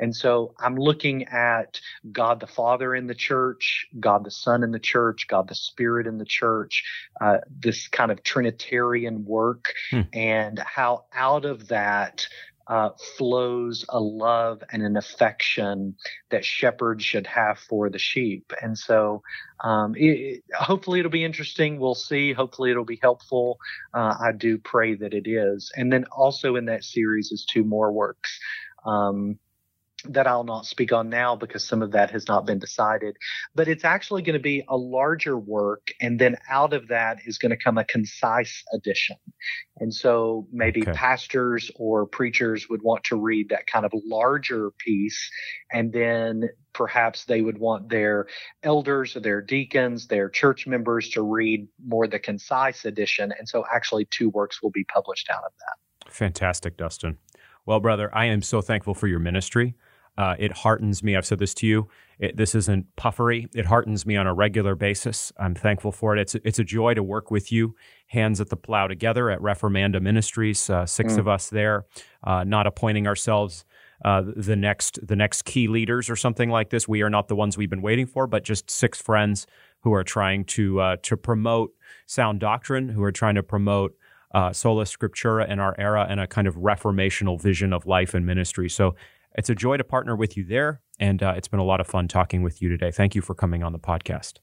And 0.00 0.14
so 0.14 0.54
I'm 0.58 0.76
looking 0.76 1.24
at 1.24 1.80
God 2.10 2.40
the 2.40 2.46
Father 2.46 2.94
in 2.94 3.06
the 3.06 3.14
church, 3.14 3.86
God 4.00 4.24
the 4.24 4.30
Son 4.30 4.62
in 4.62 4.72
the 4.72 4.80
church, 4.80 5.26
God 5.28 5.48
the 5.48 5.54
Spirit 5.54 6.06
in 6.06 6.18
the 6.18 6.24
church. 6.24 6.82
Uh, 7.20 7.38
this 7.50 7.88
kind 7.88 8.10
of 8.10 8.22
Trinitarian 8.22 9.24
work, 9.24 9.74
hmm. 9.90 10.02
and 10.12 10.58
how 10.58 11.04
out 11.14 11.44
of 11.44 11.68
that 11.68 12.26
uh, 12.66 12.90
flows 13.18 13.84
a 13.88 14.00
love 14.00 14.62
and 14.72 14.82
an 14.82 14.96
affection 14.96 15.96
that 16.30 16.44
shepherds 16.44 17.04
should 17.04 17.26
have 17.26 17.58
for 17.58 17.90
the 17.90 17.98
sheep. 17.98 18.52
And 18.62 18.76
so, 18.78 19.22
um, 19.64 19.94
it, 19.96 20.42
hopefully, 20.54 21.00
it'll 21.00 21.10
be 21.10 21.24
interesting. 21.24 21.78
We'll 21.78 21.94
see. 21.94 22.32
Hopefully, 22.32 22.70
it'll 22.70 22.84
be 22.84 22.98
helpful. 23.02 23.58
Uh, 23.94 24.14
I 24.20 24.32
do 24.32 24.58
pray 24.58 24.94
that 24.94 25.14
it 25.14 25.28
is. 25.28 25.70
And 25.76 25.92
then 25.92 26.04
also 26.12 26.56
in 26.56 26.66
that 26.66 26.84
series 26.84 27.32
is 27.32 27.44
two 27.44 27.64
more 27.64 27.92
works. 27.92 28.38
Um, 28.84 29.38
that 30.08 30.26
I'll 30.26 30.44
not 30.44 30.66
speak 30.66 30.92
on 30.92 31.08
now 31.08 31.36
because 31.36 31.64
some 31.64 31.82
of 31.82 31.92
that 31.92 32.10
has 32.10 32.26
not 32.28 32.46
been 32.46 32.58
decided. 32.58 33.16
But 33.54 33.68
it's 33.68 33.84
actually 33.84 34.22
going 34.22 34.34
to 34.34 34.42
be 34.42 34.64
a 34.68 34.76
larger 34.76 35.38
work, 35.38 35.92
and 36.00 36.18
then 36.18 36.36
out 36.50 36.72
of 36.72 36.88
that 36.88 37.18
is 37.26 37.38
going 37.38 37.50
to 37.50 37.56
come 37.56 37.78
a 37.78 37.84
concise 37.84 38.62
edition. 38.72 39.16
And 39.78 39.94
so 39.94 40.46
maybe 40.52 40.82
okay. 40.82 40.92
pastors 40.92 41.70
or 41.76 42.06
preachers 42.06 42.68
would 42.68 42.82
want 42.82 43.04
to 43.04 43.16
read 43.16 43.50
that 43.50 43.66
kind 43.66 43.84
of 43.84 43.92
larger 43.94 44.70
piece, 44.78 45.30
and 45.72 45.92
then 45.92 46.48
perhaps 46.72 47.24
they 47.24 47.40
would 47.42 47.58
want 47.58 47.88
their 47.88 48.26
elders 48.62 49.14
or 49.16 49.20
their 49.20 49.42
deacons, 49.42 50.06
their 50.06 50.28
church 50.28 50.66
members 50.66 51.10
to 51.10 51.22
read 51.22 51.68
more 51.84 52.06
the 52.06 52.18
concise 52.18 52.84
edition. 52.84 53.32
And 53.38 53.48
so 53.48 53.64
actually, 53.72 54.06
two 54.06 54.30
works 54.30 54.62
will 54.62 54.70
be 54.70 54.84
published 54.84 55.28
out 55.30 55.44
of 55.44 55.52
that. 55.58 56.12
Fantastic, 56.12 56.76
Dustin. 56.76 57.18
Well, 57.64 57.80
brother, 57.80 58.10
I 58.12 58.26
am 58.26 58.42
so 58.42 58.60
thankful 58.60 58.94
for 58.94 59.06
your 59.06 59.20
ministry. 59.20 59.74
Uh, 60.18 60.34
it 60.38 60.52
heartens 60.52 61.02
me. 61.02 61.16
I've 61.16 61.26
said 61.26 61.38
this 61.38 61.54
to 61.54 61.66
you. 61.66 61.88
It, 62.18 62.36
this 62.36 62.54
isn't 62.54 62.86
puffery. 62.96 63.48
It 63.54 63.66
heartens 63.66 64.04
me 64.04 64.16
on 64.16 64.26
a 64.26 64.34
regular 64.34 64.74
basis. 64.74 65.32
I'm 65.38 65.54
thankful 65.54 65.90
for 65.90 66.16
it. 66.16 66.20
It's 66.20 66.34
it's 66.44 66.58
a 66.58 66.64
joy 66.64 66.94
to 66.94 67.02
work 67.02 67.30
with 67.30 67.50
you, 67.50 67.74
hands 68.08 68.40
at 68.40 68.50
the 68.50 68.56
plow 68.56 68.86
together 68.86 69.30
at 69.30 69.40
Reformanda 69.40 70.00
Ministries. 70.00 70.68
Uh, 70.68 70.86
six 70.86 71.14
mm. 71.14 71.18
of 71.18 71.28
us 71.28 71.48
there, 71.48 71.86
uh, 72.24 72.44
not 72.44 72.66
appointing 72.66 73.06
ourselves 73.06 73.64
uh, 74.04 74.22
the 74.36 74.56
next 74.56 74.98
the 75.06 75.16
next 75.16 75.44
key 75.44 75.68
leaders 75.68 76.10
or 76.10 76.16
something 76.16 76.50
like 76.50 76.70
this. 76.70 76.86
We 76.86 77.02
are 77.02 77.10
not 77.10 77.28
the 77.28 77.36
ones 77.36 77.56
we've 77.56 77.70
been 77.70 77.82
waiting 77.82 78.06
for, 78.06 78.26
but 78.26 78.44
just 78.44 78.70
six 78.70 79.00
friends 79.00 79.46
who 79.80 79.92
are 79.94 80.04
trying 80.04 80.44
to 80.44 80.80
uh, 80.80 80.96
to 81.02 81.16
promote 81.16 81.72
sound 82.06 82.40
doctrine, 82.40 82.88
who 82.88 83.02
are 83.02 83.12
trying 83.12 83.36
to 83.36 83.42
promote 83.42 83.96
uh, 84.34 84.52
sola 84.52 84.84
scriptura 84.84 85.48
in 85.48 85.60
our 85.60 85.74
era 85.78 86.06
and 86.08 86.20
a 86.20 86.26
kind 86.26 86.46
of 86.46 86.56
reformational 86.56 87.40
vision 87.40 87.72
of 87.72 87.86
life 87.86 88.14
and 88.14 88.26
ministry. 88.26 88.68
So 88.68 88.94
it's 89.34 89.50
a 89.50 89.54
joy 89.54 89.76
to 89.76 89.84
partner 89.84 90.16
with 90.16 90.36
you 90.36 90.44
there. 90.44 90.80
And 90.98 91.22
uh, 91.22 91.34
it's 91.36 91.48
been 91.48 91.60
a 91.60 91.64
lot 91.64 91.80
of 91.80 91.86
fun 91.86 92.08
talking 92.08 92.42
with 92.42 92.62
you 92.62 92.68
today. 92.68 92.90
Thank 92.90 93.14
you 93.14 93.22
for 93.22 93.34
coming 93.34 93.62
on 93.62 93.72
the 93.72 93.78
podcast. 93.78 94.38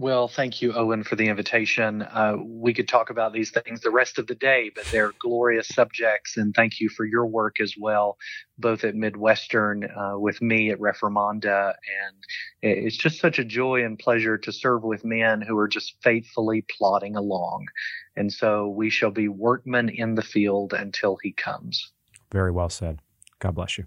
Well, 0.00 0.28
thank 0.28 0.62
you, 0.62 0.74
Owen, 0.74 1.02
for 1.02 1.16
the 1.16 1.26
invitation. 1.26 2.02
Uh, 2.02 2.36
we 2.40 2.72
could 2.72 2.86
talk 2.86 3.10
about 3.10 3.32
these 3.32 3.50
things 3.50 3.80
the 3.80 3.90
rest 3.90 4.16
of 4.20 4.28
the 4.28 4.36
day, 4.36 4.70
but 4.72 4.84
they're 4.92 5.12
glorious 5.18 5.66
subjects. 5.66 6.36
And 6.36 6.54
thank 6.54 6.78
you 6.78 6.88
for 6.88 7.04
your 7.04 7.26
work 7.26 7.58
as 7.60 7.74
well, 7.76 8.16
both 8.58 8.84
at 8.84 8.94
Midwestern 8.94 9.90
uh, 9.90 10.16
with 10.16 10.40
me 10.40 10.70
at 10.70 10.78
Reformanda. 10.78 11.70
And 11.72 12.16
it's 12.62 12.96
just 12.96 13.18
such 13.18 13.40
a 13.40 13.44
joy 13.44 13.84
and 13.84 13.98
pleasure 13.98 14.38
to 14.38 14.52
serve 14.52 14.84
with 14.84 15.04
men 15.04 15.42
who 15.42 15.58
are 15.58 15.66
just 15.66 15.96
faithfully 16.00 16.64
plodding 16.78 17.16
along. 17.16 17.66
And 18.14 18.32
so 18.32 18.68
we 18.68 18.90
shall 18.90 19.10
be 19.10 19.26
workmen 19.26 19.88
in 19.88 20.14
the 20.14 20.22
field 20.22 20.74
until 20.74 21.18
he 21.20 21.32
comes. 21.32 21.90
Very 22.30 22.52
well 22.52 22.68
said. 22.68 23.00
God 23.40 23.56
bless 23.56 23.76
you. 23.78 23.86